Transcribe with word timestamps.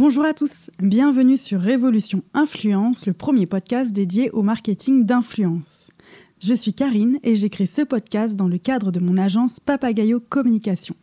Bonjour 0.00 0.24
à 0.24 0.32
tous, 0.32 0.70
bienvenue 0.80 1.36
sur 1.36 1.60
Révolution 1.60 2.22
Influence, 2.32 3.04
le 3.04 3.12
premier 3.12 3.46
podcast 3.46 3.92
dédié 3.92 4.30
au 4.30 4.42
marketing 4.42 5.04
d'influence. 5.04 5.90
Je 6.38 6.54
suis 6.54 6.72
Karine 6.72 7.18
et 7.24 7.34
j'ai 7.34 7.50
créé 7.50 7.66
ce 7.66 7.82
podcast 7.82 8.36
dans 8.36 8.46
le 8.46 8.58
cadre 8.58 8.92
de 8.92 9.00
mon 9.00 9.16
agence 9.16 9.58
Papagayo 9.58 10.20
Communication. 10.20 10.94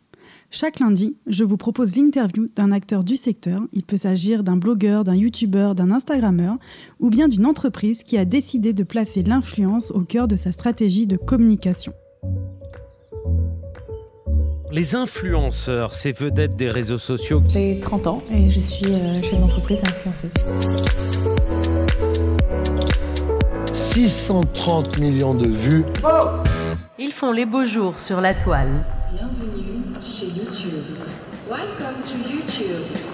Chaque 0.50 0.80
lundi, 0.80 1.18
je 1.26 1.44
vous 1.44 1.58
propose 1.58 1.94
l'interview 1.94 2.48
d'un 2.56 2.72
acteur 2.72 3.04
du 3.04 3.16
secteur. 3.16 3.58
Il 3.74 3.82
peut 3.82 3.98
s'agir 3.98 4.42
d'un 4.42 4.56
blogueur, 4.56 5.04
d'un 5.04 5.14
youtubeur, 5.14 5.74
d'un 5.74 5.90
instagrammeur 5.90 6.56
ou 6.98 7.10
bien 7.10 7.28
d'une 7.28 7.44
entreprise 7.44 8.02
qui 8.02 8.16
a 8.16 8.24
décidé 8.24 8.72
de 8.72 8.82
placer 8.82 9.22
l'influence 9.22 9.90
au 9.90 10.04
cœur 10.04 10.26
de 10.26 10.36
sa 10.36 10.52
stratégie 10.52 11.06
de 11.06 11.18
communication. 11.18 11.92
Les 14.72 14.96
influenceurs, 14.96 15.94
ces 15.94 16.12
vedettes 16.12 16.56
des 16.56 16.68
réseaux 16.68 16.98
sociaux. 16.98 17.42
J'ai 17.48 17.78
30 17.80 18.06
ans 18.08 18.22
et 18.32 18.50
je 18.50 18.58
suis 18.58 18.86
euh, 18.86 19.22
chef 19.22 19.38
d'entreprise 19.38 19.80
influenceuse. 19.86 20.34
630 23.72 24.98
millions 24.98 25.34
de 25.34 25.48
vues. 25.48 25.84
Ils 26.98 27.12
font 27.12 27.32
les 27.32 27.46
beaux 27.46 27.64
jours 27.64 27.98
sur 27.98 28.20
la 28.20 28.34
toile. 28.34 28.84
Bienvenue 29.12 29.82
chez 30.02 30.26
YouTube. 30.26 30.98
Welcome 31.48 32.02
to 32.04 32.16
YouTube. 32.28 33.06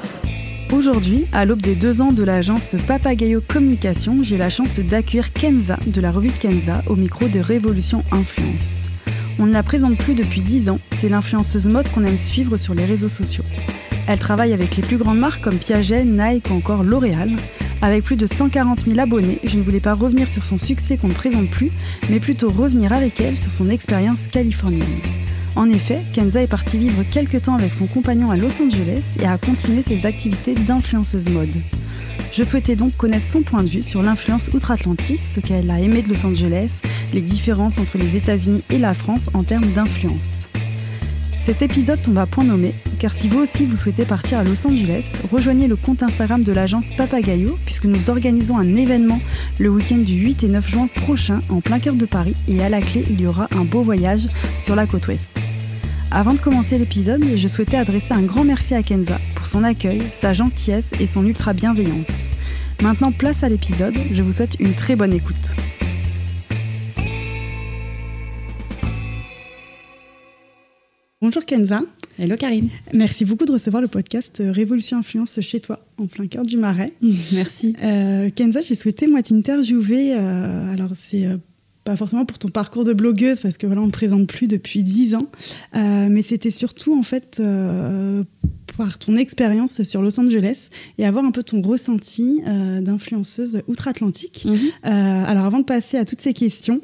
Aujourd'hui, 0.72 1.26
à 1.34 1.44
l'aube 1.44 1.60
des 1.60 1.74
deux 1.74 2.00
ans 2.00 2.12
de 2.12 2.24
l'agence 2.24 2.74
Papagayo 2.88 3.42
Communication, 3.46 4.18
j'ai 4.22 4.38
la 4.38 4.48
chance 4.48 4.78
d'accueillir 4.78 5.34
Kenza 5.34 5.76
de 5.86 6.00
la 6.00 6.10
revue 6.10 6.30
de 6.30 6.38
Kenza 6.38 6.80
au 6.86 6.96
micro 6.96 7.28
de 7.28 7.40
Révolution 7.40 8.02
Influence. 8.10 8.86
On 9.38 9.46
ne 9.46 9.52
la 9.52 9.62
présente 9.62 9.96
plus 9.96 10.14
depuis 10.14 10.42
10 10.42 10.70
ans, 10.70 10.78
c'est 10.92 11.08
l'influenceuse 11.08 11.66
mode 11.66 11.90
qu'on 11.90 12.04
aime 12.04 12.18
suivre 12.18 12.56
sur 12.56 12.74
les 12.74 12.84
réseaux 12.84 13.08
sociaux. 13.08 13.44
Elle 14.06 14.18
travaille 14.18 14.52
avec 14.52 14.76
les 14.76 14.82
plus 14.82 14.96
grandes 14.96 15.18
marques 15.18 15.42
comme 15.42 15.56
Piaget, 15.56 16.04
Nike 16.04 16.50
ou 16.50 16.54
encore 16.54 16.84
L'Oréal. 16.84 17.30
Avec 17.80 18.04
plus 18.04 18.16
de 18.16 18.26
140 18.26 18.84
000 18.84 18.98
abonnés, 19.00 19.38
je 19.44 19.56
ne 19.56 19.62
voulais 19.62 19.80
pas 19.80 19.94
revenir 19.94 20.28
sur 20.28 20.44
son 20.44 20.58
succès 20.58 20.96
qu'on 20.96 21.08
ne 21.08 21.14
présente 21.14 21.50
plus, 21.50 21.70
mais 22.10 22.20
plutôt 22.20 22.48
revenir 22.48 22.92
avec 22.92 23.20
elle 23.20 23.38
sur 23.38 23.50
son 23.50 23.68
expérience 23.70 24.26
californienne. 24.26 25.00
En 25.56 25.68
effet, 25.68 26.00
Kenza 26.12 26.42
est 26.42 26.46
partie 26.46 26.78
vivre 26.78 27.02
quelques 27.10 27.42
temps 27.42 27.54
avec 27.54 27.74
son 27.74 27.86
compagnon 27.86 28.30
à 28.30 28.36
Los 28.36 28.62
Angeles 28.62 29.16
et 29.20 29.26
a 29.26 29.36
continué 29.38 29.82
ses 29.82 30.06
activités 30.06 30.54
d'influenceuse 30.54 31.28
mode. 31.28 31.50
Je 32.32 32.44
souhaitais 32.44 32.76
donc 32.76 32.96
connaître 32.96 33.26
son 33.26 33.42
point 33.42 33.62
de 33.62 33.68
vue 33.68 33.82
sur 33.82 34.02
l'influence 34.02 34.48
outre-Atlantique, 34.54 35.20
ce 35.26 35.38
qu'elle 35.40 35.70
a 35.70 35.78
aimé 35.78 36.00
de 36.00 36.08
Los 36.08 36.24
Angeles, 36.24 36.80
les 37.12 37.20
différences 37.20 37.76
entre 37.76 37.98
les 37.98 38.16
États-Unis 38.16 38.62
et 38.70 38.78
la 38.78 38.94
France 38.94 39.28
en 39.34 39.42
termes 39.42 39.70
d'influence. 39.72 40.46
Cet 41.36 41.60
épisode 41.60 42.00
tombe 42.00 42.16
à 42.16 42.24
point 42.24 42.44
nommé, 42.44 42.72
car 42.98 43.12
si 43.12 43.28
vous 43.28 43.40
aussi 43.40 43.66
vous 43.66 43.76
souhaitez 43.76 44.06
partir 44.06 44.38
à 44.38 44.44
Los 44.44 44.66
Angeles, 44.66 45.18
rejoignez 45.30 45.68
le 45.68 45.76
compte 45.76 46.02
Instagram 46.02 46.42
de 46.42 46.52
l'agence 46.52 46.90
Papagayo, 46.96 47.58
puisque 47.66 47.84
nous 47.84 48.08
organisons 48.08 48.56
un 48.56 48.76
événement 48.76 49.20
le 49.58 49.68
week-end 49.68 49.98
du 49.98 50.14
8 50.14 50.44
et 50.44 50.48
9 50.48 50.66
juin 50.66 50.86
prochain 50.86 51.42
en 51.50 51.60
plein 51.60 51.80
cœur 51.80 51.96
de 51.96 52.06
Paris, 52.06 52.34
et 52.48 52.62
à 52.62 52.70
la 52.70 52.80
clé, 52.80 53.04
il 53.10 53.20
y 53.20 53.26
aura 53.26 53.46
un 53.54 53.64
beau 53.64 53.82
voyage 53.82 54.26
sur 54.56 54.74
la 54.74 54.86
côte 54.86 55.06
ouest. 55.08 55.32
Avant 56.14 56.34
de 56.34 56.38
commencer 56.38 56.76
l'épisode, 56.76 57.24
je 57.36 57.48
souhaitais 57.48 57.78
adresser 57.78 58.12
un 58.12 58.20
grand 58.20 58.44
merci 58.44 58.74
à 58.74 58.82
Kenza 58.82 59.18
pour 59.34 59.46
son 59.46 59.64
accueil, 59.64 60.02
sa 60.12 60.34
gentillesse 60.34 60.90
et 61.00 61.06
son 61.06 61.24
ultra 61.24 61.54
bienveillance. 61.54 62.26
Maintenant, 62.82 63.12
place 63.12 63.42
à 63.42 63.48
l'épisode, 63.48 63.94
je 64.12 64.22
vous 64.22 64.32
souhaite 64.32 64.60
une 64.60 64.74
très 64.74 64.94
bonne 64.94 65.14
écoute. 65.14 65.56
Bonjour 71.22 71.46
Kenza. 71.46 71.80
Hello 72.18 72.36
Karine. 72.36 72.68
Merci 72.92 73.24
beaucoup 73.24 73.46
de 73.46 73.52
recevoir 73.52 73.80
le 73.80 73.88
podcast 73.88 74.42
Révolution 74.44 74.98
Influence 74.98 75.40
chez 75.40 75.60
toi, 75.60 75.78
en 75.96 76.08
plein 76.08 76.26
cœur 76.26 76.44
du 76.44 76.58
Marais. 76.58 76.90
Merci. 77.32 77.74
Euh, 77.82 78.28
Kenza, 78.28 78.60
j'ai 78.60 78.74
souhaité 78.74 79.06
moi 79.06 79.22
t'interviewer. 79.22 80.12
Euh, 80.14 80.74
alors 80.74 80.90
c'est 80.92 81.24
euh, 81.24 81.38
pas 81.84 81.96
forcément 81.96 82.24
pour 82.24 82.38
ton 82.38 82.48
parcours 82.48 82.84
de 82.84 82.92
blogueuse 82.92 83.40
parce 83.40 83.56
que 83.58 83.66
voilà 83.66 83.82
on 83.82 83.86
ne 83.86 83.90
présente 83.90 84.26
plus 84.28 84.46
depuis 84.46 84.82
10 84.84 85.14
ans, 85.16 85.26
euh, 85.74 86.08
mais 86.10 86.22
c'était 86.22 86.50
surtout 86.52 86.96
en 86.98 87.02
fait 87.02 87.38
euh, 87.40 88.22
par 88.76 88.98
ton 88.98 89.16
expérience 89.16 89.82
sur 89.82 90.00
Los 90.00 90.18
Angeles 90.20 90.68
et 90.98 91.04
avoir 91.06 91.24
un 91.24 91.30
peu 91.32 91.42
ton 91.42 91.60
ressenti 91.60 92.40
euh, 92.46 92.80
d'influenceuse 92.80 93.62
outre-Atlantique. 93.66 94.46
Mhm. 94.46 94.58
Alors 95.26 95.44
avant 95.44 95.58
de 95.58 95.64
passer 95.64 95.96
à 95.98 96.04
toutes 96.04 96.20
ces 96.20 96.32
questions. 96.34 96.80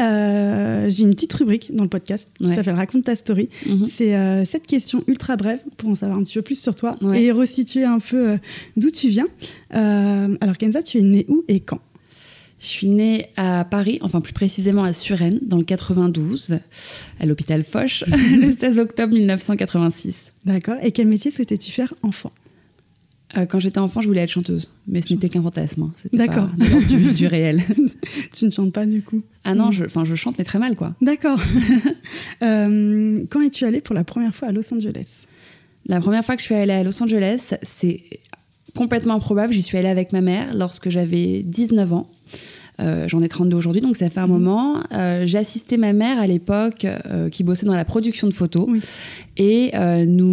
euh, 0.00 0.90
j'ai 0.90 1.02
une 1.04 1.10
petite 1.10 1.32
rubrique 1.34 1.74
dans 1.74 1.84
le 1.84 1.88
podcast 1.90 2.28
qui 2.38 2.46
Ouais. 2.46 2.54
s'appelle 2.54 2.74
Raconte 2.74 3.04
ta 3.04 3.14
story. 3.14 3.48
Mhm. 3.66 3.86
C'est 3.86 4.14
euh, 4.16 4.44
cette 4.44 4.66
question 4.66 5.02
ultra 5.06 5.36
brève 5.36 5.62
pour 5.76 5.88
en 5.88 5.94
savoir 5.94 6.18
un 6.18 6.22
petit 6.24 6.34
peu 6.34 6.42
plus 6.42 6.58
sur 6.60 6.74
toi 6.74 6.96
Ouais. 7.02 7.22
et 7.24 7.32
resituer 7.32 7.84
un 7.84 7.98
peu 8.00 8.30
euh, 8.30 8.36
d'où 8.76 8.90
tu 8.90 9.08
viens. 9.08 9.26
Alors 9.70 10.56
Kenza, 10.58 10.82
tu 10.82 10.98
es 10.98 11.02
née 11.02 11.24
où 11.28 11.44
et 11.48 11.60
quand? 11.60 11.80
Je 12.58 12.66
suis 12.66 12.88
née 12.88 13.26
à 13.36 13.64
Paris, 13.64 13.98
enfin 14.00 14.20
plus 14.22 14.32
précisément 14.32 14.82
à 14.84 14.92
Suresnes, 14.94 15.40
dans 15.42 15.58
le 15.58 15.64
92, 15.64 16.58
à 17.20 17.26
l'hôpital 17.26 17.62
Foch, 17.62 18.04
le 18.08 18.50
16 18.50 18.78
octobre 18.78 19.12
1986. 19.14 20.32
D'accord. 20.46 20.76
Et 20.82 20.90
quel 20.92 21.06
métier 21.06 21.30
souhaitais-tu 21.30 21.70
faire 21.70 21.92
enfant? 22.02 22.32
Euh, 23.36 23.44
quand 23.44 23.58
j'étais 23.58 23.78
enfant, 23.80 24.00
je 24.00 24.06
voulais 24.06 24.22
être 24.22 24.30
chanteuse, 24.30 24.70
mais 24.86 25.02
ce 25.02 25.12
n'était 25.12 25.28
qu'un 25.28 25.42
fantasme. 25.42 25.82
hein. 25.82 25.92
D'accord. 26.12 26.48
du, 26.88 27.12
du 27.12 27.26
réel. 27.26 27.62
Tu 28.32 28.44
ne 28.46 28.50
chantes 28.50 28.72
pas 28.72 28.86
du 28.86 29.02
coup? 29.02 29.22
Ah 29.44 29.54
non, 29.54 29.72
je, 29.72 29.84
je 30.04 30.14
chante, 30.14 30.36
mais 30.38 30.44
très 30.44 30.58
mal, 30.58 30.76
quoi. 30.76 30.94
D'accord. 31.00 31.40
Euh, 32.42 33.16
quand 33.30 33.40
es-tu 33.40 33.64
allée 33.64 33.80
pour 33.80 33.94
la 33.94 34.04
première 34.04 34.34
fois 34.34 34.48
à 34.48 34.52
Los 34.52 34.72
Angeles? 34.72 35.24
La 35.86 36.00
première 36.00 36.24
fois 36.24 36.36
que 36.36 36.42
je 36.42 36.46
suis 36.46 36.54
allée 36.54 36.72
à 36.72 36.82
Los 36.84 37.02
Angeles, 37.02 37.54
c'est 37.62 38.02
complètement 38.74 39.14
improbable. 39.14 39.52
J'y 39.54 39.62
suis 39.62 39.76
allée 39.78 39.88
avec 39.88 40.12
ma 40.12 40.20
mère 40.20 40.54
lorsque 40.54 40.90
j'avais 40.90 41.42
19 41.42 41.92
ans. 41.94 42.10
Euh, 42.78 43.08
J'en 43.08 43.22
ai 43.22 43.28
32 43.28 43.56
aujourd'hui, 43.56 43.80
donc 43.80 43.96
ça 43.96 44.10
fait 44.10 44.20
un 44.20 44.26
moment. 44.26 44.82
Euh, 44.92 45.24
J'ai 45.26 45.38
assisté 45.38 45.76
ma 45.78 45.92
mère 45.92 46.18
à 46.18 46.26
l'époque 46.26 46.84
euh, 46.84 47.28
qui 47.30 47.42
bossait 47.44 47.66
dans 47.66 47.74
la 47.74 47.84
production 47.84 48.26
de 48.28 48.32
photos. 48.34 48.66
Oui. 48.68 48.80
Et 49.36 49.70
euh, 49.74 50.04
nous, 50.04 50.26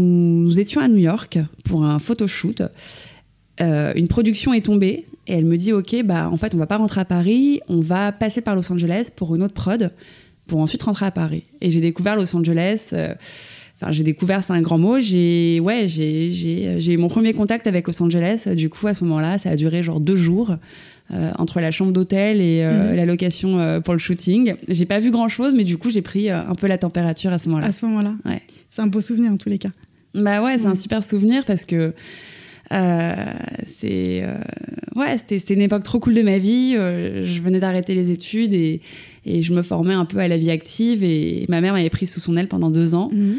nous 0.44 0.59
étions 0.59 0.81
à 0.81 0.88
New 0.88 0.98
York 0.98 1.40
pour 1.64 1.86
un 1.86 2.00
photoshoot. 2.00 2.62
Une 3.59 4.08
production 4.09 4.54
est 4.54 4.66
tombée 4.66 5.06
et 5.28 5.34
elle 5.34 5.46
me 5.46 5.56
dit 5.58 5.72
Ok, 5.72 5.96
bah, 6.04 6.30
en 6.30 6.38
fait, 6.38 6.54
on 6.54 6.58
va 6.58 6.66
pas 6.68 6.78
rentrer 6.78 7.00
à 7.02 7.06
Paris, 7.06 7.62
on 7.70 7.80
va 7.80 8.12
passer 8.12 8.42
par 8.42 8.56
Los 8.56 8.70
Angeles 8.72 9.10
pour 9.16 9.36
une 9.36 9.44
autre 9.44 9.54
prod 9.54 9.92
pour 10.48 10.60
ensuite 10.60 10.84
rentrer 10.84 11.06
à 11.06 11.12
Paris. 11.12 11.44
Et 11.62 11.70
j'ai 11.70 11.80
découvert 11.80 12.16
Los 12.18 12.36
Angeles. 12.36 12.90
euh, 12.94 13.14
Enfin, 13.81 13.92
j'ai 13.92 14.04
découvert, 14.04 14.44
c'est 14.44 14.54
un 14.54 14.62
grand 14.62 14.78
mot. 14.78 15.00
J'ai, 15.00 15.60
ouais, 15.60 15.88
j'ai, 15.88 16.31
j'ai, 16.31 16.80
j'ai 16.80 16.94
eu 16.94 16.98
mon 16.98 17.08
premier 17.10 17.34
contact 17.34 17.66
avec 17.68 17.88
Los 17.88 18.02
Angeles. 18.04 18.48
Du 18.56 18.70
coup, 18.70 18.86
à 18.88 18.94
ce 18.94 19.04
moment-là, 19.04 19.38
ça 19.40 19.50
a 19.50 19.56
duré 19.56 19.81
genre 19.84 20.00
deux 20.00 20.16
jours 20.16 20.56
euh, 21.13 21.31
entre 21.38 21.59
la 21.62 21.69
chambre 21.72 21.91
d'hôtel 21.91 22.41
et 22.41 22.62
euh, 22.63 22.90
Mhm. 22.91 22.96
la 22.96 23.06
location 23.06 23.59
euh, 23.59 23.79
pour 23.79 23.94
le 23.94 24.00
shooting. 24.00 24.56
J'ai 24.68 24.85
pas 24.85 25.00
vu 25.00 25.12
grand-chose, 25.12 25.53
mais 25.56 25.63
du 25.63 25.78
coup, 25.78 25.90
j'ai 25.91 26.01
pris 26.01 26.29
un 26.29 26.56
peu 26.56 26.68
la 26.68 26.78
température 26.78 27.31
à 27.31 27.40
ce 27.40 27.47
moment-là. 27.50 27.68
À 27.68 27.72
ce 27.72 27.85
moment-là 27.85 28.16
Ouais. 28.25 28.41
C'est 28.69 28.81
un 28.81 28.88
beau 28.88 29.01
souvenir 29.01 29.31
en 29.31 29.38
tous 29.38 29.50
les 29.50 29.57
cas. 29.59 29.69
Bah 30.16 30.41
ouais, 30.44 30.57
c'est 30.57 30.66
Ouais. 30.66 30.72
un 30.72 30.75
super 30.75 31.03
souvenir 31.03 31.44
parce 31.46 31.66
que 31.66 31.94
c'est 33.66 34.24
ouais, 34.96 35.18
c'était 35.28 35.53
une 35.53 35.62
époque 35.62 35.84
trop 35.84 36.00
cool 36.00 36.13
de 36.16 36.22
ma 36.24 36.38
vie. 36.38 36.74
Je 36.75 37.41
venais 37.41 37.59
d'arrêter 37.59 37.94
les 37.95 38.09
études 38.12 38.53
et, 38.53 38.81
et 39.25 39.41
je 39.41 39.53
me 39.53 39.62
formais 39.62 39.94
un 39.94 40.06
peu 40.06 40.18
à 40.19 40.28
la 40.28 40.38
vie 40.38 40.50
active 40.51 41.03
et 41.03 41.45
ma 41.50 41.62
mère 41.62 41.74
m'avait 41.74 41.90
pris 41.90 42.06
sous 42.07 42.19
son 42.19 42.35
aile 42.35 42.47
pendant 42.47 42.72
deux 42.72 42.95
ans. 42.95 43.09
Mhm. 43.13 43.35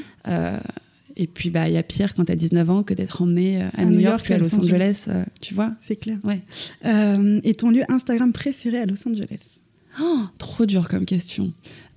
Euh, 1.16 1.22
et 1.22 1.26
puis 1.26 1.50
bah 1.50 1.68
il 1.68 1.74
y 1.74 1.78
a 1.78 1.82
pire 1.82 2.14
quand 2.14 2.24
t'as 2.24 2.34
19 2.34 2.70
ans 2.70 2.82
que 2.82 2.94
d'être 2.94 3.22
emmené 3.22 3.62
euh, 3.62 3.68
à, 3.74 3.82
À 3.82 3.84
New 3.84 3.92
New 3.92 4.00
York, 4.00 4.12
York, 4.12 4.24
puis 4.24 4.34
à 4.34 4.38
Los 4.38 4.54
Angeles. 4.54 4.64
Angeles, 4.64 5.04
euh, 5.08 5.24
tu 5.40 5.54
vois. 5.54 5.72
C'est 5.80 5.96
clair. 5.96 6.18
Ouais. 6.24 6.40
Euh, 6.84 7.40
et 7.44 7.54
ton 7.54 7.70
lieu 7.70 7.82
Instagram 7.88 8.32
préféré 8.32 8.78
à 8.78 8.86
Los 8.86 9.06
Angeles? 9.08 9.60
Oh, 10.00 10.20
trop 10.38 10.66
dur 10.66 10.88
comme 10.88 11.04
question. 11.04 11.52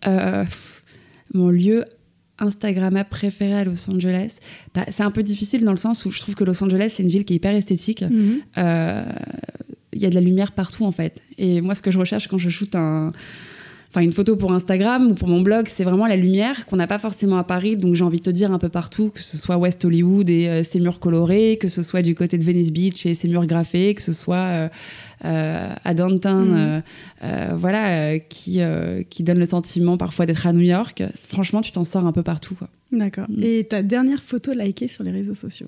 Euh, 0.06 0.44
pff, 0.44 0.84
mon 1.34 1.50
lieu 1.50 1.84
Instagrammable 2.40 3.10
préféré 3.10 3.54
à 3.54 3.64
Los 3.64 3.90
Angeles, 3.90 4.38
bah, 4.76 4.86
c'est 4.92 5.02
un 5.02 5.10
peu 5.10 5.24
difficile 5.24 5.64
dans 5.64 5.72
le 5.72 5.78
sens 5.78 6.06
où 6.06 6.12
je 6.12 6.20
trouve 6.20 6.36
que 6.36 6.44
Los 6.44 6.64
Angeles 6.64 6.94
c'est 6.96 7.02
une 7.02 7.10
ville 7.10 7.26
qui 7.26 7.34
est 7.34 7.38
hyper 7.38 7.56
esthétique. 7.56 8.04
Mhm. 8.04 8.42
Euh, 8.60 9.04
Il 9.94 10.02
y 10.02 10.06
a 10.06 10.10
de 10.12 10.16
la 10.16 10.22
lumière 10.22 10.52
partout 10.52 10.86
en 10.86 10.92
fait. 10.92 11.22
Et 11.40 11.62
moi, 11.62 11.74
ce 11.74 11.82
que 11.82 11.90
je 11.90 11.98
recherche 11.98 12.28
quand 12.28 12.38
je 12.38 12.50
shoote 12.50 12.76
un, 12.76 13.12
enfin 13.90 14.02
une 14.02 14.14
photo 14.14 14.36
pour 14.36 14.54
Instagram 14.54 15.12
ou 15.12 15.14
pour 15.16 15.28
mon 15.28 15.42
blog, 15.42 15.68
c'est 15.70 15.84
vraiment 15.84 16.08
la 16.08 16.16
lumière 16.16 16.66
qu'on 16.66 16.76
n'a 16.76 16.88
pas 16.88 17.00
forcément 17.00 17.38
à 17.38 17.44
Paris. 17.44 17.78
Donc 17.78 17.96
j'ai 17.96 18.04
envie 18.04 18.20
de 18.20 18.24
te 18.24 18.30
dire 18.30 18.52
un 18.52 18.60
peu 18.60 18.70
partout, 18.70 19.10
que 19.10 19.22
ce 19.22 19.38
soit 19.38 19.58
West 19.58 19.84
Hollywood 19.86 20.30
et 20.30 20.48
euh, 20.48 20.64
ses 20.64 20.80
murs 20.80 21.00
colorés, 21.00 21.58
que 21.60 21.68
ce 21.68 21.82
soit 21.82 22.02
du 22.02 22.16
côté 22.16 22.38
de 22.38 22.44
Venice 22.44 22.72
Beach 22.72 23.06
et 23.06 23.16
ses 23.16 23.28
murs 23.28 23.46
graffés, 23.46 23.96
que 23.96 24.02
ce 24.02 24.14
soit 24.14 24.36
euh, 24.36 24.70
euh, 25.26 25.74
à 25.84 25.94
downtown, 25.94 26.84
euh, 27.24 27.50
voilà, 27.56 28.20
qui 28.20 28.60
qui 29.10 29.24
donne 29.24 29.40
le 29.40 29.46
sentiment 29.46 29.98
parfois 29.98 30.26
d'être 30.26 30.46
à 30.46 30.54
New 30.54 30.62
York. 30.62 31.04
Franchement, 31.16 31.62
tu 31.62 31.72
t'en 31.72 31.84
sors 31.84 32.06
un 32.06 32.12
peu 32.12 32.24
partout. 32.24 32.58
D'accord. 32.92 33.26
Mhm. 33.30 33.44
Et 33.44 33.64
ta 33.64 33.84
dernière 33.84 34.22
photo 34.22 34.54
likée 34.54 34.88
sur 34.88 35.04
les 35.04 35.12
réseaux 35.12 35.36
sociaux? 35.36 35.68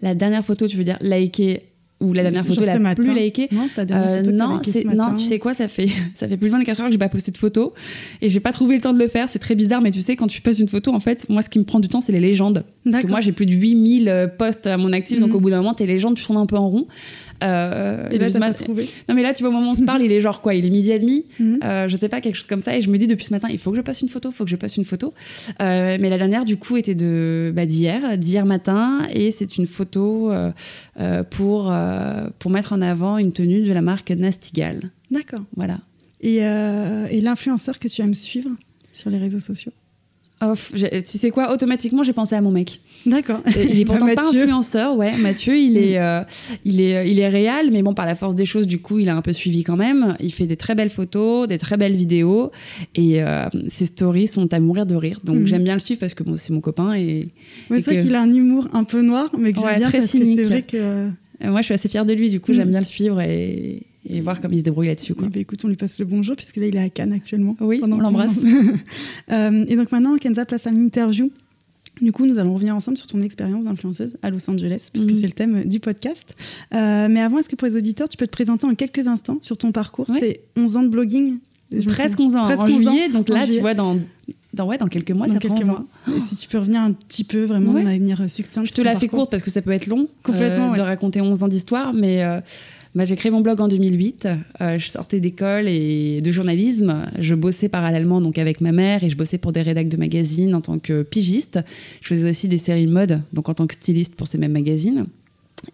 La 0.00 0.14
dernière 0.14 0.44
photo, 0.44 0.66
tu 0.66 0.76
veux 0.76 0.84
dire 0.84 0.98
liker 1.00 1.62
ou 2.02 2.12
la 2.12 2.22
dernière 2.22 2.44
photo 2.44 2.64
la 2.64 2.78
matin. 2.78 3.02
plus 3.02 3.14
likée 3.14 3.48
Non, 3.52 3.68
ta 3.74 3.84
dernière 3.84 4.08
Euh, 4.08 4.18
photo 4.18 4.30
que 4.32 4.36
t'as 4.36 4.46
non, 4.46 4.54
likée 4.58 4.72
c'est- 4.72 4.82
ce 4.82 4.86
matin. 4.86 5.08
non, 5.10 5.16
tu 5.18 5.24
sais 5.24 5.38
quoi, 5.38 5.54
ça 5.54 5.68
fait, 5.68 5.86
ça 6.14 6.28
fait 6.28 6.36
plus 6.36 6.48
de 6.48 6.52
24 6.52 6.80
heures 6.80 6.86
que 6.86 6.92
j'ai 6.92 6.98
pas 6.98 7.08
posté 7.08 7.30
de 7.30 7.36
photo 7.38 7.72
et 8.20 8.28
j'ai 8.28 8.40
pas 8.40 8.52
trouvé 8.52 8.74
le 8.74 8.80
temps 8.82 8.92
de 8.92 8.98
le 8.98 9.08
faire. 9.08 9.28
C'est 9.28 9.38
très 9.38 9.54
bizarre, 9.54 9.80
mais 9.80 9.90
tu 9.90 10.02
sais, 10.02 10.16
quand 10.16 10.26
tu 10.26 10.40
poses 10.42 10.60
une 10.60 10.68
photo, 10.68 10.92
en 10.92 11.00
fait, 11.00 11.26
moi, 11.28 11.42
ce 11.42 11.48
qui 11.48 11.58
me 11.58 11.64
prend 11.64 11.80
du 11.80 11.88
temps, 11.88 12.00
c'est 12.00 12.12
les 12.12 12.20
légendes. 12.20 12.64
Parce 12.84 13.04
que 13.04 13.08
moi, 13.08 13.20
j'ai 13.20 13.32
plus 13.32 13.46
de 13.46 13.52
8000 13.52 14.32
posts 14.38 14.66
à 14.66 14.76
mon 14.76 14.92
actif, 14.92 15.20
donc 15.20 15.30
mhm. 15.30 15.36
au 15.36 15.40
bout 15.40 15.50
d'un 15.50 15.58
moment, 15.58 15.74
tes 15.74 15.86
légendes 15.86 16.18
tournent 16.18 16.38
un 16.38 16.46
peu 16.46 16.56
en 16.56 16.68
rond. 16.68 16.86
Euh, 17.42 18.08
et 18.10 18.18
là, 18.18 18.30
t'as 18.30 18.38
pas 18.38 18.52
trouvé 18.52 18.88
Non, 19.08 19.14
mais 19.14 19.22
là, 19.22 19.32
tu 19.32 19.42
vois, 19.42 19.50
au 19.50 19.52
moment 19.52 19.68
où 19.68 19.70
on 19.70 19.74
se 19.74 19.82
parle, 19.82 20.02
il 20.02 20.12
est 20.12 20.20
genre 20.20 20.40
quoi 20.40 20.54
Il 20.54 20.66
est 20.66 20.70
midi 20.70 20.90
et 20.90 20.98
demi, 20.98 21.26
mhm. 21.38 21.60
euh, 21.64 21.88
je 21.88 21.96
sais 21.96 22.08
pas, 22.08 22.20
quelque 22.20 22.36
chose 22.36 22.46
comme 22.46 22.62
ça. 22.62 22.76
Et 22.76 22.80
je 22.80 22.90
me 22.90 22.98
dis 22.98 23.06
depuis 23.06 23.24
ce 23.24 23.32
matin, 23.32 23.48
il 23.50 23.58
faut 23.58 23.70
que 23.70 23.76
je 23.76 23.82
passe 23.82 24.02
une 24.02 24.08
photo, 24.08 24.30
il 24.30 24.34
faut 24.34 24.44
que 24.44 24.50
je 24.50 24.56
passe 24.56 24.76
une 24.76 24.84
photo. 24.84 25.14
Euh, 25.60 25.96
mais 26.00 26.10
la 26.10 26.18
dernière, 26.18 26.44
du 26.44 26.56
coup, 26.56 26.76
était 26.76 26.94
de 26.94 27.52
bah, 27.54 27.66
d'hier, 27.66 28.18
d'hier 28.18 28.46
matin. 28.46 29.06
Et 29.12 29.30
c'est 29.30 29.56
une 29.58 29.66
photo 29.66 30.30
euh, 30.32 30.52
pour, 31.24 31.72
pour 32.38 32.50
mettre 32.50 32.72
en 32.72 32.82
avant 32.82 33.18
une 33.18 33.32
tenue 33.32 33.62
de 33.62 33.72
la 33.72 33.82
marque 33.82 34.10
Nastigal. 34.10 34.80
D'accord. 35.10 35.42
Voilà. 35.56 35.78
Et, 36.20 36.36
et 36.36 37.20
l'influenceur 37.20 37.78
que 37.78 37.88
tu 37.88 38.00
aimes 38.02 38.14
suivre 38.14 38.50
sur 38.92 39.10
les 39.10 39.18
réseaux 39.18 39.40
sociaux? 39.40 39.72
Tu 40.42 41.18
sais 41.18 41.30
quoi, 41.30 41.52
automatiquement 41.52 42.02
j'ai 42.02 42.12
pensé 42.12 42.34
à 42.34 42.40
mon 42.40 42.50
mec. 42.50 42.80
D'accord. 43.06 43.40
Il 43.56 43.78
est 43.78 43.84
pourtant 43.86 44.12
pas 44.14 44.28
influenceur, 44.28 44.96
ouais. 44.96 45.16
Mathieu, 45.16 45.58
il 45.58 45.76
est, 45.76 45.98
mm. 45.98 46.02
euh, 46.02 46.22
il 46.64 46.80
est, 46.80 46.96
euh, 46.96 47.04
il 47.04 47.18
est 47.20 47.28
réel, 47.28 47.70
mais 47.72 47.82
bon, 47.82 47.94
par 47.94 48.06
la 48.06 48.14
force 48.14 48.34
des 48.34 48.46
choses, 48.46 48.66
du 48.66 48.80
coup, 48.80 48.98
il 48.98 49.08
a 49.08 49.16
un 49.16 49.22
peu 49.22 49.32
suivi 49.32 49.62
quand 49.62 49.76
même. 49.76 50.16
Il 50.20 50.32
fait 50.32 50.46
des 50.46 50.56
très 50.56 50.74
belles 50.74 50.90
photos, 50.90 51.48
des 51.48 51.58
très 51.58 51.76
belles 51.76 51.96
vidéos, 51.96 52.50
et 52.94 53.22
euh, 53.22 53.46
ses 53.68 53.86
stories 53.86 54.26
sont 54.26 54.52
à 54.52 54.60
mourir 54.60 54.86
de 54.86 54.94
rire. 54.94 55.18
Donc 55.24 55.40
mm. 55.40 55.46
j'aime 55.46 55.64
bien 55.64 55.74
le 55.74 55.80
suivre 55.80 56.00
parce 56.00 56.14
que 56.14 56.22
bon, 56.22 56.36
c'est 56.36 56.52
mon 56.52 56.60
copain 56.60 56.94
et. 56.94 57.28
c'est 57.68 57.80
vrai 57.82 57.98
qu'il 57.98 58.14
a 58.14 58.20
un 58.20 58.32
humour 58.32 58.68
un 58.72 58.84
peu 58.84 59.02
noir, 59.02 59.30
mais 59.38 59.52
que 59.52 59.60
j'aime 59.60 59.76
bien 59.76 59.88
très 59.88 60.06
cynique. 60.06 60.40
C'est 60.42 60.48
vrai 60.48 60.62
que. 60.62 61.08
Moi, 61.44 61.60
je 61.60 61.64
suis 61.64 61.74
assez 61.74 61.88
fière 61.88 62.04
de 62.04 62.12
lui. 62.12 62.30
Du 62.30 62.40
coup, 62.40 62.52
j'aime 62.52 62.68
mm. 62.68 62.70
bien 62.70 62.80
le 62.80 62.86
suivre 62.86 63.20
et 63.20 63.86
et 64.04 64.20
voir 64.20 64.40
comment 64.40 64.54
il 64.54 64.58
se 64.58 64.64
débrouille 64.64 64.88
là-dessus. 64.88 65.14
Quoi. 65.14 65.28
Ben, 65.28 65.40
écoute, 65.40 65.64
on 65.64 65.68
lui 65.68 65.76
passe 65.76 65.98
le 65.98 66.04
bonjour 66.04 66.36
puisque 66.36 66.56
là 66.56 66.66
il 66.66 66.76
est 66.76 66.80
à 66.80 66.88
Cannes 66.88 67.12
actuellement. 67.12 67.56
Oui, 67.60 67.80
on 67.82 67.86
l'embrasse. 67.86 68.36
euh, 69.32 69.64
et 69.68 69.76
donc 69.76 69.92
maintenant, 69.92 70.16
Kenza 70.16 70.44
place 70.44 70.66
à 70.66 70.70
l'interview. 70.70 71.30
Du 72.00 72.10
coup, 72.10 72.26
nous 72.26 72.38
allons 72.38 72.54
revenir 72.54 72.74
ensemble 72.74 72.96
sur 72.96 73.06
ton 73.06 73.20
expérience 73.20 73.66
d'influenceuse 73.66 74.16
à 74.22 74.30
Los 74.30 74.48
Angeles, 74.50 74.88
puisque 74.92 75.10
mhm. 75.10 75.14
c'est 75.14 75.26
le 75.26 75.32
thème 75.32 75.64
du 75.64 75.78
podcast. 75.78 76.34
Euh, 76.74 77.06
mais 77.08 77.20
avant, 77.20 77.38
est-ce 77.38 77.48
que 77.48 77.54
pour 77.54 77.68
les 77.68 77.76
auditeurs, 77.76 78.08
tu 78.08 78.16
peux 78.16 78.26
te 78.26 78.32
présenter 78.32 78.66
en 78.66 78.74
quelques 78.74 79.06
instants 79.06 79.38
sur 79.40 79.56
ton 79.56 79.72
parcours? 79.72 80.06
Tes 80.18 80.40
11 80.56 80.76
ans 80.78 80.82
de 80.82 80.88
blogging 80.88 81.38
Presque 81.86 82.20
11 82.20 82.36
ans, 82.36 82.44
Presque 82.44 82.62
en 82.62 82.66
juillet. 82.66 83.08
Donc 83.08 83.28
là, 83.28 83.46
tu 83.46 83.60
vois, 83.60 83.74
dans, 83.74 83.98
dans, 84.52 84.66
ouais, 84.66 84.78
dans 84.78 84.86
quelques 84.86 85.12
mois, 85.12 85.28
ça 85.28 85.38
quelques 85.38 85.64
mois. 85.64 85.84
Et 86.14 86.20
si 86.20 86.36
tu 86.36 86.48
peux 86.48 86.58
revenir 86.58 86.80
un 86.80 86.92
petit 86.92 87.24
peu, 87.24 87.44
vraiment, 87.44 87.72
de 87.72 87.80
manière 87.80 88.28
succincte. 88.28 88.66
Je 88.66 88.74
te 88.74 88.82
la 88.82 88.96
fais 88.96 89.08
courte 89.08 89.30
parce 89.30 89.42
que 89.42 89.50
ça 89.50 89.62
peut 89.62 89.70
être 89.70 89.86
long 89.86 90.08
Complètement, 90.22 90.72
euh, 90.72 90.76
de 90.76 90.82
raconter 90.82 91.20
11 91.20 91.42
ans 91.42 91.48
d'histoire, 91.48 91.92
mais... 91.92 92.24
Euh, 92.24 92.40
j'ai 93.00 93.16
créé 93.16 93.30
mon 93.30 93.40
blog 93.40 93.60
en 93.60 93.68
2008. 93.68 94.28
Euh, 94.60 94.78
je 94.78 94.88
sortais 94.88 95.20
d'école 95.20 95.68
et 95.68 96.20
de 96.20 96.30
journalisme. 96.30 97.06
Je 97.18 97.34
bossais 97.34 97.68
parallèlement 97.68 98.20
donc 98.20 98.38
avec 98.38 98.60
ma 98.60 98.72
mère 98.72 99.02
et 99.02 99.10
je 99.10 99.16
bossais 99.16 99.38
pour 99.38 99.52
des 99.52 99.62
rédacteurs 99.62 99.92
de 99.92 99.96
magazines 99.96 100.54
en 100.54 100.60
tant 100.60 100.78
que 100.78 101.02
pigiste. 101.02 101.58
Je 102.02 102.08
faisais 102.08 102.28
aussi 102.28 102.48
des 102.48 102.58
séries 102.58 102.86
de 102.86 102.92
mode, 102.92 103.22
donc 103.32 103.48
en 103.48 103.54
tant 103.54 103.66
que 103.66 103.74
styliste 103.74 104.14
pour 104.14 104.28
ces 104.28 104.38
mêmes 104.38 104.52
magazines. 104.52 105.06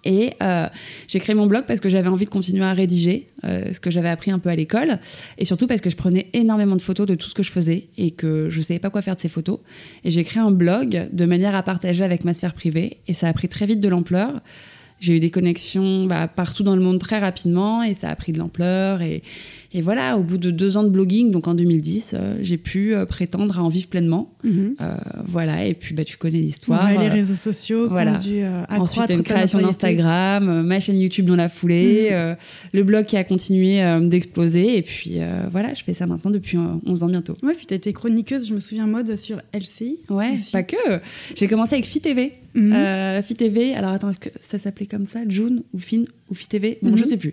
Et 0.05 0.35
euh, 0.43 0.67
j'ai 1.07 1.19
créé 1.19 1.35
mon 1.35 1.47
blog 1.47 1.65
parce 1.67 1.81
que 1.81 1.89
j'avais 1.89 2.09
envie 2.09 2.27
de 2.27 2.31
continuer 2.31 2.65
à 2.65 2.73
rédiger 2.73 3.29
euh, 3.45 3.73
ce 3.73 3.81
que 3.81 3.91
j'avais 3.91 4.09
appris 4.11 4.31
un 4.31 4.39
peu 4.39 4.51
à 4.51 4.57
l'école 4.57 4.99
et 5.39 5.45
surtout 5.45 5.67
parce 5.67 5.81
que 5.81 5.89
je 5.89 5.97
prenais 5.97 6.29
énormément 6.35 6.77
de 6.77 6.83
photos 6.83 7.07
de 7.07 7.15
tout 7.15 7.29
ce 7.29 7.35
que 7.35 7.43
je 7.43 7.51
faisais 7.51 7.89
et 7.97 8.11
que 8.11 8.51
je 8.51 8.59
ne 8.59 8.65
savais 8.65 8.81
pas 8.81 8.91
quoi 8.91 9.03
faire 9.03 9.17
de 9.17 9.21
ces 9.21 9.31
photos. 9.31 9.61
Et 10.05 10.11
j'ai 10.11 10.25
créé 10.25 10.43
un 10.43 10.51
blog 10.51 11.09
de 11.11 11.25
manière 11.25 11.55
à 11.55 11.63
partager 11.63 12.05
avec 12.05 12.25
ma 12.25 12.35
sphère 12.35 12.55
privée 12.55 12.99
et 13.07 13.15
ça 13.15 13.29
a 13.29 13.33
pris 13.33 13.49
très 13.49 13.67
vite 13.67 13.81
de 13.81 13.89
l'ampleur 13.89 14.43
j'ai 15.01 15.17
eu 15.17 15.21
des 15.21 15.31
connexions 15.31 16.07
bah, 16.07 16.29
partout 16.29 16.63
dans 16.63 16.75
le 16.75 16.83
monde 16.83 16.99
très 16.99 17.19
rapidement 17.19 17.83
et 17.83 17.95
ça 17.95 18.09
a 18.11 18.17
pris 18.17 18.33
de 18.33 18.39
l'ampleur. 18.39 19.03
Et, 19.03 19.23
et, 19.73 19.83
voilà, 19.83 20.17
au 20.17 20.23
bout 20.23 20.39
de 20.39 20.51
deux 20.51 20.77
ans 20.77 20.83
de 20.83 20.89
blogging, 20.89 21.31
donc 21.31 21.47
en 21.47 21.55
2010, 21.55 22.15
euh, 22.15 22.39
j'ai 22.41 22.57
pu 22.57 22.95
euh, 22.95 23.05
prétendre 23.05 23.59
à 23.59 23.63
en 23.63 23.69
vivre 23.69 23.89
pleinement. 23.89 24.33
Mhm. 24.43 24.77
Euh, 24.81 24.97
voilà, 25.27 25.67
et 25.67 25.75
puis 25.75 25.95
bah, 25.95 26.05
tu 26.05 26.17
connais 26.17 26.39
l'histoire. 26.39 26.91
les 26.91 27.09
réseaux 27.09 27.35
sociaux, 27.35 27.89
voilà. 27.89 28.19
Dû, 28.19 28.43
Ensuite, 28.71 29.11
une 29.11 29.23
création 29.23 29.61
d'Instagram, 29.61 30.63
ma 30.63 30.81
chaîne 30.81 30.99
YouTube 30.99 31.27
dans 31.27 31.37
la 31.37 31.49
foulée, 31.49 32.09
mhm. 32.11 32.37
le 32.73 32.83
blog 32.83 33.05
qui 33.05 33.17
a 33.17 33.25
continué 33.25 33.83
d'exploser. 34.09 34.79
Et 34.79 34.83
puis 34.83 35.19
voilà, 35.51 35.75
je 35.75 35.85
fais 35.85 35.95
ça 35.95 36.07
maintenant 36.07 36.31
depuis 36.31 36.57
11 36.57 37.03
ans 37.03 37.09
bientôt. 37.09 37.37
Ouais, 37.43 37.55
puis 37.55 37.67
tu 37.67 37.75
as 37.75 37.77
été 37.77 37.93
chroniqueuse, 37.93 38.47
je 38.49 38.55
me 38.55 38.61
souviens, 38.61 38.87
mode 38.87 39.17
sur 39.17 39.41
LCI. 39.53 39.99
Ouais, 40.09 40.37
pas 40.53 40.63
que. 40.63 41.01
J'ai 41.35 41.47
commencé 41.47 41.75
avec 41.75 41.85
FITV. 41.87 42.33
Mm 42.55 42.73
euh, 42.73 43.23
FITV, 43.23 43.75
alors 43.75 43.93
attends, 43.93 44.13
ça 44.41 44.59
s'appelait 44.59 44.87
comme 44.87 45.07
ça, 45.07 45.21
June 45.29 45.63
ou 45.73 45.79
Fin 45.79 46.05
ou 46.31 46.35
FITV, 46.35 46.79
bon, 46.83 46.97
je 46.97 47.03
mhm. 47.03 47.09
sais 47.09 47.17
plus. 47.17 47.33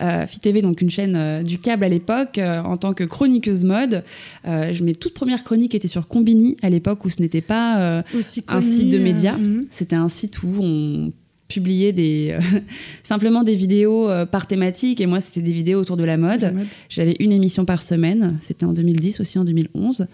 Euh, 0.00 0.26
FITV, 0.26 0.62
donc 0.62 0.80
une 0.80 0.90
chaîne 0.90 1.16
euh, 1.16 1.42
du 1.42 1.58
câble 1.58 1.75
à 1.82 1.88
l'époque, 1.88 2.38
euh, 2.38 2.60
en 2.62 2.76
tant 2.76 2.94
que 2.94 3.04
chroniqueuse 3.04 3.64
mode. 3.64 4.04
je, 4.44 4.84
mes 4.84 4.94
toutes 4.94 5.14
premières 5.14 5.44
chroniques 5.44 5.74
étaient 5.74 5.88
sur 5.88 6.08
Combini 6.08 6.56
à 6.62 6.70
l'époque 6.70 7.04
où 7.04 7.10
ce 7.10 7.20
n'était 7.20 7.40
pas 7.40 8.02
un 8.48 8.60
site 8.60 8.90
de 8.90 8.98
médias, 8.98 9.36
mhm. 9.36 9.66
c'était 9.70 9.96
un 9.96 10.08
site 10.08 10.42
où 10.42 10.48
on 10.60 11.12
publiait 11.48 11.92
des 11.92 12.36
simplement 13.04 13.44
des 13.44 13.54
vidéos 13.54 14.08
par 14.30 14.46
thématique 14.46 15.00
et 15.00 15.06
moi 15.06 15.20
c'était 15.20 15.42
des 15.42 15.52
vidéos 15.52 15.80
autour 15.80 15.96
de 15.96 16.04
la 16.04 16.16
mode. 16.16 16.54
J'avais 16.88 17.16
une 17.20 17.32
émission 17.32 17.64
par 17.64 17.82
semaine, 17.82 18.38
c'était 18.42 18.64
en 18.64 18.72
2010 18.72 19.20
aussi 19.20 19.38
en 19.38 19.44
2011 19.44 20.06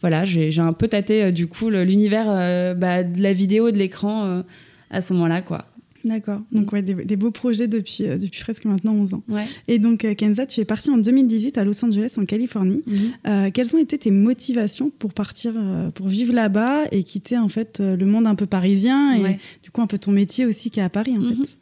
voilà, 0.00 0.24
j'ai 0.24 0.60
un 0.60 0.72
peu 0.72 0.88
tâté 0.88 1.24
euh, 1.24 1.30
du 1.30 1.46
coup 1.46 1.70
l'univers 1.70 2.26
euh, 2.28 2.74
bah, 2.74 3.02
de 3.02 3.20
la 3.22 3.32
vidéo, 3.32 3.70
de 3.70 3.78
l'écran 3.78 4.26
euh, 4.26 4.42
à 4.90 5.02
ce 5.02 5.12
moment-là, 5.14 5.42
quoi. 5.42 5.66
D'accord. 6.08 6.40
Donc, 6.52 6.72
ouais, 6.72 6.82
des, 6.82 7.16
beaux 7.16 7.30
projets 7.30 7.68
depuis, 7.68 8.04
depuis 8.04 8.40
presque 8.40 8.64
maintenant 8.64 8.94
11 8.94 9.14
ans. 9.14 9.22
Et 9.66 9.78
donc, 9.78 10.06
Kenza, 10.16 10.46
tu 10.46 10.60
es 10.60 10.64
partie 10.64 10.90
en 10.90 10.98
2018 10.98 11.58
à 11.58 11.64
Los 11.64 11.84
Angeles, 11.84 12.14
en 12.18 12.24
Californie. 12.24 12.82
Mhm. 12.86 13.52
quelles 13.52 13.74
ont 13.74 13.78
été 13.78 13.98
tes 13.98 14.10
motivations 14.10 14.90
pour 14.98 15.12
partir, 15.12 15.52
pour 15.94 16.08
vivre 16.08 16.34
là-bas 16.34 16.84
et 16.92 17.02
quitter 17.02 17.38
en 17.38 17.48
fait 17.48 17.80
le 17.80 18.06
monde 18.06 18.26
un 18.26 18.34
peu 18.34 18.46
parisien 18.46 19.14
et 19.14 19.38
du 19.62 19.70
coup 19.70 19.82
un 19.82 19.86
peu 19.86 19.98
ton 19.98 20.12
métier 20.12 20.46
aussi 20.46 20.70
qui 20.70 20.80
est 20.80 20.82
à 20.82 20.88
Paris 20.88 21.14
en 21.16 21.20
mhm. 21.20 21.44
fait 21.44 21.58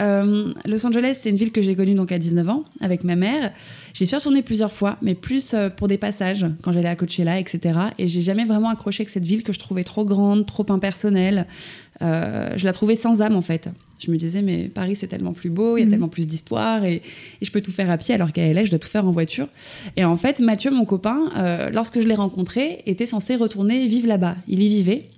euh, 0.00 0.52
Los 0.66 0.86
Angeles, 0.86 1.18
c'est 1.22 1.30
une 1.30 1.36
ville 1.36 1.52
que 1.52 1.62
j'ai 1.62 1.74
connue 1.74 1.94
donc 1.94 2.12
à 2.12 2.18
19 2.18 2.48
ans 2.48 2.64
avec 2.80 3.04
ma 3.04 3.16
mère. 3.16 3.52
J'y 3.94 4.06
suis 4.06 4.16
retournée 4.16 4.42
plusieurs 4.42 4.72
fois, 4.72 4.96
mais 5.02 5.14
plus 5.14 5.54
euh, 5.54 5.70
pour 5.70 5.88
des 5.88 5.98
passages 5.98 6.46
quand 6.62 6.72
j'allais 6.72 6.88
à 6.88 6.96
Coachella, 6.96 7.38
etc. 7.38 7.78
Et 7.98 8.06
j'ai 8.06 8.20
jamais 8.20 8.44
vraiment 8.44 8.70
accroché 8.70 9.02
avec 9.02 9.10
cette 9.10 9.24
ville 9.24 9.42
que 9.42 9.52
je 9.52 9.58
trouvais 9.58 9.84
trop 9.84 10.04
grande, 10.04 10.46
trop 10.46 10.66
impersonnelle. 10.70 11.46
Euh, 12.02 12.50
je 12.56 12.64
la 12.64 12.72
trouvais 12.72 12.96
sans 12.96 13.22
âme 13.22 13.36
en 13.36 13.42
fait. 13.42 13.68
Je 13.98 14.10
me 14.10 14.16
disais, 14.16 14.42
mais 14.42 14.68
Paris, 14.68 14.96
c'est 14.96 15.08
tellement 15.08 15.32
plus 15.32 15.50
beau, 15.50 15.76
il 15.76 15.80
y 15.80 15.82
a 15.82 15.86
mhm. 15.86 15.90
tellement 15.90 16.08
plus 16.08 16.26
d'histoire 16.26 16.84
et, 16.84 17.02
je 17.40 17.50
peux 17.50 17.60
tout 17.60 17.72
faire 17.72 17.90
à 17.90 17.98
pied, 17.98 18.14
alors 18.14 18.32
qu'à 18.32 18.52
LA, 18.52 18.64
je 18.64 18.70
dois 18.70 18.78
tout 18.78 18.88
faire 18.88 19.06
en 19.06 19.12
voiture. 19.12 19.48
Et 19.96 20.04
en 20.04 20.16
fait, 20.16 20.40
Mathieu, 20.40 20.70
mon 20.70 20.84
copain, 20.84 21.30
lorsque 21.72 22.00
je 22.00 22.06
l'ai 22.06 22.14
rencontré, 22.14 22.82
était 22.86 23.06
censé 23.06 23.36
retourner 23.36 23.86
vivre 23.86 24.08
là-bas. 24.08 24.36
Il 24.46 24.62
y 24.62 24.68
vivait. 24.68 25.08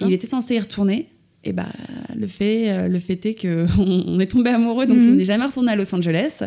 Il 0.00 0.12
était 0.12 0.26
censé 0.26 0.56
y 0.56 0.58
retourner 0.58 1.06
et 1.42 1.54
bah, 1.54 1.66
le 2.14 2.26
fait, 2.26 2.70
euh, 2.70 2.88
le 2.88 2.98
fait 2.98 3.24
est 3.24 3.34
qu'on 3.34 3.66
on 4.06 4.20
est 4.20 4.26
tombé 4.26 4.50
amoureux, 4.50 4.86
donc 4.86 4.98
il 4.98 5.04
mhm. 5.04 5.16
n'est 5.16 5.24
jamais 5.24 5.46
retourné 5.46 5.72
à 5.72 5.76
Los 5.76 5.94
Angeles. 5.94 6.42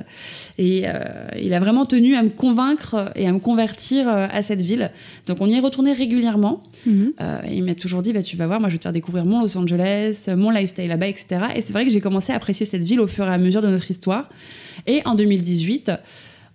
Et 0.60 0.84
euh, 0.86 1.00
il 1.42 1.54
a 1.56 1.60
vraiment 1.60 1.88
tenu 1.88 2.16
à 2.16 2.22
me 2.22 2.30
convaincre 2.30 3.12
et 3.16 3.28
à 3.28 3.32
me 3.32 3.40
convertir 3.40 4.08
euh, 4.08 4.28
à 4.32 4.44
cette 4.44 4.62
ville. 4.62 4.92
Donc 5.26 5.38
on 5.42 5.48
y 5.48 5.56
est 5.56 5.60
retourné 5.60 5.94
régulièrement. 5.94 6.62
Mhm. 6.86 7.14
il 7.50 7.64
m'a 7.64 7.74
toujours 7.74 8.04
dit 8.04 8.14
bah, 8.14 8.22
Tu 8.22 8.38
vas 8.38 8.46
voir, 8.46 8.60
moi 8.60 8.70
je 8.70 8.74
vais 8.74 8.78
te 8.78 8.84
faire 8.84 8.92
découvrir 8.92 9.26
mon 9.26 9.42
Los 9.42 9.58
Angeles, 9.58 10.26
mon 10.36 10.52
lifestyle 10.52 10.88
là-bas, 10.88 11.08
etc. 11.08 11.46
Et 11.56 11.62
c'est 11.62 11.74
vrai 11.74 11.86
que 11.86 11.92
j'ai 11.92 12.02
commencé 12.02 12.32
à 12.32 12.36
apprécier 12.36 12.66
cette 12.66 12.86
ville 12.86 13.00
au 13.00 13.08
fur 13.08 13.26
et 13.26 13.34
à 13.34 13.38
mesure 13.40 13.64
de 13.64 13.70
notre 13.70 13.90
histoire. 13.90 14.30
Et 14.86 15.02
en 15.06 15.16
2018, 15.16 15.92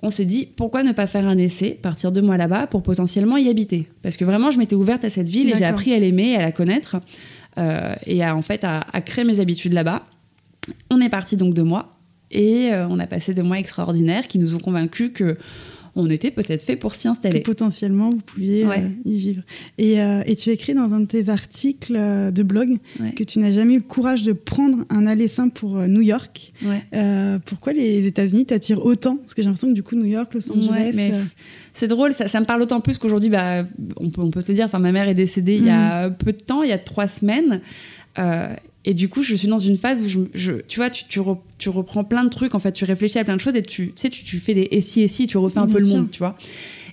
on 0.01 0.11
s'est 0.11 0.25
dit 0.25 0.47
pourquoi 0.47 0.85
ne 0.85 0.93
pas 0.93 1.07
faire 1.07 1.27
un 1.27 1.39
essai, 1.39 1.71
partir 1.71 2.13
deux 2.13 2.23
mois 2.23 2.37
là-bas 2.37 2.69
pour 2.69 2.83
potentiellement 2.83 3.37
y 3.37 3.49
habiter? 3.49 3.89
Parce 4.03 4.17
que 4.17 4.25
vraiment, 4.25 4.51
je 4.51 4.59
m'étais 4.59 4.77
ouverte 4.77 5.05
à 5.05 5.11
cette 5.11 5.29
ville 5.29 5.51
et 5.51 5.55
j'ai 5.57 5.65
appris 5.65 5.93
à 5.93 5.99
l'aimer, 5.99 6.37
à 6.37 6.43
la 6.43 6.53
connaître. 6.53 6.99
Euh, 7.59 7.95
et 8.07 8.23
à, 8.23 8.37
en 8.37 8.43
fait 8.43 8.65
à, 8.65 8.85
créer 9.05 9.25
mes 9.25 9.41
habitudes 9.41 9.73
là-bas. 9.73 10.07
On 10.91 11.01
est 11.01 11.09
parti 11.09 11.37
donc 11.37 11.55
deux 11.55 11.65
mois 11.65 11.91
et 12.31 12.73
euh, 12.73 12.87
on 12.89 12.99
a 12.99 13.07
passé 13.07 13.35
deux 13.35 13.43
mois 13.43 13.59
extraordinaires 13.59 14.29
qui 14.29 14.39
nous 14.39 14.55
ont 14.55 14.59
convaincus 14.59 15.11
que 15.15 15.39
on 15.99 16.09
était 16.11 16.31
peut-être 16.31 16.63
fait 16.63 16.77
pour 16.77 16.95
s'y 16.95 17.09
installer. 17.09 17.41
potentiellement, 17.41 18.11
vous 18.11 18.19
pouviez 18.19 18.65
euh, 18.65 18.89
y 19.05 19.17
vivre. 19.17 19.43
Et, 19.77 19.97
et, 19.97 20.37
tu 20.37 20.51
écris 20.51 20.75
dans 20.75 20.93
un 20.93 21.01
de 21.01 21.07
tes 21.07 21.29
articles 21.29 21.95
de 21.95 22.43
blog 22.43 22.79
que 23.17 23.25
tu 23.25 23.39
n'as 23.39 23.51
jamais 23.51 23.75
eu 23.75 23.79
le 23.79 23.83
courage 23.83 24.23
de 24.23 24.33
prendre 24.33 24.85
un 24.91 25.07
aller 25.07 25.29
simple 25.29 25.59
pour 25.59 25.77
New 25.77 26.01
York. 26.01 26.53
pourquoi 27.45 27.73
les 27.73 28.07
États-Unis 28.07 28.47
t'attirent 28.47 28.85
autant? 28.85 29.17
Parce 29.17 29.35
que 29.35 29.43
j'ai 29.43 29.47
l'impression 29.47 29.69
que 29.69 29.75
du 29.75 29.83
coup, 29.83 29.97
New 29.97 30.07
York, 30.07 30.33
Los 30.35 30.51
Angeles 30.53 30.97
c'est 31.79 31.87
drôle, 31.87 32.13
ça, 32.13 32.41
me 32.41 32.45
parle 32.45 32.63
autant 32.63 32.81
plus 32.81 32.99
qu'aujourd'hui, 32.99 33.31
bah, 33.31 33.63
on, 33.99 34.11
peut, 34.11 34.21
on 34.21 34.31
peut 34.31 34.41
se 34.41 34.51
dire, 34.51 34.65
enfin, 34.65 34.81
ma 34.81 34.91
mère 34.91 35.09
est 35.09 35.15
décédée 35.15 35.55
il 35.55 35.65
y 35.65 35.71
a 35.71 36.09
mm. 36.09 36.17
peu 36.17 36.33
de 36.33 36.39
temps, 36.39 36.65
il 36.65 36.71
y 36.71 36.73
a 36.73 36.79
trois 36.79 37.07
semaines. 37.07 37.61
Euh, 38.19 38.49
et 38.85 38.95
du 38.95 39.09
coup, 39.09 39.23
je 39.23 39.35
suis 39.35 39.49
dans 39.49 39.59
une 39.59 39.77
phase 39.77 40.01
où, 40.01 40.29
je, 40.33 40.53
tu 40.67 40.79
vois, 40.79 40.89
tu, 40.89 41.05
tu, 41.05 41.69
reprends 41.69 42.05
plein 42.05 42.25
de 42.25 42.29
trucs, 42.29 42.55
en 42.55 42.59
fait, 42.59 42.73
tu 42.73 42.85
réfléchis 42.85 43.19
à 43.19 43.25
plein 43.25 43.37
de 43.37 43.41
choses 43.41 43.57
et 43.57 43.63
tu, 43.63 43.93
sais, 43.97 44.09
tu, 44.09 44.39
fais 44.39 44.55
des 44.55 44.69
et 44.71 44.81
si 44.81 45.03
et 45.03 45.09
si, 45.09 45.27
tu 45.27 45.37
refais 45.37 45.59
un 45.59 45.67
peu 45.67 45.79
le 45.79 45.87
monde, 45.87 46.11
tu 46.11 46.19
vois. 46.19 46.37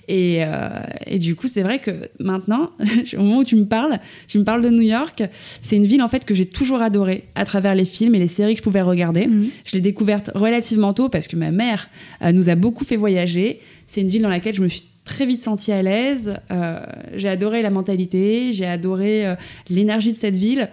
Et, 0.08 0.44
euh, 0.44 0.68
et, 1.06 1.18
du 1.18 1.34
coup, 1.34 1.48
c'est 1.48 1.62
vrai 1.62 1.78
que 1.78 2.08
maintenant, 2.20 2.70
au 3.14 3.22
moment 3.22 3.38
où 3.38 3.44
tu 3.44 3.56
me 3.56 3.66
parles, 3.66 3.98
tu 4.28 4.38
me 4.38 4.44
parles 4.44 4.62
de 4.62 4.70
New 4.70 4.82
York, 4.82 5.22
c'est 5.62 5.76
une 5.76 5.86
ville 5.86 6.02
en 6.02 6.08
fait 6.08 6.24
que 6.24 6.34
j'ai 6.34 6.46
toujours 6.46 6.80
adorée 6.80 7.24
à 7.34 7.44
travers 7.44 7.74
les 7.74 7.84
films 7.84 8.14
et 8.14 8.18
les 8.18 8.28
séries 8.28 8.54
que 8.54 8.58
je 8.58 8.62
pouvais 8.62 8.82
regarder. 8.82 9.26
Mm. 9.26 9.46
Je 9.64 9.72
l'ai 9.72 9.80
découverte 9.80 10.30
relativement 10.34 10.92
tôt 10.92 11.08
parce 11.08 11.26
que 11.26 11.36
ma 11.36 11.50
mère 11.50 11.88
euh, 12.22 12.30
nous 12.30 12.48
a 12.48 12.54
beaucoup 12.54 12.84
fait 12.84 12.96
voyager. 12.96 13.60
C'est 13.86 14.00
une 14.00 14.08
ville 14.08 14.22
dans 14.22 14.28
laquelle 14.28 14.54
je 14.54 14.62
me 14.62 14.68
suis 14.68 14.84
très 15.04 15.26
vite 15.26 15.42
senti 15.42 15.72
à 15.72 15.82
l'aise. 15.82 16.36
Euh, 16.50 16.80
j'ai 17.14 17.28
adoré 17.28 17.62
la 17.62 17.70
mentalité, 17.70 18.52
j'ai 18.52 18.66
adoré 18.66 19.34
l'énergie 19.70 20.12
de 20.12 20.16
cette 20.16 20.36
ville. 20.36 20.68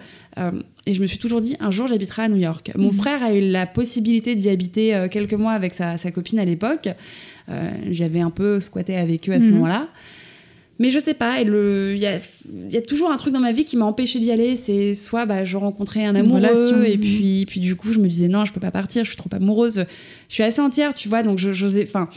Et 0.86 0.92
je 0.92 1.00
me 1.00 1.06
suis 1.06 1.16
toujours 1.18 1.40
dit, 1.40 1.56
un 1.60 1.70
jour, 1.70 1.86
j'habiterai 1.86 2.22
à 2.22 2.28
New 2.28 2.36
York. 2.36 2.70
Mon 2.76 2.88
Mhm. 2.88 2.92
frère 2.92 3.22
a 3.22 3.32
eu 3.32 3.40
la 3.50 3.66
possibilité 3.66 4.34
d'y 4.34 4.50
habiter 4.50 4.94
euh, 4.94 5.08
quelques 5.08 5.32
mois 5.34 5.52
avec 5.52 5.72
sa, 5.72 5.96
sa 5.96 6.10
copine 6.10 6.38
à 6.38 6.44
l'époque. 6.44 6.88
Euh, 7.48 7.70
J'avais 7.90 8.20
un 8.20 8.30
peu 8.30 8.60
squatté 8.60 8.96
avec 8.96 9.28
eux 9.28 9.32
à 9.32 9.40
ce 9.40 9.46
Mhm. 9.46 9.52
moment-là. 9.54 9.88
Mais 10.80 10.90
je 10.90 10.98
sais 10.98 11.14
pas, 11.14 11.40
il 11.40 11.48
y 11.98 12.04
a, 12.06 12.18
y 12.70 12.76
a 12.76 12.82
toujours 12.82 13.10
un 13.12 13.16
truc 13.16 13.32
dans 13.32 13.38
ma 13.40 13.52
vie 13.52 13.64
qui 13.64 13.76
m'a 13.76 13.84
empêché 13.86 14.18
d'y 14.18 14.30
aller. 14.32 14.56
C'est 14.56 14.94
soit 14.96 15.24
bah, 15.24 15.44
je 15.44 15.56
rencontrais 15.56 16.04
un 16.04 16.16
amoureux, 16.16 16.34
relation. 16.40 16.82
et 16.82 16.98
puis, 16.98 17.44
puis 17.46 17.60
du 17.60 17.76
coup, 17.76 17.92
je 17.92 18.00
me 18.00 18.08
disais 18.08 18.26
non, 18.28 18.44
je 18.44 18.52
peux 18.52 18.58
pas 18.60 18.72
partir, 18.72 19.04
je 19.04 19.10
suis 19.10 19.16
trop 19.16 19.30
amoureuse. 19.32 19.84
Je 20.28 20.34
suis 20.34 20.42
assez 20.42 20.60
entière, 20.60 20.92
tu 20.94 21.08
vois, 21.08 21.22
donc 21.22 21.38
je- 21.38 21.52
j'osais. 21.52 21.84
Enfin, 21.84 22.10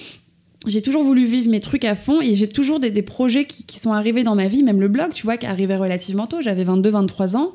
j'ai 0.65 0.81
toujours 0.81 1.03
voulu 1.03 1.23
vivre 1.25 1.49
mes 1.51 1.59
trucs 1.59 1.85
à 1.85 1.93
fond 1.93 2.19
et 2.19 2.33
j'ai 2.33 2.49
toujours 2.49 2.79
des, 2.79 2.89
des 2.89 3.03
projets 3.03 3.45
qui, 3.45 3.63
qui 3.63 3.79
sont 3.79 3.93
arrivés 3.93 4.23
dans 4.23 4.35
ma 4.35 4.47
vie, 4.47 4.63
même 4.63 4.81
le 4.81 4.87
blog, 4.87 5.13
tu 5.13 5.23
vois, 5.23 5.37
qui 5.37 5.45
arrivait 5.45 5.77
relativement 5.77 6.25
tôt. 6.25 6.41
J'avais 6.41 6.63
22-23 6.65 7.37
ans. 7.37 7.53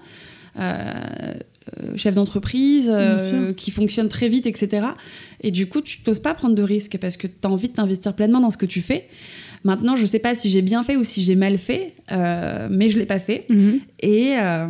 Euh, 0.59 1.35
chef 1.97 2.14
d'entreprise, 2.14 2.90
euh, 2.92 3.52
qui 3.52 3.71
fonctionne 3.71 4.09
très 4.09 4.28
vite, 4.28 4.47
etc. 4.47 4.88
Et 5.42 5.50
du 5.50 5.68
coup, 5.68 5.80
tu 5.80 6.00
t'oses 6.02 6.18
pas 6.21 6.35
prendre 6.35 6.54
de 6.56 6.62
risques 6.62 6.99
parce 6.99 7.16
que 7.16 7.26
tu 7.28 7.35
as 7.44 7.49
envie 7.49 7.68
de 7.68 7.73
t'investir 7.75 8.14
pleinement 8.14 8.40
dans 8.40 8.50
ce 8.50 8.56
que 8.56 8.66
tu 8.66 8.82
fais. 8.82 9.06
Maintenant, 9.64 9.94
je 9.94 10.04
sais 10.04 10.18
pas 10.18 10.35
si 10.35 10.50
j'ai 10.50 10.61
bien 10.62 10.82
fait 10.82 10.97
ou 10.97 11.04
si 11.04 11.23
j'ai 11.23 11.37
mal 11.37 11.56
fait, 11.59 11.94
euh, 12.11 12.66
mais 12.71 12.88
je 12.88 12.99
l'ai 12.99 13.06
pas 13.06 13.21
fait. 13.21 13.47
Mhm. 13.49 13.78
Et 14.00 14.35
euh, 14.38 14.66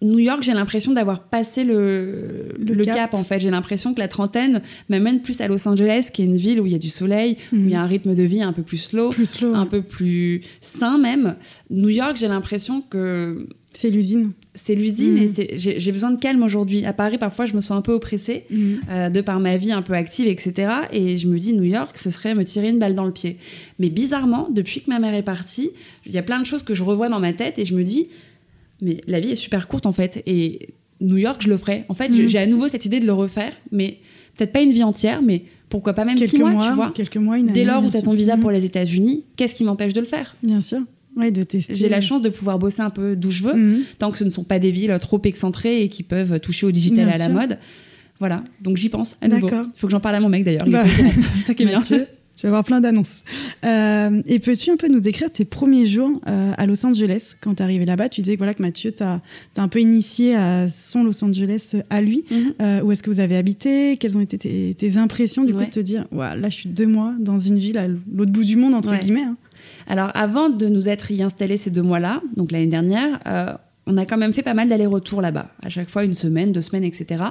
New 0.00 0.18
York, 0.18 0.42
j'ai 0.42 0.54
l'impression 0.54 0.92
d'avoir 0.94 1.24
passé 1.24 1.62
le, 1.62 2.48
Le 2.58 2.74
le 2.74 2.84
cap. 2.84 2.94
cap. 2.96 3.14
en 3.14 3.22
fait. 3.22 3.38
J'ai 3.38 3.50
l'impression 3.50 3.92
que 3.92 4.00
la 4.00 4.08
trentaine 4.08 4.62
m'amène 4.88 5.20
plus 5.20 5.40
à 5.42 5.46
Los 5.46 5.68
Angeles, 5.68 6.08
qui 6.12 6.22
est 6.22 6.24
une 6.24 6.36
ville 6.36 6.60
où 6.60 6.66
il 6.66 6.72
y 6.72 6.74
a 6.74 6.78
du 6.78 6.88
soleil, 6.90 7.36
où 7.52 7.56
il 7.56 7.68
y 7.70 7.74
a 7.74 7.82
un 7.82 7.86
rythme 7.86 8.14
de 8.14 8.22
vie 8.22 8.42
un 8.42 8.52
peu 8.54 8.62
plus 8.62 8.78
slow, 8.78 9.10
Plus 9.10 9.26
slow. 9.28 9.54
un 9.54 9.66
peu 9.66 9.82
plus 9.82 10.40
sain 10.62 10.96
même. 10.98 11.36
New 11.70 11.90
York, 11.90 12.16
j'ai 12.18 12.28
l'impression 12.28 12.80
que 12.80 13.46
C'est 13.74 13.90
l'usine. 13.90 14.32
c'est 14.54 14.74
l'usine 14.74 15.16
et 15.16 15.28
c'est- 15.28 15.56
j'ai 15.56 15.92
besoin 15.92 16.10
de 16.10 16.18
calme 16.20 16.42
aujourd'hui. 16.42 16.84
À 16.84 16.92
Paris, 16.92 17.16
parfois, 17.16 17.46
je 17.46 17.54
me 17.54 17.60
sens 17.62 17.72
un 17.78 17.80
peu 17.80 17.92
oppressée 17.92 18.44
Mhm. 18.50 18.80
euh, 18.90 19.08
de 19.08 19.20
par 19.22 19.40
ma 19.40 19.56
vie 19.56 19.72
un 19.72 19.80
peu 19.82 19.94
active, 19.94 20.26
etc. 20.26 20.70
Et 20.92 21.16
je 21.16 21.26
me 21.26 21.38
dis, 21.38 21.54
New 21.54 21.62
York, 21.64 21.96
ce 21.96 22.10
serait 22.10 22.34
me 22.34 22.44
tirer 22.44 22.68
une 22.68 22.78
balle 22.78 22.94
dans 22.94 23.06
le 23.06 23.12
pied. 23.12 23.38
Mais 23.78 23.88
bizarrement, 23.88 24.48
depuis 24.50 24.82
que 24.82 24.90
ma 24.90 24.98
mère 24.98 25.14
est 25.14 25.22
partie, 25.22 25.70
il 26.04 26.12
y 26.12 26.18
a 26.18 26.22
plein 26.22 26.38
de 26.38 26.44
choses 26.44 26.62
que 26.62 26.74
je 26.74 26.82
revois 26.82 27.08
dans 27.08 27.20
ma 27.20 27.32
tête 27.32 27.58
et 27.58 27.64
je 27.64 27.74
me 27.74 27.82
dis, 27.82 28.08
mais 28.82 28.98
la 29.06 29.20
vie 29.20 29.30
est 29.30 29.36
super 29.36 29.68
courte 29.68 29.86
en 29.86 29.92
fait. 29.92 30.22
Et 30.26 30.68
New 31.00 31.16
York, 31.16 31.40
je 31.42 31.48
le 31.48 31.56
ferai. 31.56 31.84
En 31.88 31.94
fait, 31.94 32.10
Mhm. 32.10 32.28
j'ai 32.28 32.38
à 32.38 32.46
nouveau 32.46 32.68
cette 32.68 32.84
idée 32.84 33.00
de 33.00 33.06
le 33.06 33.12
refaire, 33.14 33.52
mais 33.70 33.98
peut-être 34.36 34.52
pas 34.52 34.60
une 34.60 34.70
vie 34.72 34.82
entière, 34.84 35.22
mais 35.22 35.44
pourquoi 35.70 35.94
pas 35.94 36.04
même 36.04 36.16
Quelques 36.18 36.30
six 36.30 36.38
mois, 36.40 36.52
mois, 36.52 36.68
tu 36.68 36.74
vois. 36.74 36.90
quelques 36.94 37.16
mois, 37.16 37.38
une 37.38 37.46
Dès 37.46 37.52
année, 37.62 37.64
lors 37.64 37.82
où 37.84 37.90
tu 37.90 37.96
as 37.96 38.02
ton 38.02 38.12
visa 38.12 38.36
pour 38.36 38.50
les 38.50 38.66
États-Unis, 38.66 39.24
qu'est-ce 39.36 39.54
qui 39.54 39.64
m'empêche 39.64 39.94
de 39.94 40.00
le 40.00 40.06
faire? 40.06 40.36
Bien 40.42 40.60
sûr. 40.60 40.80
Ouais, 41.16 41.30
de 41.30 41.42
tester. 41.44 41.74
J'ai 41.74 41.88
la 41.88 42.00
chance 42.00 42.22
de 42.22 42.28
pouvoir 42.30 42.58
bosser 42.58 42.80
un 42.80 42.90
peu 42.90 43.16
d'où 43.16 43.30
je 43.30 43.42
veux 43.44 43.54
Mhm. 43.54 43.82
tant 43.98 44.10
que 44.10 44.18
ce 44.18 44.24
ne 44.24 44.30
sont 44.30 44.44
pas 44.44 44.58
des 44.58 44.70
villes 44.70 44.96
trop 45.00 45.20
excentrées 45.24 45.82
et 45.82 45.88
qui 45.88 46.02
peuvent 46.02 46.40
toucher 46.40 46.66
au 46.66 46.70
digital 46.70 47.06
Bien 47.06 47.14
à 47.14 47.18
la 47.18 47.28
mode. 47.28 47.58
Voilà, 48.18 48.44
donc 48.60 48.76
j'y 48.76 48.88
pense 48.88 49.16
à 49.20 49.28
nouveau. 49.28 49.48
Il 49.50 49.78
faut 49.78 49.86
que 49.88 49.90
j'en 49.90 50.00
parle 50.00 50.14
à 50.16 50.20
mon 50.20 50.28
mec 50.28 50.44
d'ailleurs. 50.44 50.66
Bah. 50.68 50.84
C'est 51.36 51.42
ça 51.42 51.54
qui 51.54 51.64
est 51.64 51.66
bien. 51.66 51.80
Mathieu, 51.80 52.06
tu 52.36 52.42
vas 52.42 52.48
avoir 52.48 52.64
plein 52.64 52.80
d'annonces. 52.80 53.22
Euh, 53.64 54.22
et 54.26 54.38
peux-tu 54.38 54.70
un 54.70 54.76
peu 54.76 54.88
nous 54.88 55.00
décrire 55.00 55.30
tes 55.30 55.44
premiers 55.44 55.86
jours 55.86 56.20
euh, 56.28 56.52
à 56.56 56.66
Los 56.66 56.84
Angeles? 56.86 57.34
Quand 57.40 57.54
tu 57.54 57.60
es 57.60 57.62
arrivé 57.64 57.84
là-bas, 57.84 58.08
tu 58.08 58.20
disais 58.20 58.34
que, 58.36 58.38
voilà, 58.38 58.54
que 58.54 58.62
Mathieu 58.62 58.92
t'a 58.92 59.20
un 59.56 59.68
peu 59.68 59.80
initié 59.80 60.34
à 60.36 60.68
son 60.68 61.02
Los 61.04 61.22
Angeles 61.24 61.74
à 61.90 62.00
lui. 62.00 62.24
Mhm. 62.30 62.52
Euh, 62.62 62.80
où 62.82 62.92
est-ce 62.92 63.02
que 63.02 63.10
vous 63.10 63.20
avez 63.20 63.36
habité? 63.36 63.96
Quelles 63.98 64.16
ont 64.16 64.20
été 64.20 64.38
tes, 64.38 64.74
tes 64.74 64.96
impressions 64.98 65.44
du 65.44 65.52
coup 65.52 65.58
Ouais. 65.58 65.66
de 65.66 65.70
te 65.72 65.80
dire 65.80 66.06
Ouah, 66.12 66.36
là 66.36 66.48
je 66.48 66.54
suis 66.54 66.68
deux 66.68 66.86
mois 66.86 67.12
dans 67.18 67.38
une 67.40 67.58
ville 67.58 67.76
à 67.78 67.86
l'autre 67.88 68.32
bout 68.32 68.44
du 68.44 68.56
monde 68.56 68.74
entre 68.74 68.90
Ouais. 68.90 68.98
guillemets 69.00 69.24
hein. 69.24 69.36
Alors 69.86 70.10
avant 70.14 70.48
de 70.48 70.66
nous 70.68 70.88
être 70.88 71.10
y 71.10 71.22
installés 71.22 71.56
ces 71.56 71.70
deux 71.70 71.82
mois-là, 71.82 72.22
donc 72.36 72.52
l'année 72.52 72.66
dernière, 72.66 73.20
euh, 73.26 73.52
on 73.86 73.96
a 73.96 74.06
quand 74.06 74.16
même 74.16 74.32
fait 74.32 74.42
pas 74.42 74.54
mal 74.54 74.68
d'allers-retours 74.68 75.20
là-bas. 75.20 75.50
À 75.60 75.68
chaque 75.68 75.90
fois 75.90 76.04
une 76.04 76.14
semaine, 76.14 76.52
deux 76.52 76.60
semaines, 76.60 76.84
etc. 76.84 77.22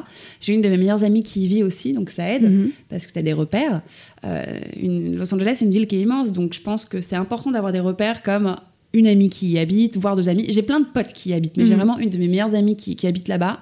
J'ai 0.42 0.54
une 0.54 0.62
de 0.62 0.68
mes 0.68 0.78
meilleures 0.78 1.04
amies 1.06 1.24
qui 1.24 1.46
y 1.46 1.48
vit 1.48 1.64
aussi, 1.64 1.94
donc 1.94 2.10
ça 2.10 2.28
aide. 2.30 2.44
Mhm. 2.44 2.72
parce 2.90 3.08
que 3.08 3.14
tu 3.14 3.20
as 3.20 3.22
des 3.22 3.32
repères. 3.34 3.82
Euh, 4.26 4.44
une- 4.82 5.16
Los 5.18 5.34
Angeles, 5.34 5.56
c'est 5.60 5.66
une 5.66 5.72
ville 5.72 5.88
qui 5.88 5.96
est 5.96 6.02
immense, 6.02 6.32
donc 6.34 6.54
je 6.54 6.60
pense 6.62 6.84
que 6.86 7.00
c'est 7.00 7.16
important 7.16 7.52
d'avoir 7.52 7.72
des 7.72 7.80
repères 7.80 8.22
comme 8.22 8.56
une 8.94 9.08
amie 9.08 9.30
qui 9.30 9.48
y 9.52 9.58
habite, 9.60 9.96
voire 9.96 10.18
deux 10.18 10.28
amis. 10.28 10.46
J'ai 10.50 10.64
plein 10.64 10.82
de 10.82 10.86
potes 10.86 11.14
qui 11.14 11.30
y 11.30 11.34
habitent, 11.34 11.56
mais 11.56 11.64
j'ai 11.64 11.72
Mhm. 11.72 11.78
vraiment 11.78 11.98
une 11.98 12.10
de 12.10 12.18
mes 12.18 12.28
meilleures 12.28 12.54
amies 12.56 12.76
qui, 12.76 12.98
qui 12.98 13.08
habite 13.08 13.30
là-bas. 13.30 13.62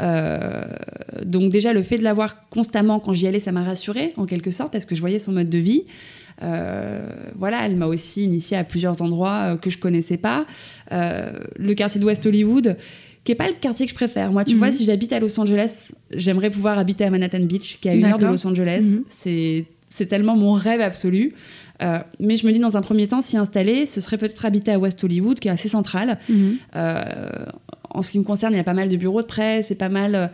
Euh, 0.00 0.62
donc 1.24 1.50
déjà, 1.50 1.72
le 1.72 1.82
fait 1.82 1.98
de 1.98 2.02
l'avoir 2.04 2.48
constamment 2.48 3.00
quand 3.00 3.12
j'y 3.12 3.26
allais, 3.26 3.40
ça 3.40 3.52
m'a 3.52 3.62
rassurée 3.64 4.12
en 4.16 4.26
quelque 4.26 4.50
sorte, 4.50 4.72
parce 4.72 4.84
que 4.86 4.94
je 4.94 5.00
voyais 5.00 5.18
son 5.18 5.32
mode 5.32 5.50
de 5.50 5.58
vie. 5.58 5.84
Euh, 6.42 7.06
voilà, 7.36 7.66
elle 7.66 7.76
m'a 7.76 7.86
aussi 7.86 8.24
initiée 8.24 8.56
à 8.56 8.64
plusieurs 8.64 9.02
endroits 9.02 9.40
euh, 9.52 9.56
que 9.56 9.68
je 9.68 9.78
connaissais 9.78 10.16
pas. 10.16 10.46
Euh, 10.92 11.32
le 11.56 11.74
quartier 11.74 12.00
de 12.00 12.06
West 12.06 12.24
Hollywood, 12.24 12.76
qui 13.24 13.32
est 13.32 13.34
pas 13.34 13.48
le 13.48 13.54
quartier 13.60 13.84
que 13.84 13.90
je 13.90 13.94
préfère. 13.94 14.32
Moi, 14.32 14.44
tu 14.44 14.54
Mhm. 14.54 14.58
vois, 14.58 14.72
si 14.72 14.84
j'habite 14.84 15.12
à 15.12 15.20
Los 15.20 15.38
Angeles, 15.38 15.92
j'aimerais 16.12 16.48
pouvoir 16.50 16.78
habiter 16.78 17.04
à 17.04 17.10
Manhattan 17.10 17.40
Beach, 17.40 17.78
qui 17.80 17.88
est 17.88 17.90
à 17.90 17.94
une 17.94 18.04
heure 18.06 18.16
de. 18.16 18.26
Los 18.26 18.46
Angeles. 18.46 18.82
Mhm. 18.84 19.04
C'est 19.08 19.64
c'est 19.92 20.06
tellement 20.06 20.36
mon 20.36 20.52
rêve 20.52 20.80
absolu. 20.80 21.34
Euh, 21.82 21.98
mais 22.20 22.36
je 22.36 22.46
me 22.46 22.52
dis, 22.52 22.60
dans 22.60 22.76
un 22.76 22.80
premier 22.80 23.08
temps, 23.08 23.20
s'y 23.22 23.36
installer, 23.36 23.86
ce 23.86 24.00
serait 24.00 24.18
peut-être 24.18 24.46
habiter 24.46 24.70
à 24.70 24.78
West 24.78 25.02
Hollywood, 25.02 25.40
qui 25.40 25.48
est 25.48 25.50
assez 25.50 25.68
central. 25.68 26.18
Mhm. 26.28 26.56
Euh, 26.76 27.04
en 27.90 28.02
ce 28.02 28.10
qui 28.12 28.18
me 28.18 28.24
concerne, 28.24 28.52
il 28.54 28.56
y 28.56 28.60
a 28.60 28.64
pas 28.64 28.74
mal 28.74 28.88
de 28.88 28.96
bureaux 28.96 29.22
de 29.22 29.26
presse 29.26 29.70
et 29.70 29.74
pas 29.74 29.88
mal 29.88 30.14
euh, 30.14 30.26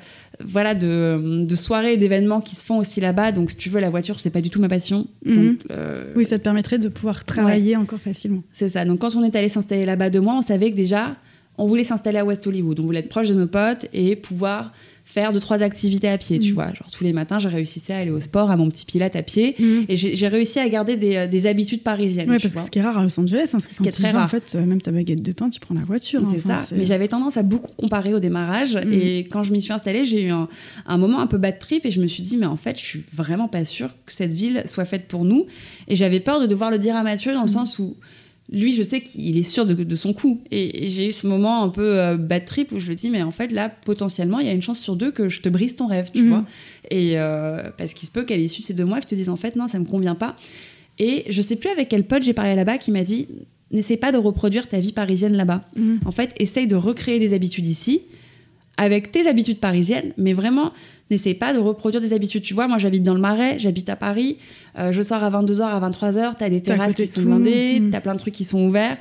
voilà, 0.44 0.74
de, 0.74 1.44
de 1.44 1.54
soirées 1.54 1.94
et 1.94 1.96
d'événements 1.96 2.40
qui 2.40 2.54
se 2.56 2.64
font 2.64 2.78
aussi 2.78 3.00
là-bas. 3.00 3.32
Donc, 3.32 3.50
si 3.50 3.56
tu 3.56 3.70
veux, 3.70 3.80
la 3.80 3.90
voiture, 3.90 4.20
c'est 4.20 4.30
pas 4.30 4.40
du 4.40 4.50
tout 4.50 4.60
ma 4.60 4.68
passion. 4.68 5.06
Mhm. 5.24 5.34
Donc, 5.34 5.58
euh, 5.70 6.12
Oui, 6.16 6.24
ça 6.24 6.38
te 6.38 6.44
permettrait 6.44 6.78
de 6.78 6.88
pouvoir 6.88 7.24
travailler 7.24 7.76
encore 7.76 7.98
facilement. 8.00 8.42
c'est 8.52 8.68
ça. 8.68 8.84
Donc, 8.84 9.00
quand 9.00 9.14
on 9.16 9.22
est 9.24 9.34
allé 9.36 9.48
s'installer 9.48 9.86
là-bas 9.86 10.10
deux 10.10 10.20
mois, 10.20 10.34
on 10.34 10.42
savait 10.42 10.70
que 10.70 10.76
déjà, 10.76 11.16
on 11.58 11.66
voulait 11.66 11.84
s'installer 11.84 12.18
à 12.18 12.24
West 12.24 12.46
Hollywood. 12.46 12.78
On 12.80 12.84
voulait 12.84 13.00
être 13.00 13.08
proche 13.08 13.28
de 13.28 13.34
nos 13.34 13.46
potes 13.46 13.86
et 13.94 14.16
pouvoir 14.16 14.72
faire 15.08 15.32
deux, 15.32 15.38
trois 15.40 15.62
activités 15.62 16.08
à 16.08 16.18
pied, 16.18 16.38
tu 16.40 16.48
Mhm. 16.48 16.54
vois. 16.54 16.66
Genre, 16.74 16.90
tous 16.90 17.04
les 17.04 17.12
matins, 17.14 17.38
j'ai 17.38 17.48
réussi 17.48 17.80
à 17.92 17.98
aller 17.98 18.10
au 18.10 18.20
sport, 18.20 18.50
à 18.50 18.56
mon 18.56 18.68
petit 18.68 18.84
pilate 18.84 19.14
à 19.16 19.22
pied. 19.22 19.54
Mhm. 19.58 19.84
Et 19.88 19.96
j'ai 19.96 20.28
réussi 20.28 20.58
à 20.58 20.68
garder 20.68 20.96
des, 20.96 21.14
euh, 21.14 21.26
des 21.28 21.46
habitudes 21.46 21.82
parisiennes. 21.84 22.28
Ouais, 22.28 22.38
parce 22.40 22.54
que 22.54 22.60
ce 22.60 22.70
qui 22.70 22.80
est 22.80 22.82
rare 22.82 22.98
à 22.98 23.02
Los 23.04 23.18
Angeles, 23.18 23.52
hein, 23.54 23.58
Ce 23.60 23.68
qui 23.68 23.88
est 23.88 23.92
très 23.92 24.10
vas, 24.12 24.18
en 24.18 24.20
rare. 24.22 24.30
fait, 24.30 24.56
euh, 24.56 24.66
même 24.66 24.82
ta 24.82 24.90
baguette 24.90 25.22
de 25.22 25.32
pain, 25.32 25.48
tu 25.48 25.60
prends 25.60 25.74
la 25.76 25.84
voiture. 25.84 26.20
hein. 26.22 26.28
C'est 26.30 26.44
Enfin, 26.44 26.58
ça. 26.58 26.74
Mais 26.76 26.84
j'avais 26.84 27.08
tendance 27.08 27.36
à 27.36 27.42
beaucoup 27.44 27.70
comparer 27.76 28.12
au 28.14 28.18
démarrage. 28.18 28.74
Mhm. 28.74 28.92
Et 28.92 29.18
quand 29.30 29.42
je 29.44 29.52
m'y 29.52 29.62
suis 29.62 29.72
installée, 29.72 30.04
j'ai 30.04 30.22
eu 30.24 30.30
un, 30.30 30.48
un 30.86 30.98
moment 30.98 31.20
un 31.20 31.26
peu 31.28 31.38
bad 31.38 31.58
trip 31.60 31.86
et 31.86 31.90
je 31.92 32.00
me 32.00 32.08
suis 32.08 32.22
dit, 32.24 32.36
mais 32.36 32.46
en 32.46 32.56
fait, 32.56 32.76
je 32.76 32.82
suis 32.84 33.04
vraiment 33.14 33.46
pas 33.48 33.64
sûre 33.64 33.90
que 34.04 34.12
cette 34.12 34.34
ville 34.34 34.64
soit 34.66 34.84
faite 34.84 35.06
pour 35.06 35.24
nous. 35.24 35.46
Et 35.88 35.94
j'avais 35.96 36.20
peur 36.20 36.40
de 36.40 36.46
devoir 36.46 36.70
le 36.72 36.78
dire 36.78 36.96
à 36.96 37.04
Mathieu 37.04 37.32
dans 37.32 37.42
le 37.42 37.48
sens 37.48 37.78
où 37.78 37.94
lui, 38.52 38.72
je 38.72 38.82
sais 38.82 39.00
qu'il 39.00 39.36
est 39.36 39.42
sûr 39.42 39.66
de, 39.66 39.74
de 39.74 39.96
son 39.96 40.12
coup. 40.12 40.40
Et, 40.50 40.84
et 40.84 40.88
j'ai 40.88 41.08
eu 41.08 41.12
ce 41.12 41.26
moment 41.26 41.62
un 41.64 41.68
peu 41.68 41.98
euh, 41.98 42.16
bad 42.16 42.44
trip 42.44 42.70
où 42.72 42.78
je 42.78 42.86
lui 42.88 42.94
dis, 42.96 43.10
mais 43.10 43.22
en 43.22 43.30
fait, 43.32 43.50
là, 43.52 43.68
potentiellement, 43.68 44.38
il 44.38 44.46
y 44.46 44.48
a 44.48 44.52
une 44.52 44.62
chance 44.62 44.78
sur 44.78 44.94
deux 44.96 45.10
que 45.10 45.28
je 45.28 45.40
te 45.40 45.48
brise 45.48 45.74
ton 45.76 45.86
rêve, 45.86 46.10
tu 46.14 46.22
Mhm. 46.22 46.28
vois. 46.28 46.44
Et 46.90 47.18
euh, 47.18 47.70
parce 47.76 47.92
qu'il 47.94 48.06
se 48.06 48.12
peut 48.12 48.24
qu'à 48.24 48.36
l'issue 48.36 48.60
de 48.62 48.66
ces 48.66 48.74
deux 48.74 48.84
mois, 48.84 48.98
que 48.98 49.04
je 49.04 49.08
te 49.10 49.14
dise, 49.16 49.28
en 49.28 49.36
fait, 49.36 49.56
non, 49.56 49.66
ça 49.68 49.78
me 49.80 49.84
convient 49.84 50.14
pas. 50.14 50.36
Et 50.98 51.24
je 51.28 51.42
sais 51.42 51.56
plus 51.56 51.70
avec 51.70 51.88
quel 51.88 52.04
pote 52.06 52.22
j'ai 52.22 52.32
parlé 52.34 52.54
là-bas 52.54 52.78
qui 52.78 52.90
m'a 52.92 53.02
dit, 53.02 53.26
n'essaie 53.72 53.96
pas 53.96 54.12
de 54.12 54.18
reproduire 54.18 54.68
ta 54.68 54.78
vie 54.78 54.92
parisienne 54.92 55.36
là-bas. 55.36 55.64
Mhm. 55.76 56.00
En 56.06 56.12
fait, 56.12 56.32
essaye 56.38 56.66
de 56.68 56.76
recréer 56.76 57.18
des 57.18 57.32
habitudes 57.34 57.66
ici 57.66 58.02
avec 58.78 59.10
tes 59.10 59.26
habitudes 59.26 59.58
parisiennes, 59.58 60.12
mais 60.18 60.34
vraiment, 60.34 60.72
n'essaye 61.10 61.34
pas 61.34 61.52
de 61.54 61.58
reproduire 61.58 62.00
des 62.00 62.12
habitudes. 62.12 62.42
Tu 62.42 62.54
vois, 62.54 62.66
moi, 62.68 62.78
j'habite 62.78 63.02
dans 63.02 63.14
le 63.14 63.20
Marais, 63.20 63.58
j'habite 63.58 63.88
à 63.88 63.96
Paris, 63.96 64.38
euh, 64.78 64.92
je 64.92 65.02
sors 65.02 65.22
à 65.22 65.30
22h, 65.30 65.62
à 65.62 65.80
23h, 65.80 66.34
t'as 66.38 66.48
des 66.48 66.60
terrasses 66.62 66.94
qui 66.94 67.06
sont 67.06 67.22
blindées, 67.22 67.80
Mm. 67.80 67.90
t'as 67.90 68.00
plein 68.00 68.14
de 68.14 68.18
trucs 68.18 68.34
qui 68.34 68.44
sont 68.44 68.60
ouverts. 68.66 68.96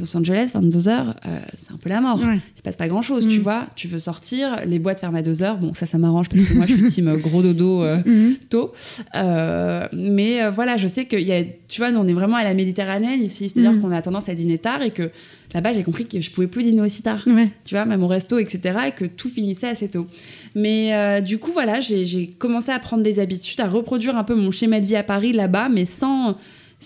Los 0.00 0.16
Angeles, 0.16 0.52
22h, 0.54 0.88
euh, 1.26 1.38
c'est 1.58 1.70
un 1.70 1.76
peu 1.76 1.90
la 1.90 2.00
mort. 2.00 2.18
Ouais. 2.18 2.36
Il 2.36 2.56
se 2.58 2.62
passe 2.62 2.76
pas 2.76 2.88
grand 2.88 3.02
chose, 3.02 3.28
tu 3.28 3.40
Mm. 3.40 3.42
vois. 3.42 3.66
Tu 3.76 3.88
veux 3.88 3.98
sortir, 3.98 4.60
les 4.66 4.78
boîtes 4.78 5.00
ferment 5.00 5.18
à 5.18 5.22
2h. 5.22 5.58
Bon, 5.58 5.74
ça, 5.74 5.84
ça 5.84 5.98
m'arrange 5.98 6.30
parce 6.30 6.42
que 6.44 6.54
moi, 6.54 6.64
je 6.64 6.74
suis 6.76 6.84
team 6.84 7.14
gros 7.20 7.42
dodo 7.42 7.82
euh, 7.82 7.98
Mhm. 8.06 8.36
tôt. 8.48 8.72
Euh, 9.14 9.86
mais 9.92 10.48
voilà, 10.50 10.78
je 10.78 10.86
sais 10.86 11.04
qu'il 11.04 11.20
y 11.20 11.32
a, 11.32 11.42
tu 11.68 11.80
vois, 11.82 11.90
nous, 11.90 11.98
on 12.00 12.06
est 12.08 12.14
vraiment 12.14 12.36
à 12.36 12.44
la 12.44 12.54
Méditerranée 12.54 13.16
ici, 13.16 13.50
c'est-à-dire 13.50 13.72
Mhm. 13.72 13.80
qu'on 13.82 13.90
a 13.92 14.00
tendance 14.00 14.30
à 14.30 14.34
dîner 14.34 14.56
tard 14.56 14.80
et 14.80 14.90
que 14.92 15.10
là-bas, 15.54 15.72
j'ai 15.72 15.82
compris 15.82 16.06
que 16.06 16.20
je 16.20 16.30
pouvais 16.30 16.46
plus 16.46 16.62
dîner 16.62 16.80
aussi 16.80 17.02
tard 17.02 17.22
Ouais. 17.26 17.50
tu 17.64 17.74
vois, 17.74 17.84
même 17.84 18.02
au 18.02 18.06
resto, 18.08 18.38
etc., 18.38 18.78
et 18.88 18.90
que 18.92 19.04
tout 19.04 19.28
finissait 19.28 19.68
assez 19.68 19.88
tôt. 19.88 20.06
Mais 20.54 20.94
euh, 20.94 21.20
du 21.20 21.38
coup, 21.38 21.52
voilà, 21.52 21.80
j'ai 21.80 22.26
commencé 22.38 22.70
à 22.70 22.78
prendre 22.78 23.02
des 23.02 23.18
habitudes, 23.18 23.60
à 23.60 23.68
reproduire 23.68 24.16
un 24.16 24.24
peu 24.24 24.34
mon 24.34 24.50
schéma 24.50 24.80
de 24.80 24.86
vie 24.86 24.96
à 24.96 25.02
Paris 25.02 25.32
là-bas, 25.32 25.68
mais 25.68 25.84
sans 25.84 26.36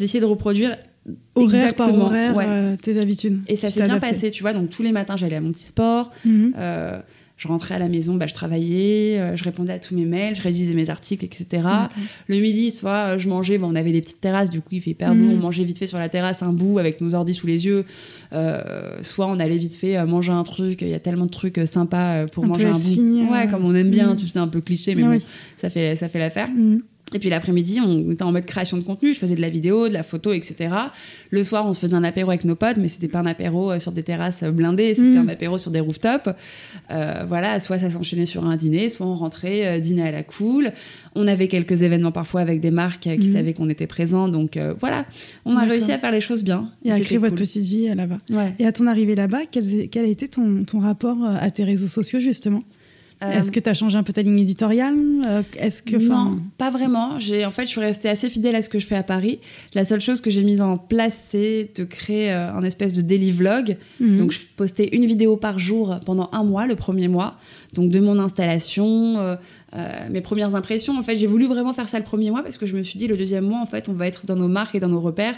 essayer 0.00 0.20
de 0.20 0.24
reproduire 0.26 0.76
Horaire 1.36 1.74
par 1.74 1.94
horaire, 1.94 2.34
Ouais. 2.34 2.44
euh, 2.48 2.76
tes 2.82 2.98
habitudes. 3.00 3.38
Et 3.46 3.54
ça 3.56 3.70
s'est 3.70 3.84
bien 3.84 4.00
passé, 4.00 4.30
tu 4.32 4.42
vois. 4.42 4.52
Donc 4.52 4.70
tous 4.70 4.82
les 4.82 4.90
matins, 4.90 5.16
j'allais 5.16 5.36
à 5.36 5.40
mon 5.40 5.52
petit 5.52 5.66
sport. 5.66 6.10
Mhm. 6.24 6.52
euh, 6.58 6.98
je 7.36 7.48
rentrais 7.48 7.74
à 7.74 7.78
la 7.78 7.88
maison, 7.88 8.14
bah, 8.14 8.26
je 8.26 8.32
travaillais, 8.34 9.18
euh, 9.18 9.36
je 9.36 9.44
répondais 9.44 9.72
à 9.72 9.78
tous 9.78 9.94
mes 9.94 10.06
mails, 10.06 10.34
je 10.34 10.42
révisais 10.42 10.72
mes 10.72 10.88
articles, 10.88 11.24
etc. 11.24 11.68
Le 12.28 12.38
midi, 12.38 12.70
soit 12.70 13.14
euh, 13.14 13.18
je 13.18 13.28
mangeais, 13.28 13.58
bon, 13.58 13.70
on 13.70 13.74
avait 13.74 13.92
des 13.92 14.00
petites 14.00 14.20
terrasses, 14.22 14.48
du 14.48 14.60
coup 14.60 14.68
il 14.72 14.80
fait 14.80 14.90
hyper 14.90 15.14
Mhm. 15.14 15.26
bon, 15.28 15.34
on 15.34 15.36
mangeait 15.36 15.64
vite 15.64 15.76
fait 15.78 15.86
sur 15.86 15.98
la 15.98 16.08
terrasse 16.08 16.42
un 16.42 16.52
bout 16.52 16.78
avec 16.78 17.00
nos 17.00 17.14
ordis 17.14 17.34
sous 17.34 17.46
les 17.46 17.66
yeux. 17.66 17.84
Euh, 18.32 18.98
soit 19.02 19.26
on 19.26 19.38
allait 19.38 19.58
vite 19.58 19.74
fait 19.76 20.02
manger 20.06 20.32
un 20.32 20.42
truc, 20.44 20.80
il 20.80 20.88
y 20.88 20.94
a 20.94 20.98
tellement 21.00 21.26
de 21.26 21.30
trucs 21.30 21.60
sympas 21.66 22.26
pour 22.26 22.44
Un 22.44 22.48
manger 22.48 22.66
un 22.66 22.72
bout. 22.72 22.78
Helsing, 22.78 23.28
Ouais, 23.30 23.46
comme 23.48 23.64
on 23.64 23.74
aime 23.74 23.90
bien, 23.90 24.10
mhm. 24.10 24.16
tu 24.16 24.26
sais, 24.28 24.38
un 24.38 24.48
peu 24.48 24.60
cliché, 24.60 24.94
mais 24.94 25.02
bon, 25.02 25.18
ça 25.56 25.68
fait, 25.70 25.94
ça 25.96 26.08
fait 26.08 26.18
l'affaire. 26.18 26.48
Mhm. 26.50 26.80
Et 27.14 27.20
puis 27.20 27.30
l'après-midi, 27.30 27.80
on 27.80 28.10
était 28.10 28.24
en 28.24 28.32
mode 28.32 28.46
création 28.46 28.76
de 28.76 28.82
contenu. 28.82 29.14
Je 29.14 29.20
faisais 29.20 29.36
de 29.36 29.40
la 29.40 29.48
vidéo, 29.48 29.86
de 29.88 29.92
la 29.92 30.02
photo, 30.02 30.32
etc. 30.32 30.70
Le 31.30 31.44
soir, 31.44 31.64
on 31.64 31.72
se 31.72 31.78
faisait 31.78 31.94
un 31.94 32.02
apéro 32.02 32.30
avec 32.30 32.44
nos 32.44 32.56
potes, 32.56 32.78
mais 32.78 32.88
c'était 32.88 33.06
pas 33.06 33.20
un 33.20 33.26
apéro 33.26 33.70
euh, 33.70 33.78
sur 33.78 33.92
des 33.92 34.02
terrasses 34.02 34.42
blindées, 34.42 34.88
c'était 34.96 35.02
Mm. 35.10 35.16
un 35.18 35.28
apéro 35.28 35.56
sur 35.56 35.70
des 35.70 35.78
rooftops. 35.78 36.30
Euh, 36.90 37.24
voilà, 37.28 37.60
soit 37.60 37.78
ça 37.78 37.90
s'enchaînait 37.90 38.24
sur 38.26 38.44
un 38.44 38.56
dîner, 38.56 38.88
soit 38.88 39.06
on 39.06 39.14
rentrait 39.14 39.66
euh, 39.66 39.78
dîner 39.78 40.02
à 40.02 40.10
la 40.10 40.24
cool. 40.24 40.72
On 41.14 41.28
avait 41.28 41.46
quelques 41.46 41.82
événements 41.82 42.10
parfois 42.10 42.40
avec 42.40 42.60
des 42.60 42.72
marques 42.72 43.06
euh, 43.06 43.16
qui 43.16 43.28
Mhm. 43.28 43.34
savaient 43.34 43.54
qu'on 43.54 43.68
était 43.70 43.86
présents. 43.86 44.28
Donc 44.28 44.58
voilà, 44.80 45.06
on 45.44 45.56
a 45.56 45.62
réussi 45.64 45.92
à 45.92 45.98
faire 45.98 46.10
les 46.12 46.20
choses 46.20 46.42
bien. 46.42 46.70
Et 46.84 46.90
à 46.90 46.98
créer 46.98 47.18
votre 47.18 47.36
petite 47.36 47.62
vie 47.64 47.86
là-bas. 47.94 48.16
Ouais. 48.30 48.52
Et 48.58 48.66
à 48.66 48.72
ton 48.72 48.88
arrivée 48.88 49.14
là-bas, 49.14 49.42
quel, 49.50 49.88
quel 49.90 50.04
a 50.06 50.08
été 50.08 50.26
ton, 50.26 50.64
ton 50.64 50.80
rapport 50.80 51.18
à 51.24 51.50
tes 51.52 51.62
réseaux 51.62 51.86
sociaux 51.86 52.18
justement? 52.18 52.64
Est-ce 53.20 53.50
que 53.50 53.60
tu 53.60 53.70
as 53.70 53.74
changé 53.74 53.96
un 53.96 54.02
peu 54.02 54.12
ta 54.12 54.22
ligne 54.22 54.38
éditoriale 54.38 54.94
Euh, 55.26 55.42
Est-ce 55.58 55.82
que, 55.82 55.96
Non, 55.96 56.38
pas 56.58 56.70
vraiment. 56.70 57.18
J'ai, 57.18 57.46
en 57.46 57.50
fait, 57.50 57.62
je 57.62 57.70
suis 57.70 57.80
restée 57.80 58.08
assez 58.08 58.28
fidèle 58.28 58.54
à 58.54 58.62
ce 58.62 58.68
que 58.68 58.78
je 58.78 58.86
fais 58.86 58.96
à 58.96 59.02
Paris. 59.02 59.40
La 59.74 59.84
seule 59.84 60.00
chose 60.00 60.20
que 60.20 60.30
j'ai 60.30 60.44
mise 60.44 60.60
en 60.60 60.76
place, 60.76 61.28
c'est 61.30 61.70
de 61.74 61.84
créer 61.84 62.30
euh, 62.30 62.52
un 62.52 62.62
espèce 62.62 62.92
de 62.92 63.00
daily 63.00 63.32
vlog. 63.32 63.76
Mhm. 64.00 64.18
Donc, 64.18 64.32
je 64.32 64.40
postais 64.56 64.88
une 64.94 65.06
vidéo 65.06 65.36
par 65.36 65.58
jour 65.58 65.98
pendant 66.04 66.28
un 66.32 66.44
mois, 66.44 66.66
le 66.66 66.76
premier 66.76 67.08
mois. 67.08 67.38
Donc, 67.72 67.90
de 67.90 68.00
mon 68.00 68.18
installation, 68.18 69.18
euh, 69.18 69.36
euh, 69.74 70.08
mes 70.10 70.20
premières 70.20 70.54
impressions. 70.54 70.98
En 70.98 71.02
fait, 71.02 71.16
j'ai 71.16 71.26
voulu 71.26 71.46
vraiment 71.46 71.72
faire 71.72 71.88
ça 71.88 71.98
le 71.98 72.04
premier 72.04 72.30
mois 72.30 72.42
parce 72.42 72.58
que 72.58 72.66
je 72.66 72.76
me 72.76 72.82
suis 72.82 72.98
dit, 72.98 73.06
le 73.06 73.16
deuxième 73.16 73.44
mois, 73.44 73.60
en 73.60 73.66
fait, 73.66 73.88
on 73.88 73.94
va 73.94 74.06
être 74.06 74.26
dans 74.26 74.36
nos 74.36 74.48
marques 74.48 74.74
et 74.74 74.80
dans 74.80 74.88
nos 74.88 75.00
repères. 75.00 75.36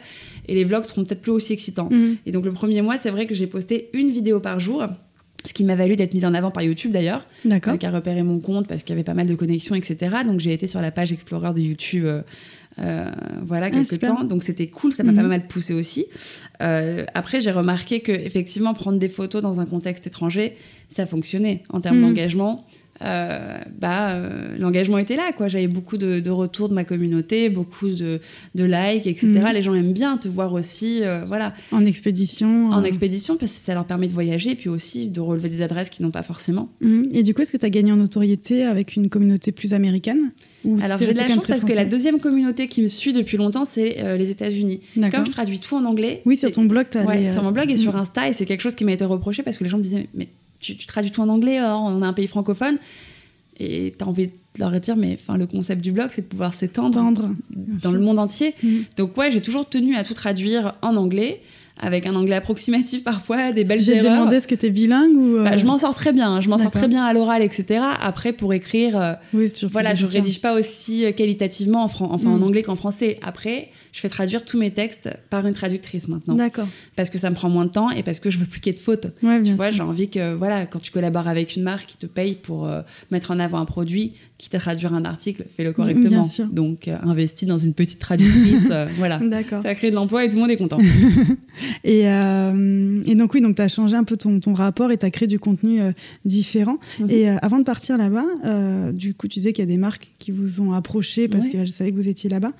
Et 0.49 0.55
les 0.55 0.65
vlogs 0.65 0.85
seront 0.85 1.05
peut-être 1.05 1.23
plus 1.23 1.33
aussi 1.33 1.53
excitants. 1.53 1.89
Mhm. 1.91 2.17
Et 2.27 2.33
donc, 2.33 2.45
le 2.45 2.53
premier 2.53 2.83
mois, 2.83 2.99
c'est 2.99 3.11
vrai 3.11 3.27
que 3.27 3.35
j'ai 3.35 3.47
posté 3.47 3.89
une 3.93 4.11
vidéo 4.11 4.41
par 4.41 4.59
jour. 4.59 4.85
Ce 5.45 5.53
qui 5.53 5.65
m'a 5.65 5.77
valu 5.77 5.97
d'être 5.97 6.13
mise 6.15 6.25
en 6.25 6.35
avant 6.35 6.51
par 6.51 6.63
YouTube 6.63 6.91
d'ailleurs 6.91 7.25
euh, 7.51 7.77
qui 7.77 7.87
a 7.87 7.91
repéré 7.91 8.23
mon 8.23 8.41
compte 8.41 8.67
parce 8.67 8.83
qu'il 8.83 8.91
y 8.91 8.97
avait 8.99 9.05
pas 9.05 9.15
mal 9.15 9.27
de 9.27 9.35
connexions, 9.35 9.75
etc. 9.77 10.17
Donc 10.27 10.41
j'ai 10.41 10.53
été 10.53 10.67
sur 10.67 10.81
la 10.81 10.91
page 10.91 11.13
Explorer 11.13 11.55
de 11.55 11.61
YouTube. 11.61 12.05
euh, 12.07 12.23
euh, 12.81 13.11
voilà, 13.45 13.71
quelques 13.71 13.87
Ah, 13.89 13.93
super. 13.95 14.09
temps. 14.17 14.25
Donc 14.25 14.43
c'était 14.45 14.67
cool, 14.69 14.93
ça 14.93 15.03
m'a 15.03 15.11
Mhm. 15.13 15.17
pas 15.17 15.23
mal 15.25 15.47
poussé 15.49 15.75
aussi. 15.75 16.07
Euh, 16.61 17.05
après, 17.15 17.41
j'ai 17.41 17.51
remarqué 17.51 18.01
que 18.01 18.13
effectivement 18.13 18.73
prendre 18.75 18.99
des 18.99 19.09
photos 19.09 19.43
dans 19.43 19.59
un 19.61 19.67
contexte 19.67 20.07
étranger, 20.07 20.55
ça 20.89 21.07
fonctionnait 21.07 21.63
en 21.71 21.81
termes 21.81 21.99
Mhm. 21.99 22.09
d'engagement. 22.09 22.65
Euh, 23.03 23.59
bah, 23.79 24.11
euh, 24.13 24.57
l'engagement 24.59 24.99
était 24.99 25.17
là, 25.17 25.33
quoi. 25.37 25.49
J'avais 25.49 25.69
beaucoup 25.69 25.97
de, 25.99 26.21
de 26.21 26.31
retours 26.31 26.69
de 26.69 26.75
ma 26.75 26.85
communauté, 26.85 27.49
beaucoup 27.49 27.89
de, 27.89 28.21
de 28.55 28.65
likes, 28.65 29.07
etc. 29.07 29.29
Mhm. 29.29 29.53
Les 29.55 29.63
gens 29.63 29.75
aiment 29.75 29.93
bien 29.93 30.17
te 30.17 30.27
voir 30.29 30.53
aussi, 30.53 31.03
euh, 31.03 31.25
voilà, 31.25 31.55
En 31.73 31.85
expédition. 31.87 32.71
en 32.71 32.83
expédition 32.85 33.37
parce 33.37 33.53
que 33.53 33.59
ça 33.59 33.75
leur 33.75 33.85
permet 33.85 34.09
de 34.09 34.13
voyager 34.13 34.51
et 34.51 34.55
puis 34.57 34.69
aussi 34.69 35.11
de 35.11 35.21
relever 35.21 35.49
des 35.49 35.63
adresses 35.63 35.91
qu'ils 35.91 36.05
n'ont 36.05 36.11
pas 36.11 36.23
forcément. 36.23 36.69
mhm. 36.81 37.09
Et 37.13 37.23
du 37.23 37.35
coup, 37.35 37.43
est-ce 37.43 37.53
que 37.53 37.57
tu 37.57 37.67
as 37.67 37.71
gagné 37.71 37.93
en 37.93 37.97
notoriété 37.97 38.65
avec 38.65 38.97
une 38.97 39.09
communauté 39.09 39.53
plus 39.53 39.75
américaine? 39.75 40.33
Ou 40.65 40.77
Alors 40.83 40.99
j'ai 40.99 41.13
de 41.13 41.17
la 41.17 41.27
chance 41.29 41.47
parce 41.47 41.65
que 41.65 41.73
la 41.75 41.85
deuxième 41.85 42.19
communauté 42.19 42.67
qui 42.67 42.83
me 42.83 42.89
suit 42.89 43.13
depuis 43.13 43.37
longtemps, 43.37 43.65
c'est 43.65 44.17
les 44.19 44.31
États-Unis. 44.31 44.81
Comme 45.13 45.25
je 45.27 45.31
traduis 45.31 45.61
tout 45.61 45.77
en 45.77 45.85
anglais. 45.85 46.21
Oui, 46.27 46.37
sur 46.37 46.51
ton 46.51 46.65
blog, 46.65 46.87
tu 46.91 46.99
as 46.99 47.05
Ouais, 47.05 47.31
sur 47.31 47.43
mon 47.45 47.53
blog 47.53 47.71
et 47.71 47.77
sur 47.77 47.95
Mm. 47.95 47.99
Insta, 48.01 48.29
et 48.29 48.33
c'est 48.33 48.45
quelque 48.47 48.61
chose 48.61 48.75
qui 48.75 48.85
m'a 48.85 48.93
été 48.93 49.05
reproché 49.05 49.43
parce 49.43 49.57
que 49.57 49.65
les 49.65 49.71
gens 49.71 49.79
me 49.79 49.83
disaient 49.83 50.09
Mais 50.15 50.29
tu, 50.61 50.77
tu 50.77 50.87
traduis 50.87 51.11
tout 51.11 51.23
en 51.23 51.29
anglais, 51.29 51.61
or, 51.63 51.83
on 51.83 52.03
est 52.03 52.07
un 52.07 52.13
pays 52.13 52.27
francophone. 52.27 52.79
Et 53.61 53.95
tu 53.99 54.05
as 54.05 54.09
envie 54.09 54.29
de 54.29 54.33
leur 54.59 54.71
dire 54.81 54.97
Mais 54.97 55.15
enfin, 55.21 55.37
le 55.37 55.47
concept 55.47 55.83
du 55.83 55.93
blog, 55.93 56.11
c'est 56.13 56.23
de 56.23 56.27
pouvoir 56.27 56.55
s'étendre 56.55 56.95
Tendre. 56.95 57.31
dans 57.51 57.93
le 57.93 57.99
monde 57.99 58.19
entier. 58.19 58.55
Mm. 58.63 58.69
Donc, 58.97 59.17
ouais, 59.17 59.31
j'ai 59.31 59.41
toujours 59.41 59.69
tenu 59.69 59.97
à 59.97 60.05
tout 60.05 60.15
traduire 60.15 60.75
en 60.83 60.97
anglais, 60.97 61.43
avec 61.81 62.07
un 62.07 62.15
anglais 62.15 62.37
approximatif 62.37 63.05
parfois, 63.05 63.53
des 63.53 63.65
belles 63.65 63.81
J'ai 63.81 64.01
demandé 64.01 64.37
est-ce 64.37 64.49
que 64.49 64.55
tu 64.55 64.67
es 64.67 64.71
bilingue 64.71 65.17
ou. 65.17 65.37
euh, 65.37 65.45
Bah, 65.45 65.57
je 65.57 65.65
m'en 65.67 65.79
sors 65.79 65.95
très 65.95 66.13
bien, 66.13 66.31
hein. 66.31 66.41
je 66.41 66.49
m'en 66.49 66.59
sors 66.59 66.71
très 66.71 66.89
bien 66.89 67.05
à 67.05 67.13
l'oral, 67.13 67.43
etc. 67.43 67.81
Après, 68.01 68.33
pour 68.33 68.53
écrire. 68.53 69.01
euh, 69.01 69.13
Oui, 69.35 69.51
voilà, 69.71 69.95
je 69.95 70.07
rédige 70.07 70.41
pas 70.41 70.55
aussi 70.59 71.05
euh, 71.05 71.13
qualitativement 71.13 71.85
en, 71.85 71.89
fran- 71.89 72.09
enfin, 72.13 72.31
en 72.31 72.39
Mm. 72.39 72.43
anglais 72.43 72.63
qu'en 72.63 72.77
français. 72.77 73.19
Après, 73.23 73.71
je 73.93 74.01
fais 74.01 74.09
traduire 74.09 74.45
tous 74.45 74.59
mes 74.59 74.71
textes 74.71 75.09
par 75.31 75.47
une 75.47 75.55
traductrice 75.55 76.09
maintenant. 76.09 76.35
D'accord. 76.35 76.67
Parce 76.97 77.11
que 77.11 77.19
ça 77.19 77.31
me 77.31 77.35
prend 77.35 77.49
moins 77.49 77.65
de 77.65 77.71
temps 77.71 77.91
et 77.91 78.03
parce 78.03 78.21
que 78.21 78.31
je 78.31 78.39
veux 78.39 78.47
plus 78.47 78.61
qu'il 78.61 78.73
y 78.73 78.75
ait 78.77 78.79
de 78.79 78.83
fautes. 78.83 79.07
Ouais, 79.23 79.43
Tu 79.43 79.53
vois, 79.55 79.71
j'ai 79.71 79.83
envie 79.83 80.09
que, 80.09 80.35
voilà, 80.35 80.67
quand 80.67 80.79
tu 80.81 80.91
collabores 80.93 81.27
avec 81.29 81.57
une 81.57 81.63
marque 81.63 81.87
qui 81.87 81.97
te 81.97 82.07
paye 82.07 82.35
pour 82.35 82.67
euh, 82.67 82.83
mettre 83.11 83.31
en 83.31 83.39
avant 83.41 83.59
un 83.59 83.65
produit, 83.65 84.13
quitte 84.39 84.55
à 84.55 84.59
traduire 84.59 84.95
un 84.95 85.05
article, 85.05 85.45
fais-le 85.57 85.73
correctement. 85.73 86.09
Bien 86.11 86.23
sûr. 86.25 86.47
Donc, 86.47 86.89
investis 87.03 87.47
dans 87.49 87.59
une 87.59 87.75
petite 87.75 87.99
traductrice. 87.99 88.69
voilà. 88.99 89.19
D'accord. 89.23 89.63
Ça 89.63 89.75
crée 89.75 89.91
de 89.91 89.97
l'emploi 89.97 90.25
et 90.25 90.29
tout 90.29 90.37
le 90.37 90.43
monde 90.43 90.51
est 90.51 90.57
content. 90.57 90.79
Et, 91.85 92.03
euh, 92.09 93.01
et 93.07 93.15
donc, 93.15 93.35
oui, 93.35 93.41
donc 93.41 93.57
tu 93.57 93.63
as 93.63 93.69
changé 93.69 93.97
un 93.97 94.05
peu 94.05 94.17
ton, 94.17 94.41
ton 94.41 94.53
rapport 94.53 94.91
et 94.93 94.99
tu 94.99 95.07
as 95.07 95.11
créé 95.11 95.27
du 95.29 95.39
contenu 95.39 95.81
euh, 95.81 95.93
différent. 96.25 96.79
Mhm. 97.01 97.11
Et 97.11 97.29
euh, 97.29 97.37
avant 97.43 97.59
de 97.59 97.65
partir 97.65 97.97
là-bas, 97.97 98.93
du 98.93 99.15
coup, 99.15 99.29
tu 99.29 99.39
disais 99.39 99.53
qu'il 99.53 99.63
y 99.65 99.69
a 99.69 99.71
des 99.71 99.77
marques 99.79 100.11
qui 100.19 100.31
vous 100.31 100.61
ont 100.61 100.73
approché 100.73 101.29
parce 101.29 101.47
Ouais. 101.47 101.53
que 101.53 101.65
je 101.65 101.71
savais 101.71 101.93
que 101.93 101.97
vous 101.97 102.09
étiez 102.09 102.29
là-bas. 102.29 102.53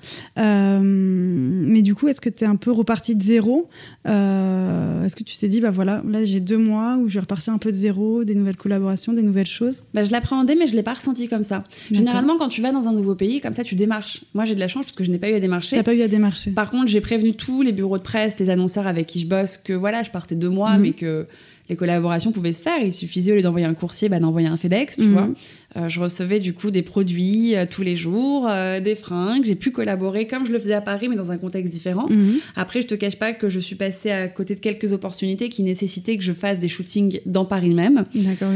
Mais 0.81 1.81
du 1.81 1.95
coup, 1.95 2.07
est-ce 2.07 2.21
que 2.21 2.29
tu 2.29 2.43
es 2.43 2.47
un 2.47 2.55
peu 2.55 2.71
reparti 2.71 3.15
de 3.15 3.23
zéro? 3.23 3.69
Est-ce 4.05 5.15
que 5.15 5.23
tu 5.23 5.37
t'es 5.37 5.47
dit, 5.47 5.61
bah 5.61 5.71
voilà, 5.71 6.01
là 6.07 6.23
j'ai 6.23 6.39
deux 6.39 6.57
mois 6.57 6.97
où 6.97 7.07
je 7.07 7.15
vais 7.15 7.19
repartir 7.21 7.53
un 7.53 7.57
peu 7.57 7.69
de 7.69 7.75
zéro, 7.75 8.23
des 8.23 8.35
nouvelles 8.35 8.57
collaborations, 8.57 9.13
des 9.13 9.21
nouvelles 9.21 9.45
choses? 9.47 9.83
Bah, 9.93 10.03
je 10.03 10.11
l'appréhendais, 10.11 10.55
mais 10.55 10.67
je 10.67 10.75
l'ai 10.75 10.83
pas 10.83 10.93
ressenti 10.93 11.27
comme 11.27 11.43
ça. 11.43 11.63
Généralement, 11.91 12.37
quand 12.37 12.49
tu 12.49 12.61
vas 12.61 12.71
dans 12.71 12.87
un 12.87 12.93
nouveau 12.93 13.15
pays, 13.15 13.41
comme 13.41 13.53
ça, 13.53 13.63
tu 13.63 13.75
démarches. 13.75 14.21
Moi, 14.33 14.45
j'ai 14.45 14.55
de 14.55 14.59
la 14.59 14.67
chance 14.67 14.85
parce 14.85 14.95
que 14.95 15.03
je 15.03 15.11
n'ai 15.11 15.19
pas 15.19 15.29
eu 15.29 15.33
à 15.33 15.39
démarcher. 15.39 15.75
T'as 15.75 15.83
pas 15.83 15.93
eu 15.93 16.01
à 16.01 16.07
démarcher 16.07 16.51
Par 16.51 16.69
contre, 16.69 16.87
j'ai 16.87 17.01
prévenu 17.01 17.33
tous 17.33 17.61
les 17.61 17.71
bureaux 17.71 17.97
de 17.97 18.03
presse, 18.03 18.39
les 18.39 18.49
annonceurs 18.49 18.87
avec 18.87 18.98
qui 19.03 19.19
je 19.19 19.27
bosse 19.27 19.57
que 19.57 19.73
voilà, 19.73 20.03
je 20.03 20.11
partais 20.11 20.35
deux 20.35 20.49
mois, 20.49 20.75
Mhm. 20.77 20.81
mais 20.81 20.91
que 20.93 21.27
les 21.69 21.75
collaborations 21.75 22.31
pouvaient 22.31 22.51
se 22.53 22.63
faire. 22.63 22.79
Il 22.81 22.91
suffisait 22.91 23.31
au 23.31 23.35
lieu 23.35 23.43
d'envoyer 23.43 23.67
un 23.67 23.75
coursier, 23.75 24.09
bah, 24.09 24.19
d'envoyer 24.19 24.47
un 24.47 24.57
FedEx, 24.57 24.95
tu 24.95 25.03
Mhm. 25.03 25.11
vois. 25.13 25.29
Euh, 25.77 25.87
je 25.87 25.99
recevais 25.99 26.39
du 26.39 26.53
coup 26.53 26.71
des 26.71 26.81
produits 26.81 27.55
euh, 27.55 27.67
tous 27.69 27.83
les 27.83 27.95
jours, 27.95 28.47
euh, 28.49 28.79
des 28.79 28.95
fringues. 28.95 29.43
J'ai 29.45 29.53
pu 29.53 29.69
collaborer 29.69 30.25
comme 30.25 30.47
je 30.47 30.51
le 30.51 30.57
faisais 30.57 30.73
à 30.73 30.81
Paris, 30.81 31.09
mais 31.09 31.15
dans 31.15 31.29
un 31.29 31.37
contexte 31.37 31.71
différent. 31.71 32.07
Mhm. 32.09 32.37
Après, 32.55 32.81
je 32.81 32.87
te 32.87 32.95
cache 32.95 33.17
pas 33.17 33.33
que 33.33 33.49
je 33.49 33.59
suis 33.59 33.75
passée 33.75 34.09
à 34.09 34.27
côté 34.29 34.55
de 34.55 34.59
quelques 34.61 34.93
opportunités 34.93 35.49
qui 35.49 35.61
nécessitaient 35.61 36.17
que 36.17 36.23
je 36.23 36.33
fasse 36.33 36.57
des 36.57 36.69
shootings 36.69 37.19
dans 37.27 37.45
Paris 37.45 37.75
même. 37.75 38.05
D'accord, 38.15 38.49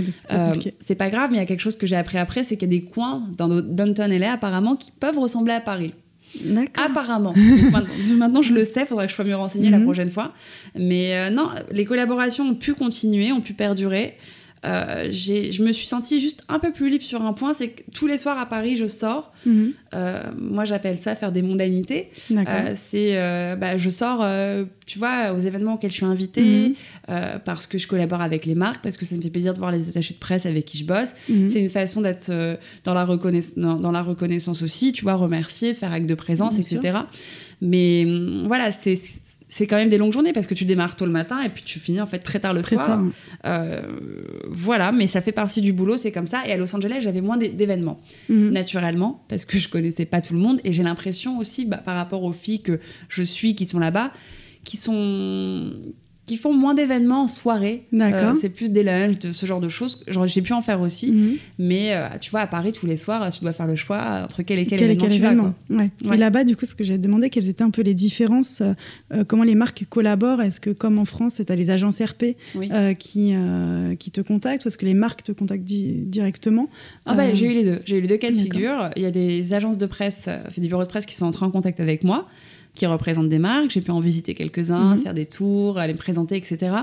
c'est 0.79 0.95
pas 0.95 1.09
grave, 1.11 1.29
mais 1.29 1.37
il 1.37 1.39
y 1.39 1.43
a 1.43 1.45
quelque 1.45 1.59
chose 1.61 1.75
que 1.75 1.85
j'ai 1.85 1.95
appris 1.95 2.17
après, 2.17 2.43
c'est 2.43 2.57
qu'il 2.57 2.71
y 2.73 2.75
a 2.75 2.79
des 2.79 2.85
coins 2.85 3.23
dans 3.37 3.47
Downton 3.47 4.11
LA 4.11 4.33
apparemment 4.33 4.75
qui 4.75 4.91
peuvent 4.91 5.19
ressembler 5.19 5.53
à 5.53 5.61
Paris. 5.61 5.93
Apparemment. 6.77 7.33
Maintenant, 7.71 8.15
maintenant, 8.17 8.41
je 8.41 8.53
le 8.53 8.65
sais, 8.65 8.85
faudra 8.85 9.05
que 9.05 9.09
je 9.11 9.15
sois 9.15 9.25
mieux 9.25 9.35
renseignée 9.35 9.69
la 9.69 9.77
Mhm. 9.77 9.83
prochaine 9.85 10.09
fois. 10.09 10.33
Mais 10.77 11.15
euh, 11.15 11.29
non, 11.29 11.49
les 11.71 11.85
collaborations 11.85 12.45
ont 12.49 12.55
pu 12.55 12.73
continuer, 12.73 13.31
ont 13.31 13.41
pu 13.41 13.53
perdurer. 13.53 14.15
Euh, 14.65 15.09
je 15.11 15.61
me 15.63 15.71
suis 15.71 15.87
sentie 15.87 16.19
juste 16.19 16.41
un 16.47 16.59
peu 16.59 16.71
plus 16.71 16.89
libre 16.89 17.03
sur 17.03 17.21
un 17.21 17.33
point, 17.33 17.53
c'est 17.53 17.69
que 17.69 17.81
tous 17.93 18.07
les 18.07 18.17
soirs 18.17 18.39
à 18.39 18.45
Paris, 18.45 18.77
je 18.77 18.85
sors. 18.85 19.33
Mhm. 19.45 19.73
Euh, 19.93 20.23
moi, 20.37 20.63
j'appelle 20.63 20.97
ça 20.97 21.15
faire 21.15 21.31
des 21.33 21.41
mondanités. 21.41 22.09
Euh, 22.31 22.75
c'est, 22.77 23.17
euh, 23.17 23.55
bah, 23.57 23.77
je 23.77 23.89
sors, 23.89 24.25
tu 24.85 24.99
vois, 24.99 25.33
aux 25.33 25.39
événements 25.39 25.73
auxquels 25.73 25.91
je 25.91 25.97
suis 25.97 26.05
invitée, 26.05 26.75
Mhm. 27.09 27.39
parce 27.43 27.67
que 27.67 27.77
je 27.77 27.87
collabore 27.87 28.21
avec 28.21 28.45
les 28.45 28.55
marques, 28.55 28.81
parce 28.83 28.95
que 28.97 29.05
ça 29.05 29.15
me 29.15 29.21
fait 29.21 29.29
plaisir 29.29 29.53
de 29.53 29.59
voir 29.59 29.71
les 29.71 29.89
attachés 29.89 30.13
de 30.13 30.19
presse 30.19 30.45
avec 30.45 30.65
qui 30.65 30.77
je 30.77 30.85
bosse. 30.85 31.13
Mhm. 31.29 31.49
C'est 31.49 31.59
une 31.59 31.69
façon 31.69 32.01
d'être 32.01 32.31
dans, 32.85 32.93
la 32.93 33.03
reconnaissance, 33.05 33.57
dans, 33.57 33.75
dans 33.75 33.91
la 33.91 34.01
reconnaissance 34.01 34.61
aussi, 34.61 34.93
tu 34.93 35.03
vois, 35.03 35.15
remercier, 35.15 35.73
de 35.73 35.77
faire 35.77 35.91
acte 35.91 36.07
de 36.07 36.15
présence, 36.15 36.57
etc. 36.57 36.99
Mais 37.61 38.03
hum, 38.05 38.43
voilà, 38.47 38.71
c'est 38.71 38.95
c'est 39.47 39.67
quand 39.67 39.75
même 39.77 39.87
des 39.89 39.97
longues 39.99 40.11
journées 40.11 40.33
parce 40.33 40.47
que 40.47 40.53
tu 40.55 40.65
démarres 40.65 40.95
tôt 40.95 41.05
le 41.05 41.11
matin 41.11 41.41
et 41.43 41.49
puis 41.49 41.63
tu 41.63 41.79
finis 41.79 42.01
en 42.01 42.07
fait 42.07 42.19
très 42.19 42.39
tard 42.39 42.53
le 42.55 42.61
Très 42.63 42.75
soir. 42.75 42.87
tard. 42.87 43.01
Euh, 43.45 43.81
voilà, 44.53 44.91
mais 44.91 45.07
ça 45.07 45.21
fait 45.21 45.31
partie 45.31 45.59
du 45.61 45.73
boulot, 45.73 45.97
c'est 45.97 46.11
comme 46.11 46.25
ça. 46.25 46.47
Et 46.47 46.51
à 46.51 46.57
Los 46.57 46.73
Angeles, 46.75 46.99
j'avais 47.01 47.21
moins 47.21 47.37
d'é- 47.37 47.49
d'événements, 47.49 47.99
Mhm. 48.29 48.49
naturellement, 48.51 49.23
parce 49.27 49.45
que 49.45 49.57
je 49.57 49.67
connaissais 49.67 50.05
pas 50.05 50.21
tout 50.21 50.33
le 50.33 50.39
monde. 50.39 50.61
Et 50.63 50.71
j'ai 50.71 50.83
l'impression 50.83 51.39
aussi, 51.39 51.65
bah, 51.65 51.77
par 51.77 51.95
rapport 51.95 52.23
aux 52.23 52.31
filles 52.33 52.61
que 52.61 52.79
je 53.09 53.23
suis 53.23 53.55
qui 53.55 53.65
sont 53.65 53.79
là-bas, 53.79 54.11
qui 54.63 54.77
sont 54.77 55.73
qui 56.25 56.37
font 56.37 56.53
moins 56.53 56.73
d'événements 56.73 57.23
en 57.23 57.27
soirée. 57.27 57.83
D'accord. 57.91 58.31
Euh, 58.31 58.35
c'est 58.35 58.47
plus 58.49 58.69
des 58.69 58.81
lunchs, 58.83 59.19
de 59.19 59.33
ce 59.33 59.45
genre 59.45 59.59
de 59.59 59.67
choses. 59.67 60.05
J'ai 60.07 60.41
pu 60.41 60.53
en 60.53 60.61
faire 60.61 60.79
aussi. 60.79 61.11
Mhm. 61.11 61.33
Mais 61.59 61.93
euh, 61.93 62.05
tu 62.21 62.31
vois, 62.31 62.39
à 62.39 62.47
Paris, 62.47 62.71
tous 62.71 62.85
les 62.85 62.95
soirs, 62.95 63.29
tu 63.29 63.41
dois 63.41 63.51
faire 63.51 63.67
le 63.67 63.75
choix 63.75 64.21
entre 64.23 64.41
quel 64.41 64.57
et 64.59 64.65
quel, 64.65 64.79
Quel, 64.79 64.91
événement 64.91 65.01
quel 65.03 65.11
tu 65.17 65.21
vas, 65.21 65.27
événement 65.31 65.53
quoi. 65.67 65.77
ouais. 65.77 65.89
Ouais. 66.05 66.15
Et 66.15 66.17
là-bas, 66.17 66.45
du 66.45 66.55
coup, 66.55 66.65
ce 66.65 66.75
que 66.75 66.83
j'ai 66.85 66.97
demandé, 66.97 67.29
quelles 67.29 67.49
étaient 67.49 67.63
un 67.63 67.71
peu 67.71 67.81
les 67.81 67.93
différences 67.93 68.61
euh, 69.13 69.23
Comment 69.27 69.43
les 69.43 69.55
marques 69.55 69.83
collaborent? 69.89 70.41
Est-ce 70.41 70.61
que, 70.61 70.69
comme 70.69 70.97
en 70.97 71.03
France, 71.05 71.41
tu 71.45 71.51
as 71.51 71.55
les 71.57 71.71
agences 71.71 72.01
RP 72.01 72.37
Oui. 72.55 72.69
qui, 72.97 73.33
qui 73.99 74.11
te 74.11 74.21
contactent 74.21 74.63
ou 74.63 74.69
est-ce 74.69 74.77
que 74.77 74.85
les 74.85 74.93
marques 74.93 75.23
te 75.23 75.31
contactent 75.33 75.63
di- 75.65 76.03
directement? 76.05 76.69
Ah 77.05 77.15
bah, 77.15 77.33
j'ai 77.33 77.47
eu 77.47 77.53
les 77.53 77.63
deux. 77.65 77.81
J'ai 77.85 77.97
eu 77.97 78.01
les 78.01 78.07
deux 78.07 78.17
cas 78.17 78.31
de 78.31 78.37
figure. 78.37 78.89
Il 78.95 79.01
y 79.01 79.05
a 79.05 79.11
des 79.11 79.53
agences 79.53 79.77
de 79.77 79.85
presse, 79.85 80.29
des 80.57 80.67
bureaux 80.69 80.83
de 80.83 80.87
presse 80.87 81.05
qui 81.05 81.15
sont 81.15 81.25
entrés 81.25 81.45
en 81.45 81.51
contact 81.51 81.79
avec 81.81 82.03
moi, 82.05 82.27
qui 82.75 82.85
représentent 82.85 83.29
des 83.29 83.39
marques. 83.39 83.69
J'ai 83.71 83.81
pu 83.81 83.91
en 83.91 83.99
visiter 83.99 84.33
quelques-uns, 84.33 84.95
Mhm. 84.95 85.01
faire 85.03 85.13
des 85.13 85.25
tours, 85.27 85.77
aller 85.77 85.93
me 85.93 85.97
présenter, 85.97 86.35
etc. 86.37 86.75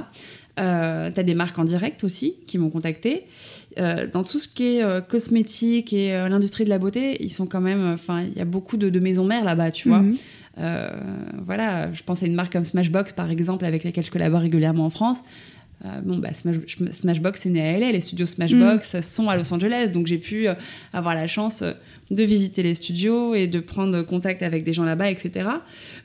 Euh, 0.58 1.10
T'as 1.14 1.22
des 1.22 1.34
marques 1.34 1.58
en 1.58 1.64
direct 1.64 2.04
aussi 2.04 2.34
qui 2.46 2.58
m'ont 2.58 2.70
contacté. 2.70 3.24
Euh, 3.78 4.06
dans 4.12 4.24
tout 4.24 4.38
ce 4.38 4.48
qui 4.48 4.64
est 4.76 4.82
euh, 4.82 5.00
cosmétique 5.00 5.92
et 5.92 6.12
euh, 6.14 6.28
l'industrie 6.28 6.64
de 6.64 6.70
la 6.70 6.78
beauté, 6.78 7.16
ils 7.22 7.30
sont 7.30 7.46
quand 7.46 7.60
même. 7.60 7.90
Enfin, 7.92 8.22
il 8.22 8.36
y 8.36 8.40
a 8.40 8.44
beaucoup 8.44 8.76
de, 8.76 8.88
de 8.90 9.00
maisons 9.00 9.24
mères 9.24 9.44
là-bas, 9.44 9.70
tu 9.70 9.88
vois. 9.88 10.00
Mhm. 10.02 10.16
Voilà, 11.46 11.92
je 11.92 12.02
pense 12.02 12.22
à 12.22 12.26
une 12.26 12.34
marque 12.34 12.52
comme 12.52 12.64
Smashbox 12.64 13.12
par 13.12 13.30
exemple, 13.30 13.64
avec 13.64 13.84
laquelle 13.84 14.04
je 14.04 14.10
collabore 14.10 14.40
régulièrement 14.40 14.86
en 14.86 14.90
France. 14.90 15.22
Euh, 15.84 16.00
bon, 16.02 16.18
bah, 16.18 16.30
Smashbox 16.34 17.46
est 17.46 17.50
né 17.50 17.62
à 17.62 17.78
LA, 17.78 17.92
les 17.92 18.00
studios 18.00 18.26
Smashbox 18.26 18.94
mm. 18.94 19.02
sont 19.02 19.28
à 19.30 19.36
Los 19.36 19.52
Angeles, 19.52 19.88
donc 19.88 20.06
j'ai 20.06 20.18
pu 20.18 20.46
euh, 20.46 20.54
avoir 20.92 21.14
la 21.14 21.26
chance 21.26 21.64
de 22.10 22.22
visiter 22.22 22.62
les 22.62 22.74
studios 22.74 23.34
et 23.34 23.46
de 23.46 23.60
prendre 23.60 24.02
contact 24.02 24.42
avec 24.42 24.62
des 24.62 24.74
gens 24.74 24.84
là-bas, 24.84 25.10
etc. 25.10 25.48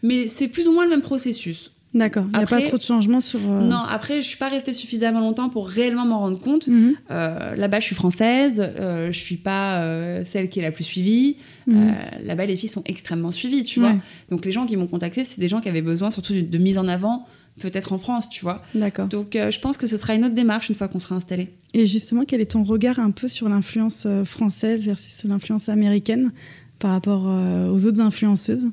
Mais 0.02 0.28
c'est 0.28 0.48
plus 0.48 0.68
ou 0.68 0.74
moins 0.74 0.86
le 0.86 0.92
même 0.92 1.02
processus. 1.02 1.72
D'accord. 1.96 2.26
Il 2.34 2.38
n'y 2.38 2.44
a 2.44 2.48
pas 2.48 2.60
trop 2.60 2.78
de 2.78 2.82
changements 2.82 3.22
sur. 3.22 3.40
Euh, 3.40 3.62
non, 3.62 3.80
après, 3.90 4.22
je 4.22 4.28
suis 4.28 4.38
pas 4.38 4.50
restée 4.50 4.74
suffisamment 4.74 5.22
longtemps 5.22 5.48
pour 5.48 5.70
réellement 5.70 6.06
m'en 6.06 6.20
rendre 6.20 6.40
compte. 6.40 6.68
Mhm. 6.68 6.96
Euh, 7.10 7.56
là-bas, 7.56 7.80
je 7.80 7.86
suis 7.86 7.96
française, 7.96 8.62
euh, 8.62 9.14
je 9.14 9.18
suis 9.18 9.38
pas 9.38 9.78
euh, 9.78 10.24
celle 10.26 10.50
qui 10.50 10.60
est 10.60 10.62
la 10.62 10.72
plus 10.72 10.84
suivie. 10.84 11.38
Mhm. 11.68 11.96
là-bas, 12.22 12.46
les 12.46 12.58
filles 12.58 12.70
sont 12.70 12.84
extrêmement 12.86 13.32
suivies, 13.32 13.64
tu 13.64 13.80
vois. 13.80 13.94
Donc, 14.30 14.46
les 14.46 14.52
gens 14.52 14.66
qui 14.66 14.76
m'ont 14.76 14.88
contacté, 14.88 15.24
c'est 15.24 15.40
des 15.40 15.48
gens 15.48 15.62
qui 15.62 15.70
avaient 15.70 15.82
besoin 15.82 16.12
surtout 16.12 16.34
de, 16.34 16.58
mise 16.58 16.78
en 16.78 16.88
avant, 16.90 17.26
peut-être 17.60 17.94
en 17.94 17.98
France, 17.98 18.30
tu 18.30 18.42
vois. 18.42 18.62
D'accord. 18.74 19.08
Donc, 19.08 19.30
je 19.34 19.60
pense 19.60 19.78
que 19.78 19.88
ce 19.88 19.98
sera 19.98 20.16
une 20.16 20.26
autre 20.26 20.36
démarche 20.36 20.70
une 20.70 20.76
fois 20.76 20.88
qu'on 20.88 21.00
sera 21.00 21.16
installé. 21.16 21.50
Et 21.74 21.86
justement, 21.86 22.24
quel 22.26 22.42
est 22.42 22.52
ton 22.52 22.64
regard 22.64 23.00
un 23.00 23.12
peu 23.12 23.28
sur 23.28 23.50
l'influence 23.50 24.08
française 24.24 24.86
versus 24.86 25.24
l'influence 25.24 25.70
américaine 25.70 26.32
par 26.80 26.92
rapport 26.92 27.24
aux 27.26 27.86
autres 27.86 28.02
influenceuses? 28.02 28.70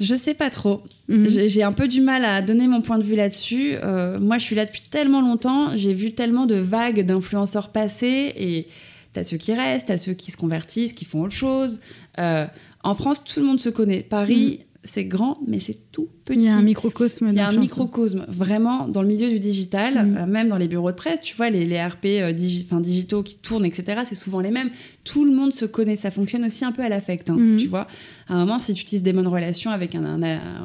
Je 0.00 0.14
sais 0.14 0.32
pas 0.32 0.48
trop. 0.48 0.82
Mhm. 1.08 1.28
J'ai 1.46 1.62
un 1.62 1.72
peu 1.72 1.86
du 1.86 2.00
mal 2.00 2.24
à 2.24 2.40
donner 2.40 2.66
mon 2.66 2.80
point 2.80 2.98
de 2.98 3.04
vue 3.04 3.16
là-dessus. 3.16 3.74
Euh, 3.74 4.18
moi, 4.18 4.38
je 4.38 4.44
suis 4.44 4.56
là 4.56 4.64
depuis 4.64 4.82
tellement 4.90 5.20
longtemps. 5.20 5.76
J'ai 5.76 5.92
vu 5.92 6.14
tellement 6.14 6.46
de 6.46 6.54
vagues 6.54 7.04
d'influenceurs 7.04 7.68
passer. 7.68 8.32
Et 8.34 8.66
t'as 9.12 9.24
ceux 9.24 9.36
qui 9.36 9.52
restent, 9.52 9.88
t'as 9.88 9.98
ceux 9.98 10.14
qui 10.14 10.30
se 10.30 10.38
convertissent, 10.38 10.94
qui 10.94 11.04
font 11.04 11.20
autre 11.20 11.34
chose. 11.34 11.80
Euh, 12.18 12.46
en 12.82 12.94
France, 12.94 13.22
tout 13.22 13.40
le 13.40 13.46
monde 13.46 13.60
se 13.60 13.68
connaît. 13.68 14.00
Paris, 14.00 14.60
mhm 14.60 14.69
c'est 14.82 15.04
grand, 15.04 15.38
mais 15.46 15.58
c'est 15.58 15.76
tout 15.92 16.08
petit. 16.24 16.38
Il 16.38 16.44
y 16.46 16.48
a 16.48 16.56
un 16.56 16.62
microcosme. 16.62 17.28
Il 17.28 17.34
y 17.34 17.40
a 17.40 17.48
un 17.48 17.52
microcosme, 17.56 18.24
vraiment, 18.28 18.88
dans 18.88 19.02
le 19.02 19.08
milieu 19.08 19.28
du 19.28 19.38
digital, 19.38 19.94
mm. 19.94 20.16
euh, 20.16 20.26
même 20.26 20.48
dans 20.48 20.56
les 20.56 20.68
bureaux 20.68 20.90
de 20.90 20.96
presse, 20.96 21.20
tu 21.20 21.36
vois, 21.36 21.50
les, 21.50 21.66
les 21.66 21.84
RP 21.84 22.06
euh, 22.06 22.32
digitaux 22.32 23.22
qui 23.22 23.36
tournent, 23.36 23.66
etc., 23.66 24.02
c'est 24.06 24.14
souvent 24.14 24.40
les 24.40 24.50
mêmes. 24.50 24.70
Tout 25.04 25.26
le 25.26 25.32
monde 25.32 25.52
se 25.52 25.66
connaît. 25.66 25.96
Ça 25.96 26.10
fonctionne 26.10 26.44
aussi 26.46 26.64
un 26.64 26.72
peu 26.72 26.82
à 26.82 26.88
l'affect, 26.88 27.28
hein, 27.28 27.36
mm. 27.36 27.56
tu 27.58 27.68
vois. 27.68 27.88
À 28.28 28.34
un 28.34 28.38
moment, 28.38 28.58
si 28.58 28.72
tu 28.72 28.82
utilises 28.82 29.02
des 29.02 29.12
bonnes 29.12 29.28
relations 29.28 29.70
avec 29.70 29.94
un, 29.94 30.22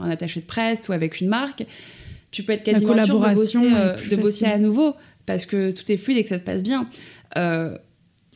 attaché 0.10 0.39
de 0.39 0.45
presse 0.45 0.88
ou 0.88 0.93
avec 0.93 1.19
une 1.19 1.28
marque, 1.28 1.65
tu 2.32 2.43
peux 2.43 2.54
être 2.54 2.63
quasiment 2.63 3.06
sûr 3.06 3.19
de 3.19 3.34
bosser, 3.36 3.58
euh, 3.58 3.95
de 4.10 4.15
bosser 4.15 4.45
à 4.45 4.60
nouveau, 4.60 4.93
parce 5.25 5.45
que 5.45 5.71
tout 5.71 5.91
est 5.91 5.97
fluide 5.97 6.19
et 6.19 6.23
que 6.23 6.30
ça 6.30 6.38
se 6.38 6.43
passe 6.43 6.63
bien. 6.63 6.88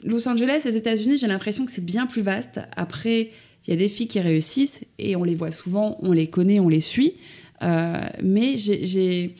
Los 0.04 0.28
Angeles, 0.28 0.62
les 0.66 0.76
États-Unis, 0.78 1.18
j'ai 1.18 1.28
l'impression 1.28 1.66
que 1.66 1.72
c'est 1.72 1.84
bien 1.84 2.06
plus 2.06 2.22
vaste. 2.22 2.60
Après 2.76 3.32
il 3.70 3.74
y 3.74 3.76
a 3.76 3.78
des 3.78 3.90
filles 3.90 4.08
qui 4.08 4.20
réussissent 4.20 4.82
et 4.98 5.16
on 5.16 5.24
les 5.24 5.36
voit 5.36 5.52
souvent, 5.52 6.00
on 6.02 6.12
les 6.12 6.26
connaît, 6.26 6.60
on 6.60 6.70
les 6.70 6.80
suit. 6.80 7.14
Euh, 7.62 8.02
mais 8.24 8.56
j'ai. 8.58 9.36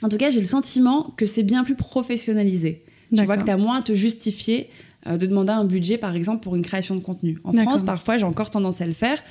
En 0.00 0.08
tout 0.08 0.16
cas, 0.16 0.30
j'ai 0.30 0.40
le 0.40 0.46
sentiment 0.46 1.12
que 1.18 1.26
c'est 1.26 1.42
bien 1.42 1.62
plus 1.62 1.74
professionnalisé. 1.74 2.82
Tu 3.14 3.22
vois 3.24 3.36
que 3.36 3.44
tu 3.44 3.50
as 3.50 3.58
moins 3.58 3.80
à 3.80 3.82
te 3.82 3.94
justifier 3.94 4.70
euh, 5.06 5.18
de 5.18 5.26
demander 5.26 5.52
un 5.52 5.66
budget, 5.66 5.98
par 5.98 6.16
exemple, 6.16 6.42
pour 6.42 6.56
une 6.56 6.62
création 6.62 6.94
de 6.94 7.00
contenu. 7.00 7.38
En 7.44 7.52
France, 7.52 7.82
parfois, 7.82 8.16
j'ai 8.16 8.24
encore 8.24 8.48
tendance 8.48 8.80
à 8.80 8.86
le 8.86 8.94
faire 8.94 9.22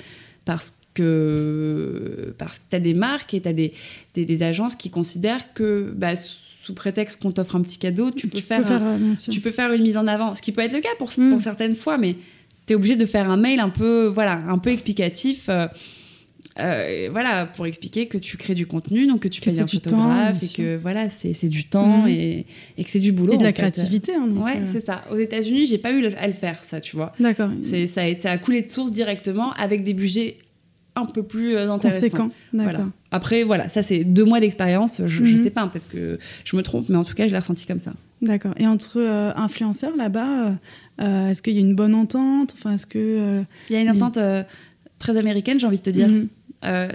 parce 0.44 0.78
que, 0.94 2.32
parce 2.38 2.60
que 2.60 2.64
tu 2.70 2.76
as 2.76 2.80
des 2.80 2.94
marques 2.94 3.34
et 3.34 3.40
tu 3.40 3.48
as 3.48 3.52
des, 3.52 3.72
des, 4.14 4.42
agences 4.44 4.76
qui 4.76 4.90
considèrent 4.90 5.54
que 5.54 5.92
bah, 5.96 6.14
sous 6.14 6.74
prétexte 6.74 7.20
qu'on 7.20 7.32
t'offre 7.32 7.56
un 7.56 7.62
petit 7.62 7.78
cadeau, 7.78 8.12
tu, 8.12 8.28
peux, 8.28 8.38
faire, 8.38 8.62
euh, 8.70 9.14
tu 9.28 9.40
peux 9.40 9.50
faire 9.50 9.72
une 9.72 9.82
mise 9.82 9.96
en 9.96 10.06
avant. 10.06 10.36
Ce 10.36 10.42
qui 10.42 10.52
peut 10.52 10.62
être 10.62 10.72
le 10.72 10.80
cas 10.80 10.88
pour, 10.98 11.08
pour 11.08 11.18
mm. 11.18 11.40
certaines 11.40 11.74
fois, 11.74 11.98
mais 11.98 12.14
tu 12.68 12.74
es 12.74 12.76
obligé 12.76 12.96
de 12.96 13.06
faire 13.06 13.30
un 13.30 13.36
mail 13.36 13.60
un 13.60 13.70
peu, 13.70 14.06
voilà, 14.06 14.34
un 14.46 14.58
peu 14.58 14.70
explicatif. 14.70 15.46
Euh, 15.48 15.66
euh, 16.60 17.08
voilà, 17.10 17.46
pour 17.46 17.66
expliquer 17.66 18.06
que 18.08 18.18
tu 18.18 18.36
crées 18.36 18.54
du 18.54 18.66
contenu, 18.66 19.06
donc 19.06 19.20
que 19.20 19.28
tu 19.28 19.40
fais 19.40 19.58
un 19.58 19.66
photographe 19.66 20.42
et 20.42 20.48
que 20.48 20.76
voilà, 20.76 21.08
c'est 21.08 21.48
du 21.48 21.64
temps 21.64 22.02
mhm. 22.02 22.08
et, 22.08 22.46
et, 22.76 22.84
que 22.84 22.90
c'est 22.90 22.98
du 22.98 23.12
boulot. 23.12 23.34
Et 23.34 23.38
de 23.38 23.44
la 23.44 23.52
créativité. 23.52 24.14
Hein, 24.14 24.28
ouais, 24.36 24.58
euh. 24.58 24.66
c'est 24.66 24.80
ça. 24.80 25.04
Aux 25.10 25.16
États-Unis, 25.16 25.66
j'ai 25.66 25.78
pas 25.78 25.92
eu 25.92 26.04
à 26.06 26.26
le 26.26 26.32
faire, 26.32 26.62
ça, 26.62 26.80
tu 26.80 26.96
vois. 26.96 27.12
D'accord. 27.18 27.50
Ça, 27.62 28.02
ça 28.20 28.30
a 28.30 28.38
coulé 28.38 28.60
de 28.60 28.66
source 28.66 28.90
directement 28.90 29.52
avec 29.52 29.84
des 29.84 29.94
budgets 29.94 30.36
un 30.96 31.06
peu 31.06 31.22
plus 31.22 31.56
intéressants. 31.56 32.30
Voilà. 32.52 32.86
Après, 33.12 33.44
voilà, 33.44 33.68
ça 33.68 33.82
c'est 33.82 34.02
deux 34.04 34.24
mois 34.24 34.40
d'expérience. 34.40 35.00
Je, 35.06 35.22
mhm. 35.22 35.36
sais 35.36 35.50
pas, 35.50 35.62
hein, 35.62 35.68
peut-être 35.68 35.88
que 35.88 36.18
je 36.44 36.56
me 36.56 36.62
trompe, 36.62 36.88
mais 36.88 36.96
en 36.96 37.04
tout 37.04 37.14
cas, 37.14 37.26
je 37.26 37.32
l'ai 37.32 37.38
ressenti 37.38 37.66
comme 37.66 37.78
ça. 37.78 37.92
D'accord. 38.20 38.52
Et 38.58 38.66
entre 38.66 39.00
influenceurs 39.36 39.96
là-bas, 39.96 40.58
euh, 41.00 41.30
est-ce 41.30 41.42
qu'il 41.42 41.54
y 41.54 41.58
a 41.58 41.60
une 41.60 41.74
bonne 41.74 41.94
entente? 41.94 42.54
Enfin, 42.56 42.74
est-ce 42.74 42.86
que, 42.86 42.98
euh, 42.98 43.42
Il 43.70 43.74
y 43.74 43.76
a 43.76 43.82
une 43.82 43.90
entente 43.90 44.16
euh, 44.16 44.42
très 44.98 45.16
américaine, 45.16 45.60
j'ai 45.60 45.66
envie 45.66 45.78
de 45.78 45.82
te 45.82 45.90
dire. 45.90 46.08
Mhm. 46.08 46.28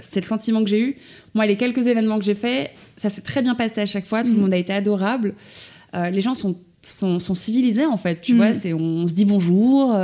c'est 0.02 0.20
le 0.20 0.26
sentiment 0.26 0.62
que 0.62 0.70
j'ai 0.70 0.80
eu. 0.80 0.96
Moi, 1.34 1.46
les 1.46 1.56
quelques 1.56 1.86
événements 1.86 2.18
que 2.18 2.24
j'ai 2.24 2.34
faits, 2.34 2.70
ça 2.96 3.10
s'est 3.10 3.22
très 3.22 3.42
bien 3.42 3.54
passé 3.54 3.80
à 3.80 3.86
chaque 3.86 4.06
fois. 4.06 4.22
Tout 4.22 4.30
le 4.30 4.34
mhm. 4.36 4.42
monde 4.42 4.54
a 4.54 4.58
été 4.58 4.72
adorable. 4.72 5.34
les 5.94 6.20
gens 6.20 6.34
sont, 6.34 6.56
sont, 6.82 7.34
civilisés, 7.34 7.86
en 7.86 7.96
fait. 7.96 8.20
Tu 8.20 8.32
mhm. 8.32 8.38
vois, 8.38 8.54
c'est, 8.54 8.74
on, 8.74 9.08
se 9.08 9.14
dit 9.14 9.24
bonjour. 9.24 9.96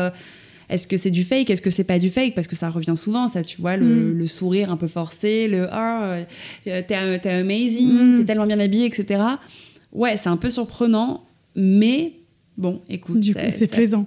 est-ce 0.70 0.86
que 0.86 0.96
c'est 0.96 1.10
du 1.10 1.24
fake 1.24 1.50
Est-ce 1.50 1.62
que 1.62 1.70
c'est 1.70 1.84
pas 1.84 1.98
du 1.98 2.08
fake? 2.08 2.34
Parce 2.34 2.46
que 2.46 2.56
ça 2.56 2.70
revient 2.70 2.96
souvent, 2.96 3.28
ça, 3.28 3.42
tu 3.42 3.60
vois, 3.60 3.76
le, 3.76 4.26
sourire 4.26 4.70
un 4.70 4.78
peu 4.78 4.88
forcé, 4.88 5.46
le 5.46 5.68
ah, 5.70 6.20
t'es, 6.64 6.82
t'es 7.18 7.28
amazing, 7.28 8.18
t'es 8.18 8.24
tellement 8.24 8.46
bien 8.46 8.60
habillé, 8.60 8.86
etc. 8.86 9.22
Ouais, 9.92 10.16
c'est 10.16 10.28
un 10.28 10.36
peu 10.38 10.48
surprenant, 10.48 11.22
mais 11.54 12.14
Bon, 12.60 12.82
écoute, 12.90 13.24
c'est 13.50 13.70
plaisant 13.70 14.04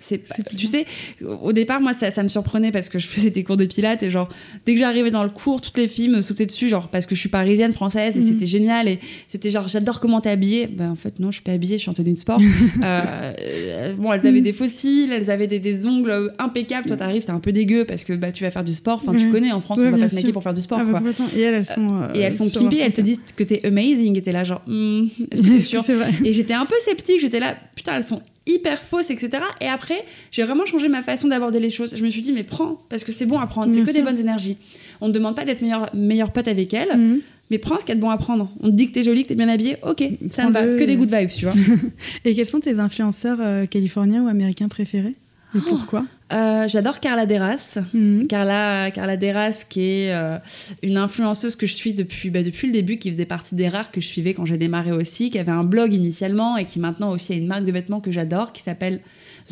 c'est 0.00 0.22
tu 0.56 0.66
sais 0.66 0.86
au 1.24 1.52
départ 1.52 1.80
moi 1.80 1.94
ça, 1.94 2.10
ça, 2.10 2.22
me 2.22 2.28
surprenait 2.28 2.72
parce 2.72 2.88
que 2.88 2.98
je 2.98 3.06
faisais 3.06 3.30
des 3.30 3.44
cours 3.44 3.56
de 3.56 3.64
pilates 3.64 4.02
et 4.02 4.10
genre 4.10 4.28
dès 4.66 4.74
que 4.74 4.80
j'arrivais 4.80 5.10
dans 5.10 5.22
le 5.22 5.30
cours 5.30 5.60
toutes 5.60 5.78
les 5.78 5.88
filles 5.88 6.08
me 6.08 6.20
sautaient 6.20 6.46
dessus 6.46 6.68
genre 6.68 6.88
parce 6.88 7.06
que 7.06 7.14
je 7.14 7.20
suis 7.20 7.28
parisienne 7.28 7.72
française 7.72 8.16
et 8.16 8.20
mhm. 8.20 8.26
c'était 8.26 8.46
génial 8.46 8.88
et 8.88 9.00
c'était 9.28 9.50
genre 9.50 9.68
j'adore 9.68 10.00
comment 10.00 10.20
t'es 10.20 10.30
habillée. 10.30 10.66
Ben 10.66 10.90
en 10.90 10.96
fait 10.96 11.18
non 11.18 11.30
je 11.30 11.36
suis 11.36 11.42
pas 11.42 11.52
habillée 11.52 11.76
je 11.76 11.82
suis 11.82 11.90
en 11.90 11.94
tenue 11.94 12.12
de 12.12 12.18
sport. 12.18 12.40
Euh, 12.82 13.94
bon 13.94 14.12
elles 14.12 14.26
avaient 14.26 14.40
des 14.40 14.52
fossiles 14.52 15.12
elles 15.12 15.30
avaient 15.30 15.46
des, 15.46 15.86
ongles 15.86 16.32
impeccables. 16.38 16.86
Toi 16.86 16.96
t'arrives 16.96 17.24
t'es 17.24 17.30
un 17.30 17.40
peu 17.40 17.52
dégueu 17.52 17.84
parce 17.84 18.04
que 18.04 18.12
bah 18.12 18.32
tu 18.32 18.44
vas 18.44 18.50
faire 18.50 18.64
du 18.64 18.72
sport. 18.72 19.00
Enfin 19.02 19.16
tu 19.16 19.30
connais 19.30 19.52
en 19.52 19.60
France 19.60 19.78
on 19.80 19.90
va 19.90 19.98
pas 19.98 20.08
se 20.08 20.14
maquiller 20.14 20.32
pour 20.32 20.42
faire 20.42 20.54
du 20.54 20.60
sport 20.60 20.80
ah, 20.80 20.84
quoi. 20.90 21.02
et 21.36 21.40
elles, 21.40 21.54
elles 21.54 21.64
sont 21.64 21.88
euh, 21.88 22.14
et 22.14 22.20
elles 22.20 22.34
sont 22.34 22.48
pimpées 22.50 22.78
elles 22.78 22.92
te 22.92 23.00
disent 23.00 23.20
que 23.36 23.44
t'es 23.44 23.64
amazing 23.66 24.16
et 24.16 24.22
t'es 24.22 24.32
là 24.32 24.44
genre 24.44 24.62
hmm, 24.66 25.06
est-ce 25.30 25.42
que 25.42 25.48
t'es 25.48 25.60
sûr 25.60 25.84
et 26.24 26.32
j'étais 26.32 26.54
un 26.54 26.66
peu 26.66 26.76
sceptique 26.84 27.20
j'étais 27.20 27.40
là 27.40 27.56
putain 27.74 27.96
elles 27.96 28.04
sont 28.04 28.22
hyper 28.48 28.78
fausse, 28.78 29.10
etc. 29.10 29.44
Et 29.60 29.66
après, 29.66 30.04
j'ai 30.30 30.42
vraiment 30.42 30.66
changé 30.66 30.88
ma 30.88 31.02
façon 31.02 31.28
d'aborder 31.28 31.60
les 31.60 31.70
choses. 31.70 31.94
Je 31.96 32.04
me 32.04 32.10
suis 32.10 32.22
dit, 32.22 32.32
mais 32.32 32.42
prends, 32.42 32.78
parce 32.88 33.04
que 33.04 33.12
c'est 33.12 33.26
bon 33.26 33.38
à 33.38 33.46
prendre, 33.46 33.72
c'est 33.72 33.82
que 33.82 33.92
des 33.92 34.02
bonnes 34.02 34.18
énergies. 34.18 34.56
On 35.00 35.08
ne 35.08 35.12
demande 35.12 35.36
pas 35.36 35.44
d'être 35.44 35.62
meilleur, 35.62 35.88
meilleur 35.94 36.32
pote 36.32 36.48
avec 36.48 36.74
elle, 36.74 36.96
mhm. 36.96 37.20
mais 37.50 37.58
prends 37.58 37.76
ce 37.76 37.80
qu'il 37.80 37.90
y 37.90 37.92
a 37.92 37.96
de 37.96 38.00
bon 38.00 38.10
à 38.10 38.16
prendre. 38.16 38.50
On 38.60 38.70
te 38.70 38.74
dit 38.74 38.88
que 38.88 38.94
t'es 38.94 39.02
jolie, 39.02 39.22
que 39.22 39.28
t'es 39.28 39.34
bien 39.34 39.48
habillée, 39.48 39.76
ok, 39.86 40.02
ça 40.30 40.46
me 40.46 40.52
va, 40.52 40.62
que 40.62 40.84
des 40.84 40.96
good 40.96 41.14
vibes, 41.14 41.30
tu 41.30 41.44
vois. 41.44 41.54
Et 42.24 42.34
quels 42.34 42.46
sont 42.46 42.60
tes 42.60 42.80
influenceurs 42.80 43.38
euh, 43.40 43.66
californiens 43.66 44.24
ou 44.24 44.28
américains 44.28 44.68
préférés? 44.68 45.14
Et 45.54 45.60
pourquoi? 45.60 46.04
Euh, 46.32 46.68
J'adore 46.68 47.00
Carla 47.00 47.26
Deras. 47.26 47.78
Mhm. 47.92 48.26
Carla, 48.26 48.90
Carla 48.90 49.16
Deras, 49.16 49.64
qui 49.68 49.80
est 49.80 50.12
euh, 50.12 50.38
une 50.82 50.96
influenceuse 50.96 51.56
que 51.56 51.66
je 51.66 51.74
suis 51.74 51.94
depuis, 51.94 52.30
bah, 52.30 52.42
depuis 52.42 52.66
le 52.66 52.72
début, 52.72 52.98
qui 52.98 53.10
faisait 53.10 53.26
partie 53.26 53.54
des 53.54 53.68
rares 53.68 53.90
que 53.90 54.00
je 54.00 54.06
suivais 54.06 54.34
quand 54.34 54.44
j'ai 54.44 54.58
démarré 54.58 54.92
aussi, 54.92 55.30
qui 55.30 55.38
avait 55.38 55.52
un 55.52 55.64
blog 55.64 55.92
initialement 55.92 56.56
et 56.56 56.64
qui 56.64 56.80
maintenant 56.80 57.10
aussi 57.10 57.32
a 57.32 57.36
une 57.36 57.46
marque 57.46 57.64
de 57.64 57.72
vêtements 57.72 58.00
que 58.00 58.12
j'adore, 58.12 58.52
qui 58.52 58.62
s'appelle 58.62 59.00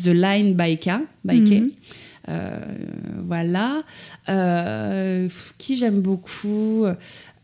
The 0.03 0.07
Line 0.07 0.53
by 0.53 0.77
K. 0.77 0.89
By 1.23 1.43
K. 1.43 1.49
Mhm. 1.51 1.71
Euh, 2.29 2.59
voilà. 3.25 3.83
qui 5.57 5.77
j'aime 5.77 6.01
beaucoup? 6.01 6.85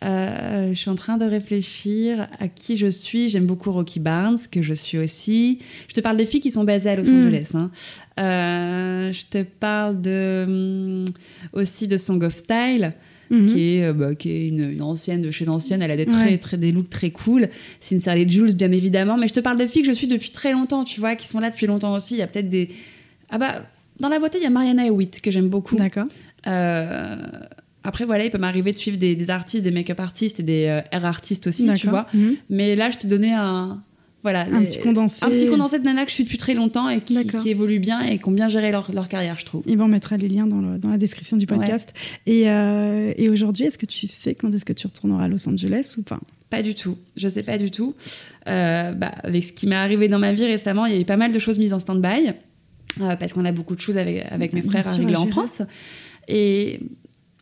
Euh, 0.04 0.70
je 0.74 0.80
suis 0.80 0.90
en 0.90 0.96
train 0.96 1.18
de 1.18 1.26
réfléchir 1.26 2.28
à 2.40 2.48
qui 2.48 2.76
je 2.78 2.88
suis. 2.88 3.30
J'aime 3.30 3.46
beaucoup 3.46 3.72
Rocky 3.72 4.00
Barnes, 4.00 4.40
que 4.52 4.62
je 4.62 4.74
suis 4.74 4.98
aussi. 4.98 5.60
Je 5.88 5.94
te 5.94 6.02
parle 6.02 6.18
des 6.18 6.26
filles 6.26 6.42
qui 6.42 6.52
sont 6.52 6.64
basées 6.64 6.90
à 6.90 6.96
Los 6.96 7.12
mm. 7.12 7.20
Angeles. 7.20 7.52
Hein. 7.54 7.72
Euh, 8.20 9.14
je 9.14 9.26
te 9.30 9.44
parle 9.44 10.02
de, 10.02 10.46
mm, 10.48 11.06
aussi 11.54 11.88
de 11.88 11.98
Song 11.98 12.22
of 12.24 12.36
Style. 12.36 12.94
Mm-hmm. 13.32 13.46
qui 13.48 13.78
est, 13.78 13.86
euh, 13.86 13.94
bah, 13.94 14.14
qui 14.14 14.30
est 14.30 14.48
une, 14.50 14.82
ancienne 14.82 15.22
de 15.22 15.32
chez 15.32 15.48
ancienne. 15.48 15.82
Elle 15.82 15.92
a 15.92 15.98
des, 15.98 16.06
très, 16.06 16.38
très, 16.38 16.58
des 16.58 16.72
looks 16.72 16.90
très 16.90 17.10
cool. 17.10 17.50
Sincerely 17.80 18.30
Jules, 18.30 18.56
bien 18.56 18.72
évidemment. 18.72 19.18
Mais 19.18 19.28
je 19.28 19.34
te 19.34 19.40
parle 19.40 19.58
de 19.58 19.66
filles 19.66 19.82
que 19.82 19.88
je 19.88 19.94
suis 19.94 20.08
depuis 20.08 20.30
très 20.30 20.52
longtemps, 20.52 20.84
tu 20.84 21.00
vois, 21.00 21.16
qui 21.16 21.28
sont 21.28 21.40
là 21.40 21.50
depuis 21.50 21.66
longtemps 21.66 21.94
aussi. 21.94 22.16
Il 22.16 22.18
y 22.18 22.22
a 22.22 22.28
peut-être 22.28 22.50
des. 22.50 22.70
Ah 23.30 23.38
bah, 23.40 23.64
dans 24.00 24.10
la 24.10 24.20
beauté, 24.20 24.38
il 24.40 24.44
y 24.44 24.48
a 24.48 24.50
Mariana 24.50 24.86
Hewitt, 24.86 25.22
que 25.22 25.32
j'aime 25.32 25.50
beaucoup. 25.50 25.76
D'accord. 25.76 26.06
Euh, 26.46 27.16
après, 27.84 28.06
voilà, 28.06 28.26
il 28.26 28.32
peut 28.32 28.38
m'arriver 28.38 28.72
de 28.72 28.78
suivre 28.78 28.98
des, 28.98 29.30
artistes, 29.30 29.64
des 29.64 29.72
make-up 29.72 30.00
artistes 30.00 30.40
et 30.40 30.44
des 30.44 30.68
euh, 30.68 30.82
hair 30.92 31.06
artistes 31.06 31.48
aussi, 31.48 31.70
tu 31.76 31.88
vois. 31.88 32.08
Mhm. 32.14 32.36
Mais 32.50 32.76
là, 32.76 32.90
je 32.90 32.98
te 32.98 33.08
donnais 33.08 33.34
un, 33.34 33.82
voilà, 34.24 34.46
un 34.50 34.64
petit 34.64 34.80
condensé. 34.80 35.24
Un 35.24 35.30
petit 35.30 35.48
condensé 35.48 35.80
de 35.80 35.84
nana 35.84 36.06
que 36.06 36.10
je 36.10 36.16
suis 36.16 36.24
depuis 36.24 36.38
très 36.38 36.54
longtemps 36.54 36.88
et 36.88 37.02
qui, 37.02 37.28
qui 37.28 37.50
évolue 37.50 37.80
bien 37.80 38.02
et 38.02 38.18
qui 38.20 38.28
ont 38.30 38.32
bien 38.32 38.48
géré 38.48 38.72
leur, 38.72 38.90
leur 38.94 39.10
carrière, 39.10 39.38
je 39.38 39.46
trouve. 39.46 39.64
Et 39.68 39.76
ben, 39.76 39.84
on 39.84 39.90
mettra 39.90 40.16
les 40.16 40.30
liens 40.30 40.48
dans, 40.48 40.62
dans 40.78 40.90
la 40.90 40.98
description 40.98 41.36
du 41.36 41.46
podcast. 41.46 41.94
Et, 42.26 42.50
euh, 42.50 43.14
et 43.18 43.30
aujourd'hui, 43.30 43.66
est-ce 43.66 43.78
que 43.78 43.86
tu 43.86 44.08
sais 44.08 44.34
quand 44.34 44.54
est-ce 44.54 44.64
que 44.64 44.72
tu 44.72 44.88
retourneras 44.88 45.26
à 45.26 45.28
Los 45.28 45.48
Angeles 45.48 45.96
ou 45.98 46.04
pas? 46.04 46.22
Pas 46.50 46.62
du 46.62 46.74
tout. 46.74 46.98
Je 47.18 47.28
sais 47.28 47.44
pas 47.44 47.58
du 47.58 47.70
tout. 47.70 47.96
Euh, 48.48 48.94
bah, 48.94 49.12
avec 49.24 49.44
ce 49.44 49.52
qui 49.52 49.68
m'est 49.68 49.76
arrivé 49.76 50.08
dans 50.08 50.20
ma 50.20 50.32
vie 50.32 50.46
récemment, 50.46 50.86
il 50.86 50.94
y 50.94 50.98
a 50.98 51.02
eu 51.02 51.06
pas 51.06 51.18
mal 51.18 51.34
de 51.34 51.40
choses 51.40 51.60
mises 51.60 51.74
en 51.74 51.80
stand-by 51.80 52.32
parce 52.98 53.34
qu'on 53.34 53.44
a 53.44 53.52
beaucoup 53.52 53.76
de 53.76 53.82
choses 53.82 53.98
avec, 53.98 54.26
avec 54.30 54.54
mes 54.54 54.62
frères 54.62 54.88
à 54.88 54.94
régler 54.94 55.16
en 55.18 55.28
France. 55.28 55.62
Et 56.30 56.80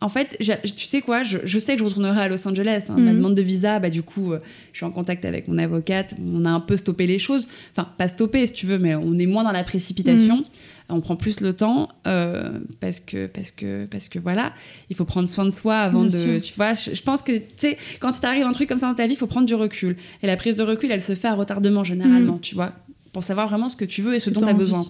en 0.02 0.08
fait, 0.08 0.36
tu 0.38 0.84
sais 0.84 1.00
quoi, 1.00 1.22
je, 1.22 1.58
sais 1.58 1.74
que 1.74 1.78
je 1.78 1.84
retournerai 1.84 2.22
à 2.22 2.28
Los 2.28 2.46
Angeles. 2.46 2.86
Hein. 2.88 2.96
Ma 2.98 3.12
mhm. 3.12 3.16
demande 3.18 3.34
de 3.34 3.42
visa, 3.42 3.78
bah, 3.78 3.88
du 3.88 4.02
coup, 4.02 4.32
euh, 4.32 4.40
je 4.72 4.78
suis 4.78 4.86
en 4.86 4.90
contact 4.90 5.24
avec 5.24 5.46
mon 5.46 5.58
avocate. 5.58 6.14
On 6.20 6.44
a 6.44 6.50
un 6.50 6.60
peu 6.60 6.76
stoppé 6.76 7.06
les 7.06 7.20
choses. 7.20 7.48
Enfin, 7.70 7.88
pas 7.96 8.08
stoppé, 8.08 8.46
si 8.46 8.52
tu 8.52 8.66
veux, 8.66 8.78
mais 8.78 8.96
on 8.96 9.16
est 9.18 9.26
moins 9.26 9.44
dans 9.44 9.52
la 9.52 9.62
précipitation. 9.62 10.38
Mhm. 10.38 10.44
On 10.88 11.00
prend 11.00 11.16
plus 11.16 11.40
le 11.40 11.54
temps 11.54 11.88
euh, 12.06 12.58
parce 12.80 13.00
que 13.00 13.26
parce 13.26 13.50
que 13.50 13.86
parce 13.86 14.10
que 14.10 14.18
voilà, 14.18 14.52
il 14.90 14.96
faut 14.96 15.06
prendre 15.06 15.28
soin 15.28 15.44
de 15.44 15.50
soi 15.50 15.76
avant 15.76 16.02
de. 16.02 16.38
Tu 16.38 16.54
vois, 16.54 16.74
je, 16.74 17.00
pense 17.00 17.22
que 17.22 17.32
tu 17.32 17.44
sais, 17.56 17.78
quand 17.98 18.14
il 18.14 18.20
t'arrive 18.20 18.44
un 18.44 18.52
truc 18.52 18.68
comme 18.68 18.78
ça 18.78 18.88
dans 18.88 18.94
ta 18.94 19.06
vie, 19.06 19.14
il 19.14 19.16
faut 19.16 19.28
prendre 19.28 19.46
du 19.46 19.54
recul. 19.54 19.96
Et 20.22 20.26
la 20.26 20.36
prise 20.36 20.56
de 20.56 20.62
recul, 20.62 20.90
elle 20.90 21.00
se 21.00 21.14
fait 21.14 21.28
à 21.28 21.34
retardement 21.34 21.84
généralement. 21.84 22.34
Mhm. 22.34 22.40
Tu 22.40 22.54
vois, 22.56 22.72
pour 23.12 23.22
savoir 23.22 23.48
vraiment 23.48 23.68
ce 23.68 23.76
que 23.76 23.84
tu 23.84 24.02
veux 24.02 24.14
et 24.14 24.18
ce, 24.18 24.30
dont 24.30 24.40
tu 24.40 24.48
as 24.48 24.54
besoin. 24.54 24.84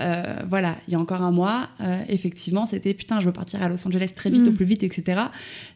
Euh, 0.00 0.36
voilà, 0.48 0.76
il 0.88 0.92
y 0.92 0.96
a 0.96 0.98
encore 0.98 1.22
un 1.22 1.30
mois, 1.30 1.68
euh, 1.80 2.02
effectivement, 2.08 2.66
c'était 2.66 2.94
putain, 2.94 3.20
je 3.20 3.26
veux 3.26 3.32
partir 3.32 3.62
à 3.62 3.68
Los 3.68 3.86
Angeles 3.86 4.12
très 4.14 4.30
vite, 4.30 4.46
au 4.46 4.50
mm. 4.50 4.54
plus 4.54 4.64
vite, 4.64 4.82
etc. 4.82 5.20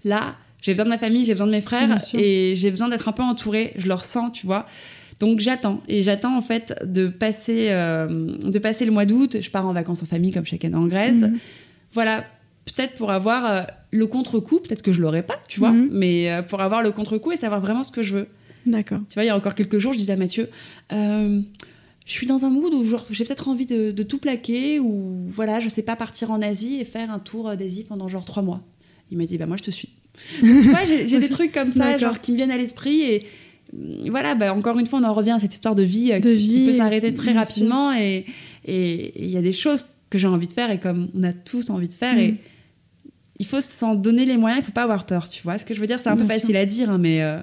Là, 0.04 0.36
j'ai 0.62 0.72
besoin 0.72 0.86
de 0.86 0.90
ma 0.90 0.98
famille, 0.98 1.24
j'ai 1.24 1.32
besoin 1.32 1.46
de 1.46 1.52
mes 1.52 1.60
frères 1.60 1.98
et 2.14 2.54
j'ai 2.56 2.70
besoin 2.70 2.88
d'être 2.88 3.08
un 3.08 3.12
peu 3.12 3.22
entourée. 3.22 3.72
Je 3.76 3.86
le 3.86 3.94
ressens, 3.94 4.30
tu 4.30 4.46
vois. 4.46 4.66
Donc 5.18 5.40
j'attends 5.40 5.82
et 5.88 6.02
j'attends 6.02 6.36
en 6.36 6.40
fait 6.40 6.74
de 6.84 7.06
passer, 7.06 7.66
euh, 7.68 8.36
de 8.42 8.58
passer 8.58 8.86
le 8.86 8.92
mois 8.92 9.04
d'août. 9.04 9.36
Je 9.40 9.50
pars 9.50 9.66
en 9.66 9.72
vacances 9.74 10.02
en 10.02 10.06
famille 10.06 10.32
comme 10.32 10.46
chacun 10.46 10.72
en 10.72 10.86
Grèce. 10.86 11.20
Mm. 11.20 11.36
Voilà, 11.92 12.24
peut-être 12.64 12.94
pour 12.94 13.10
avoir 13.10 13.66
le 13.90 14.06
contre-coup, 14.06 14.60
peut-être 14.60 14.82
que 14.82 14.92
je 14.92 15.02
l'aurai 15.02 15.22
pas, 15.22 15.36
tu 15.48 15.60
vois, 15.60 15.72
mm. 15.72 15.88
mais 15.92 16.42
pour 16.48 16.62
avoir 16.62 16.82
le 16.82 16.92
contre-coup 16.92 17.32
et 17.32 17.36
savoir 17.36 17.60
vraiment 17.60 17.82
ce 17.82 17.92
que 17.92 18.02
je 18.02 18.14
veux. 18.14 18.28
D'accord. 18.64 19.00
Tu 19.08 19.14
vois, 19.14 19.24
il 19.24 19.28
y 19.28 19.30
a 19.30 19.36
encore 19.36 19.54
quelques 19.54 19.78
jours, 19.78 19.92
je 19.92 19.98
disais 19.98 20.12
à 20.12 20.16
Mathieu, 20.16 20.48
je 22.11 22.16
suis 22.16 22.27
dans 22.27 22.44
un 22.44 22.51
mood 22.51 22.75
où 22.75 22.85
j'ai 23.11 23.25
peut-être 23.25 23.46
envie 23.46 23.66
de, 23.66 24.03
tout 24.03 24.18
plaquer 24.18 24.81
ou 24.81 25.29
voilà, 25.29 25.61
je 25.61 25.68
sais 25.68 25.83
pas, 25.83 25.94
partir 25.94 26.33
en 26.33 26.42
Asie 26.42 26.81
et 26.81 26.85
faire 26.85 27.09
un 27.09 27.20
tour 27.20 27.57
d'Asie 27.57 27.85
pendant 27.85 28.09
genre 28.09 28.25
trois 28.25 28.42
mois. 28.42 28.62
Il 29.12 29.18
m'a 29.18 29.27
dit, 29.27 29.38
bah 29.38 29.46
moi 29.46 29.57
je 29.57 29.62
te 29.62 29.70
suis. 29.70 29.90
tu 30.40 30.62
vois, 30.70 30.85
j'ai 30.85 31.20
des 31.20 31.29
trucs 31.29 31.53
comme 31.53 31.70
ça, 31.70 31.99
genre 31.99 32.20
qui 32.20 32.33
me 32.33 32.37
viennent 32.37 32.51
à 32.51 32.57
l'esprit 32.57 33.03
et 33.03 33.27
mm, 33.73 34.11
voilà, 34.11 34.35
bah, 34.35 34.53
encore 34.53 34.77
une 34.81 34.88
fois, 34.88 34.99
on 34.99 35.05
en 35.05 35.14
revient 35.14 35.31
à 35.31 35.38
cette 35.38 35.55
histoire 35.55 35.77
de 35.77 35.85
vie, 35.85 36.11
euh, 36.11 36.18
qui, 36.18 36.64
peut 36.66 36.75
s'arrêter 36.75 37.14
très 37.14 37.31
rapidement 37.31 37.94
et 37.94 38.25
il 38.66 39.31
y 39.31 39.37
a 39.37 39.42
des 39.42 39.53
choses 39.53 39.87
que 40.11 40.18
j'ai 40.18 40.27
envie 40.27 40.49
de 40.49 40.53
faire 40.53 40.73
et 40.73 40.81
comme 40.81 41.11
on 41.14 41.23
a 41.23 41.33
tous 41.33 41.70
envie 41.70 41.88
de 41.88 41.94
faire 41.94 42.18
et 42.18 42.33
mm. 42.33 42.38
il 43.38 43.46
faut 43.46 43.61
s'en 43.61 43.94
donner 43.94 44.27
les 44.27 44.37
moyens, 44.37 44.64
il 44.64 44.66
faut 44.66 44.73
pas 44.73 44.83
avoir 44.83 45.07
peur, 45.07 45.29
tu 45.29 45.44
vois. 45.44 45.59
Ce 45.59 45.64
que 45.64 45.75
je 45.75 45.81
veux 45.81 45.87
dire, 45.87 46.01
c'est 46.01 46.11
un 46.11 46.16
peu 46.16 46.27
facile 46.27 46.57
à 46.57 46.66
dire, 46.66 46.90
hein, 46.90 46.99
mais 46.99 47.23
euh, 47.23 47.38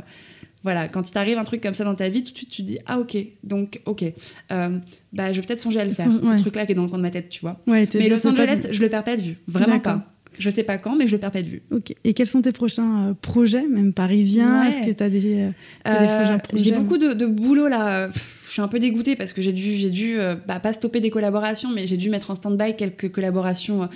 voilà, 0.68 0.90
quand 0.90 1.08
il 1.08 1.14
t'arrive 1.14 1.38
un 1.38 1.46
truc 1.46 1.64
comme 1.64 1.74
ça 1.74 1.86
dans 1.86 1.96
ta 1.96 2.10
vie, 2.10 2.26
tout 2.26 2.34
de 2.34 2.38
suite 2.38 2.50
tu 2.50 2.62
te 2.62 2.68
dis 2.68 2.78
ah 2.88 3.00
ok, 3.00 3.16
donc 3.46 3.80
ok, 3.86 4.04
euh, 4.52 4.78
bah 5.14 5.32
je 5.32 5.40
vais 5.40 5.48
peut-être 5.48 5.62
songer 5.62 5.80
à 5.80 5.86
le 5.86 5.94
faire, 5.94 6.12
ce 6.12 6.42
truc-là 6.42 6.66
qui 6.66 6.74
est 6.74 6.76
dans 6.76 6.84
le 6.84 6.90
coin 6.90 6.98
de 6.98 7.04
ma 7.04 7.10
tête, 7.10 7.30
tu 7.30 7.40
vois. 7.40 7.62
mais 7.68 7.88
Los 8.10 8.28
Angeles, 8.28 8.68
je 8.70 8.82
le 8.82 8.90
perds 8.90 9.06
pas 9.06 9.16
de 9.16 9.22
vue, 9.22 9.38
vraiment 9.48 9.80
pas. 9.80 10.12
Je 10.38 10.50
sais 10.50 10.64
pas 10.64 10.78
quand, 10.78 10.98
mais 10.98 11.08
je 11.08 11.14
le 11.14 11.20
perds 11.20 11.32
pas 11.32 11.42
de 11.42 11.48
vue. 11.48 11.62
Ok. 11.72 11.96
Et 12.04 12.14
quels 12.14 12.28
sont 12.28 12.42
tes 12.42 12.52
prochains 12.52 13.08
euh, 13.08 13.14
projets, 13.20 13.66
même 13.66 13.94
parisiens? 13.94 14.66
Est-ce 14.66 14.82
que 14.82 14.92
tu 14.92 15.04
as 15.04 15.10
des, 15.10 15.36
euh, 15.36 15.52
prochains 15.86 16.38
projets? 16.38 16.64
J'ai 16.64 16.72
beaucoup 16.74 16.98
de, 16.98 17.26
boulot 17.26 17.70
là. 17.70 18.10
je 18.12 18.52
suis 18.52 18.62
un 18.62 18.68
peu 18.68 18.78
dégoûtée 18.78 19.16
parce 19.16 19.32
que 19.32 19.42
j'ai 19.42 19.54
dû, 19.54 19.76
j'ai 19.76 19.90
dû 19.90 20.18
bah, 20.46 20.60
pas 20.60 20.74
stopper 20.74 21.00
des 21.00 21.12
collaborations, 21.12 21.72
mais 21.74 21.88
j'ai 21.88 21.98
dû 21.98 22.10
mettre 22.10 22.30
en 22.30 22.36
stand-by 22.36 22.76
quelques 22.76 23.10
collaborations 23.10 23.88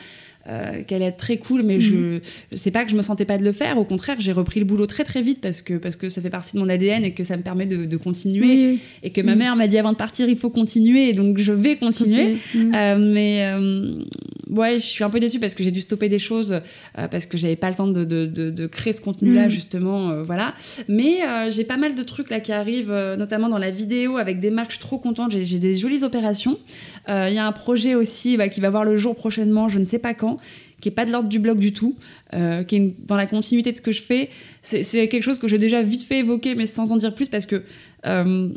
euh, 0.48 0.82
qu'elle 0.88 1.04
est 1.04 1.12
très 1.12 1.38
cool, 1.38 1.62
mais 1.62 1.80
je, 1.80 1.96
mhm. 1.96 2.20
je 2.52 2.58
sais 2.58 2.72
pas 2.72 2.84
que 2.84 2.90
je 2.90 2.96
me 2.96 3.04
sentais 3.04 3.26
pas 3.26 3.38
de 3.38 3.44
le 3.44 3.52
faire. 3.52 3.78
Au 3.78 3.84
contraire, 3.84 4.16
j'ai 4.20 4.32
repris 4.32 4.60
le 4.60 4.66
boulot 4.66 4.88
très 4.88 5.04
très 5.04 5.22
vite 5.22 5.40
parce 5.40 5.62
que, 5.62 5.76
parce 5.76 5.96
que 5.96 6.10
ça 6.10 6.20
fait 6.20 6.32
partie 6.32 6.56
de 6.56 6.60
mon 6.60 6.68
ADN 6.68 7.04
et 7.04 7.12
que 7.12 7.24
ça 7.24 7.38
me 7.38 7.44
permet 7.44 7.68
de, 7.68 7.98
continuer. 7.98 8.80
Et 9.04 9.12
que 9.12 9.22
ma 9.22 9.36
mère 9.36 9.56
m'a 9.56 9.68
dit 9.68 9.78
avant 9.78 9.92
de 9.92 9.98
partir, 9.98 10.28
il 10.28 10.36
faut 10.38 10.50
continuer. 10.50 11.10
Et 11.10 11.14
donc 11.14 11.38
je 11.38 11.52
vais 11.52 11.76
continuer. 11.76 12.38
Euh, 12.56 12.98
mais 12.98 13.52
euh, 13.54 14.04
ouais, 14.50 14.80
je 14.80 14.86
suis 14.86 15.04
un 15.04 15.10
peu 15.12 15.20
déçue 15.20 15.40
parce 15.40 15.54
que 15.54 15.64
j'ai 15.64 15.72
dû 15.72 15.82
stopper 15.82 16.10
des 16.10 16.20
choses 16.20 16.60
parce 16.96 17.26
que 17.28 17.38
j'avais 17.38 17.56
pas 17.56 17.70
le 17.70 17.76
temps 17.76 17.88
de, 17.88 18.04
de, 18.04 18.26
de 18.26 18.68
créer 18.68 18.94
ce 18.94 19.02
contenu-là, 19.02 19.46
mhm. 19.46 19.52
justement. 19.52 20.24
voilà. 20.24 20.56
Mais 20.88 21.20
j'ai 21.52 21.66
pas 21.66 21.78
mal 21.78 21.94
de 21.94 22.04
trucs 22.04 22.32
là 22.32 22.40
qui 22.40 22.52
arrivent, 22.52 22.94
notamment 23.18 23.50
dans 23.50 23.60
la 23.60 23.70
vidéo 23.70 24.18
avec 24.18 24.40
des 24.40 24.50
marques. 24.50 24.72
Je 24.72 24.78
suis 24.78 24.86
trop 24.86 24.98
contente. 24.98 25.32
J'ai 25.32 25.60
des 25.60 25.76
jolies 25.76 26.04
opérations. 26.04 26.58
Il 27.08 27.34
y 27.34 27.38
a 27.38 27.46
un 27.46 27.52
projet 27.52 27.94
aussi 27.94 28.38
bah, 28.38 28.50
qui 28.50 28.60
va 28.60 28.72
voir 28.72 28.86
le 28.86 28.98
jour 28.98 29.16
prochainement, 29.16 29.70
je 29.70 29.78
ne 29.78 29.86
sais 29.86 30.00
pas 30.00 30.16
quand 30.16 30.31
qui 30.82 30.90
est 30.90 30.92
pas 30.92 31.06
de 31.06 31.12
l'ordre 31.12 31.30
du 31.30 31.40
blog 31.40 31.60
du 31.60 31.72
tout, 31.72 31.96
euh, 32.34 32.64
qui 32.64 32.76
est 32.76 32.96
dans 33.08 33.16
la 33.16 33.28
continuité 33.28 33.72
de 33.72 33.78
ce 33.78 33.82
que 33.82 33.94
je 33.94 34.02
fais. 34.02 34.30
C'est 34.62 35.08
quelque 35.08 35.24
chose 35.24 35.40
que 35.40 35.48
j'ai 35.48 35.60
déjà 35.60 35.82
vite 35.82 36.04
fait 36.04 36.20
évoquer, 36.20 36.56
mais 36.56 36.66
sans 36.66 36.92
en 36.92 36.98
dire 36.98 37.16
plus, 37.16 37.30
parce 37.30 37.46
que 37.46 37.64
euh, 38.06 38.50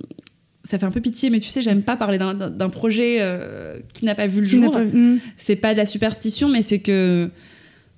ça 0.65 0.79
fait 0.79 0.87
un 0.87 0.91
peu 0.91 1.01
pitié, 1.01 1.31
mais 1.31 1.39
tu 1.39 1.51
sais, 1.51 1.63
j'aime 1.63 1.83
pas 1.83 1.97
parler 1.97 2.19
d'un 2.19 2.71
projet 2.71 3.19
euh, 3.21 3.79
qui 3.93 4.07
n'a 4.07 4.15
pas 4.15 4.27
vu 4.27 4.41
le 4.41 4.47
jour. 4.47 4.77
Hmm. 4.77 5.19
C'est 5.37 5.57
pas 5.57 5.75
de 5.75 5.79
la 5.79 5.87
superstition, 5.87 6.49
mais 6.49 6.63
c'est 6.63 6.81
que 6.81 7.31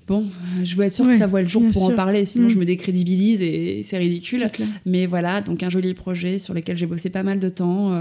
bon, 0.09 0.27
je 0.63 0.77
veux 0.77 0.85
être 0.85 0.95
sûre 0.95 1.07
que 1.07 1.17
ça 1.17 1.27
voit 1.27 1.43
le 1.43 1.49
jour 1.49 1.63
pour 1.73 1.85
en 1.85 1.93
parler, 1.93 2.27
sinon 2.27 2.49
je 2.49 2.57
hmm. 2.57 2.61
me 2.61 2.65
décrédibilise 2.65 3.41
et 3.41 3.83
c'est 3.85 3.99
ridicule. 3.99 4.49
Mais 4.85 5.07
voilà, 5.07 5.41
donc 5.41 5.63
un 5.63 5.71
joli 5.71 5.95
projet 5.95 6.39
sur 6.39 6.53
lequel 6.53 6.77
j'ai 6.77 6.87
bossé 6.87 7.11
pas 7.11 7.23
mal 7.23 7.39
de 7.39 7.49
temps 7.49 7.93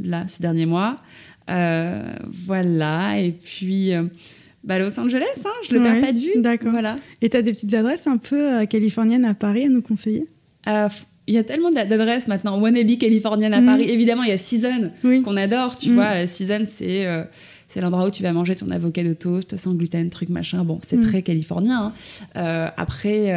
là 0.00 0.24
ces 0.26 0.42
derniers 0.42 0.66
mois. 0.66 0.98
voilà, 1.46 3.20
et 3.20 3.30
puis 3.32 3.92
bah, 4.64 4.78
Los 4.78 4.98
Angeles, 4.98 5.24
hein, 5.44 5.50
je 5.68 5.74
le 5.74 5.82
perds 5.82 6.00
pas 6.00 6.12
de 6.12 6.18
vue. 6.18 6.40
D'accord. 6.40 6.70
Voilà. 6.70 6.98
Et 7.22 7.30
tu 7.30 7.36
as 7.36 7.42
des 7.42 7.52
petites 7.52 7.72
adresses 7.74 8.06
un 8.06 8.16
peu 8.16 8.40
euh, 8.40 8.66
californiennes 8.66 9.24
à 9.24 9.34
Paris 9.34 9.64
à 9.64 9.68
nous 9.68 9.82
conseiller? 9.82 10.26
Euh, 10.66 10.88
il 11.26 11.34
y 11.34 11.38
a 11.38 11.44
tellement 11.44 11.70
d'adresses 11.70 12.26
maintenant. 12.26 12.58
Wannabe 12.58 12.96
californienne 12.98 13.54
à 13.54 13.60
mm. 13.60 13.66
Paris. 13.66 13.84
Évidemment, 13.88 14.22
il 14.24 14.30
y 14.30 14.32
a 14.32 14.38
Season 14.38 14.90
qu'on 15.02 15.36
adore. 15.36 15.76
Tu 15.76 15.90
mm. 15.90 15.94
vois, 15.94 16.10
euh, 16.16 16.26
Season, 16.26 16.64
c'est 16.66 17.06
c'est 17.68 17.82
l'endroit 17.82 18.06
où 18.06 18.10
tu 18.10 18.22
vas 18.22 18.32
manger 18.32 18.56
ton 18.56 18.70
avocat 18.70 19.04
de 19.04 19.12
toast 19.12 19.56
sans 19.58 19.74
gluten, 19.74 20.08
truc 20.08 20.30
machin. 20.30 20.64
Bon, 20.64 20.80
c'est 20.82 20.96
mm. 20.96 21.04
très 21.04 21.22
californien. 21.22 21.92
Hein. 22.34 22.72
après. 22.76 23.32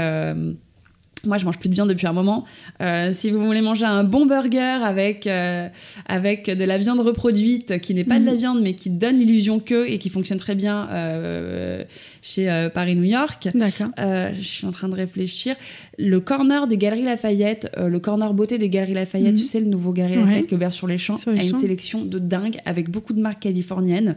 Moi, 1.25 1.37
je 1.37 1.45
mange 1.45 1.59
plus 1.59 1.69
de 1.69 1.75
viande 1.75 1.89
depuis 1.89 2.07
un 2.07 2.13
moment. 2.13 2.45
Euh, 2.81 3.11
si 3.13 3.29
vous 3.29 3.45
voulez 3.45 3.61
manger 3.61 3.85
un 3.85 4.03
bon 4.03 4.25
burger 4.25 4.79
avec, 4.83 5.27
euh, 5.27 5.67
avec 6.07 6.49
de 6.49 6.63
la 6.63 6.77
viande 6.77 6.99
reproduite, 6.99 7.79
qui 7.79 7.93
n'est 7.93 8.03
pas 8.03 8.19
de 8.19 8.25
la 8.25 8.31
mhm. 8.31 8.37
viande, 8.37 8.61
mais 8.61 8.73
qui 8.73 8.89
donne 8.89 9.17
l'illusion 9.17 9.59
que, 9.59 9.87
et 9.87 9.99
qui 9.99 10.09
fonctionne 10.09 10.39
très 10.39 10.55
bien 10.55 10.89
euh, 10.91 11.83
chez 12.21 12.69
Paris-New 12.73 13.03
York. 13.03 13.49
D'accord. 13.53 13.89
je 13.97 14.41
suis 14.41 14.65
en 14.65 14.71
train 14.71 14.89
de 14.89 14.95
réfléchir. 14.95 15.55
Le 15.99 16.19
corner 16.19 16.67
des 16.67 16.77
Galeries 16.77 17.03
Lafayette, 17.03 17.71
le 17.77 17.99
corner 17.99 18.33
beauté 18.33 18.57
des 18.57 18.69
Galeries 18.69 18.95
Lafayette, 18.95 19.35
tu 19.35 19.41
mhm. 19.41 19.47
sais, 19.47 19.59
le 19.59 19.67
nouveau 19.67 19.93
Galerie 19.93 20.15
Lafayette 20.17 20.47
qui 20.47 20.55
ouvert 20.55 20.73
sur 20.73 20.87
les 20.87 20.97
champs, 20.97 21.17
a 21.27 21.43
une 21.43 21.55
sélection 21.55 22.03
de 22.03 22.17
dingue 22.17 22.57
avec 22.65 22.89
beaucoup 22.89 23.13
de 23.13 23.21
marques 23.21 23.41
californiennes 23.41 24.15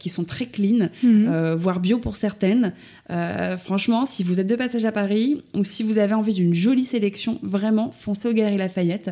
qui 0.00 0.08
sont 0.08 0.24
très 0.24 0.46
clean, 0.46 0.88
mhm. 1.02 1.54
voire 1.54 1.78
bio 1.78 1.98
pour 1.98 2.16
certaines. 2.16 2.72
Franchement, 3.08 4.06
si 4.06 4.22
vous 4.22 4.40
êtes 4.40 4.46
de 4.46 4.56
passage 4.56 4.84
à 4.84 4.92
Paris 4.92 5.42
ou 5.54 5.64
si 5.64 5.82
vous 5.82 5.98
avez 5.98 6.14
envie 6.14 6.34
d'une 6.34 6.54
jolie 6.54 6.84
sélection, 6.84 7.38
vraiment, 7.42 7.90
foncez 7.90 8.28
au 8.28 8.32
Galerie 8.32 8.56
Lafayette 8.56 9.10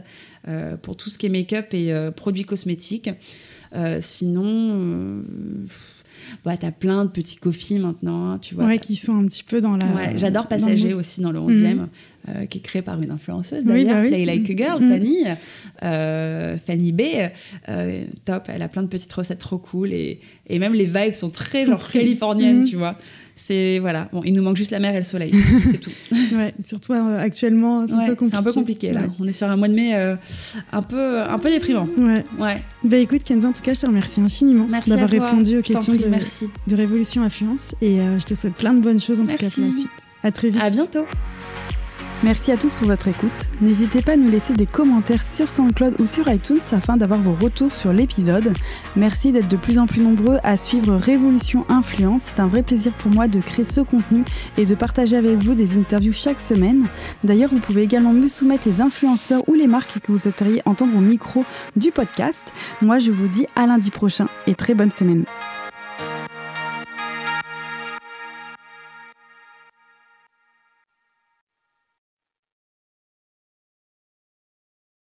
euh, 0.48 0.76
pour 0.76 0.96
tout 0.96 1.10
ce 1.10 1.18
qui 1.18 1.26
est 1.26 1.28
make-up 1.28 1.72
et 1.72 1.92
euh, 1.92 2.10
produits 2.10 2.44
cosmétiques. 2.44 3.10
Euh, 3.74 4.00
sinon, 4.00 5.22
bah, 6.44 6.56
t'as 6.56 6.72
plein 6.72 7.04
de 7.04 7.10
petits 7.10 7.36
coffees 7.36 7.78
maintenant, 7.78 8.32
hein, 8.32 8.38
tu 8.38 8.54
vois. 8.54 8.64
Ouais, 8.64 8.78
qui 8.78 8.96
sont 8.96 9.16
un 9.16 9.26
petit 9.26 9.44
peu 9.44 9.60
dans 9.60 9.76
la. 9.76 10.16
j'adore 10.16 10.48
Passager 10.48 10.94
aussi 10.94 11.20
dans 11.20 11.32
le 11.32 11.38
11e, 11.38 11.86
mhm. 12.26 12.46
qui 12.48 12.58
est 12.58 12.60
créé 12.60 12.82
par 12.82 13.00
une 13.00 13.10
influenceuse 13.10 13.64
d'ailleurs, 13.64 14.06
Play 14.06 14.24
Like 14.24 14.50
a 14.50 14.56
Girl, 14.56 14.82
mhm. 14.82 14.90
Fanny, 14.90 16.58
Fanny 16.66 16.92
B. 16.92 17.02
top, 18.24 18.48
elle 18.48 18.62
a 18.62 18.68
plein 18.68 18.82
de 18.82 18.88
petites 18.88 19.12
recettes 19.12 19.38
trop 19.38 19.58
cool 19.58 19.92
et, 19.92 20.20
et 20.48 20.58
même 20.58 20.74
les 20.74 20.84
vibes 20.86 21.14
sont 21.14 21.30
très 21.30 21.64
genre 21.64 21.88
californiennes, 21.88 22.60
mhm. 22.60 22.68
tu 22.68 22.76
vois. 22.76 22.96
C'est 23.34 23.78
voilà. 23.78 24.08
Bon 24.12 24.22
il 24.24 24.34
nous 24.34 24.42
manque 24.42 24.56
juste 24.56 24.70
la 24.70 24.78
mer 24.78 24.94
et 24.94 24.98
le 24.98 25.04
soleil 25.04 25.32
c'est 25.70 25.80
tout. 25.80 25.90
Ouais 26.34 26.54
surtout 26.64 26.92
euh, 26.92 27.18
actuellement 27.18 27.86
c'est 27.86 27.94
un 27.94 28.06
peu 28.06 28.14
compliqué 28.14 28.30
c'est 28.30 28.36
un 28.36 28.42
peu 28.42 28.52
compliqué. 28.52 28.92
là. 28.92 29.00
On 29.18 29.26
est 29.26 29.32
sur 29.32 29.48
un 29.48 29.56
mois 29.56 29.68
de 29.68 29.74
mai 29.74 29.94
euh, 29.94 30.16
un 30.72 30.82
peu 30.82 31.20
un 31.20 31.38
peu 31.38 31.50
déprimant. 31.50 31.88
Ouais. 31.96 32.22
Ouais. 32.38 32.62
Bah 32.84 32.98
écoute 32.98 33.24
Kenza 33.24 33.48
en 33.48 33.52
tout 33.52 33.62
cas 33.62 33.74
je 33.74 33.80
te 33.80 33.86
remercie 33.86 34.20
infiniment 34.20 34.68
d'avoir 34.86 35.08
répondu 35.08 35.58
aux 35.58 35.62
questions 35.62 35.94
de, 35.94 36.06
merci. 36.06 36.48
de 36.66 36.76
Révolution 36.76 37.22
Influence 37.22 37.74
et 37.80 38.00
euh, 38.00 38.18
je 38.18 38.26
te 38.26 38.34
souhaite 38.34 38.54
plein 38.54 38.74
de 38.74 38.80
bonnes 38.80 39.00
choses 39.00 39.20
en 39.20 39.26
tout 39.26 39.36
cas 39.36 39.48
pour 39.50 39.64
la 39.64 39.72
suite. 39.72 39.88
À 40.22 40.30
très 40.30 40.50
vite. 40.50 40.62
À 40.62 40.70
bientôt 40.70 41.06
Merci 42.24 42.52
à 42.52 42.56
tous 42.56 42.74
pour 42.74 42.86
votre 42.86 43.08
écoute. 43.08 43.30
N'hésitez 43.60 44.00
pas 44.00 44.12
à 44.12 44.16
nous 44.16 44.30
laisser 44.30 44.54
des 44.54 44.66
commentaires 44.66 45.24
sur 45.24 45.50
SoundCloud 45.50 46.00
ou 46.00 46.06
sur 46.06 46.28
iTunes 46.28 46.60
afin 46.70 46.96
d'avoir 46.96 47.20
vos 47.20 47.34
retours 47.34 47.74
sur 47.74 47.92
l'épisode. 47.92 48.52
Merci 48.94 49.32
d'être 49.32 49.48
de 49.48 49.56
plus 49.56 49.80
en 49.80 49.88
plus 49.88 50.02
nombreux 50.02 50.38
à 50.44 50.56
suivre 50.56 50.94
Révolution 50.94 51.66
Influence. 51.68 52.22
C'est 52.22 52.40
un 52.40 52.46
vrai 52.46 52.62
plaisir 52.62 52.92
pour 52.92 53.10
moi 53.10 53.26
de 53.26 53.40
créer 53.40 53.64
ce 53.64 53.80
contenu 53.80 54.24
et 54.56 54.66
de 54.66 54.74
partager 54.76 55.16
avec 55.16 55.38
vous 55.38 55.54
des 55.54 55.76
interviews 55.76 56.12
chaque 56.12 56.40
semaine. 56.40 56.86
D'ailleurs, 57.24 57.50
vous 57.50 57.58
pouvez 57.58 57.82
également 57.82 58.12
me 58.12 58.28
soumettre 58.28 58.68
les 58.68 58.80
influenceurs 58.80 59.42
ou 59.48 59.54
les 59.54 59.66
marques 59.66 59.98
que 59.98 60.12
vous 60.12 60.18
souhaiteriez 60.18 60.62
entendre 60.64 60.96
au 60.96 61.00
micro 61.00 61.44
du 61.74 61.90
podcast. 61.90 62.44
Moi, 62.82 63.00
je 63.00 63.10
vous 63.10 63.26
dis 63.26 63.46
à 63.56 63.66
lundi 63.66 63.90
prochain 63.90 64.28
et 64.46 64.54
très 64.54 64.74
bonne 64.74 64.92
semaine. 64.92 65.24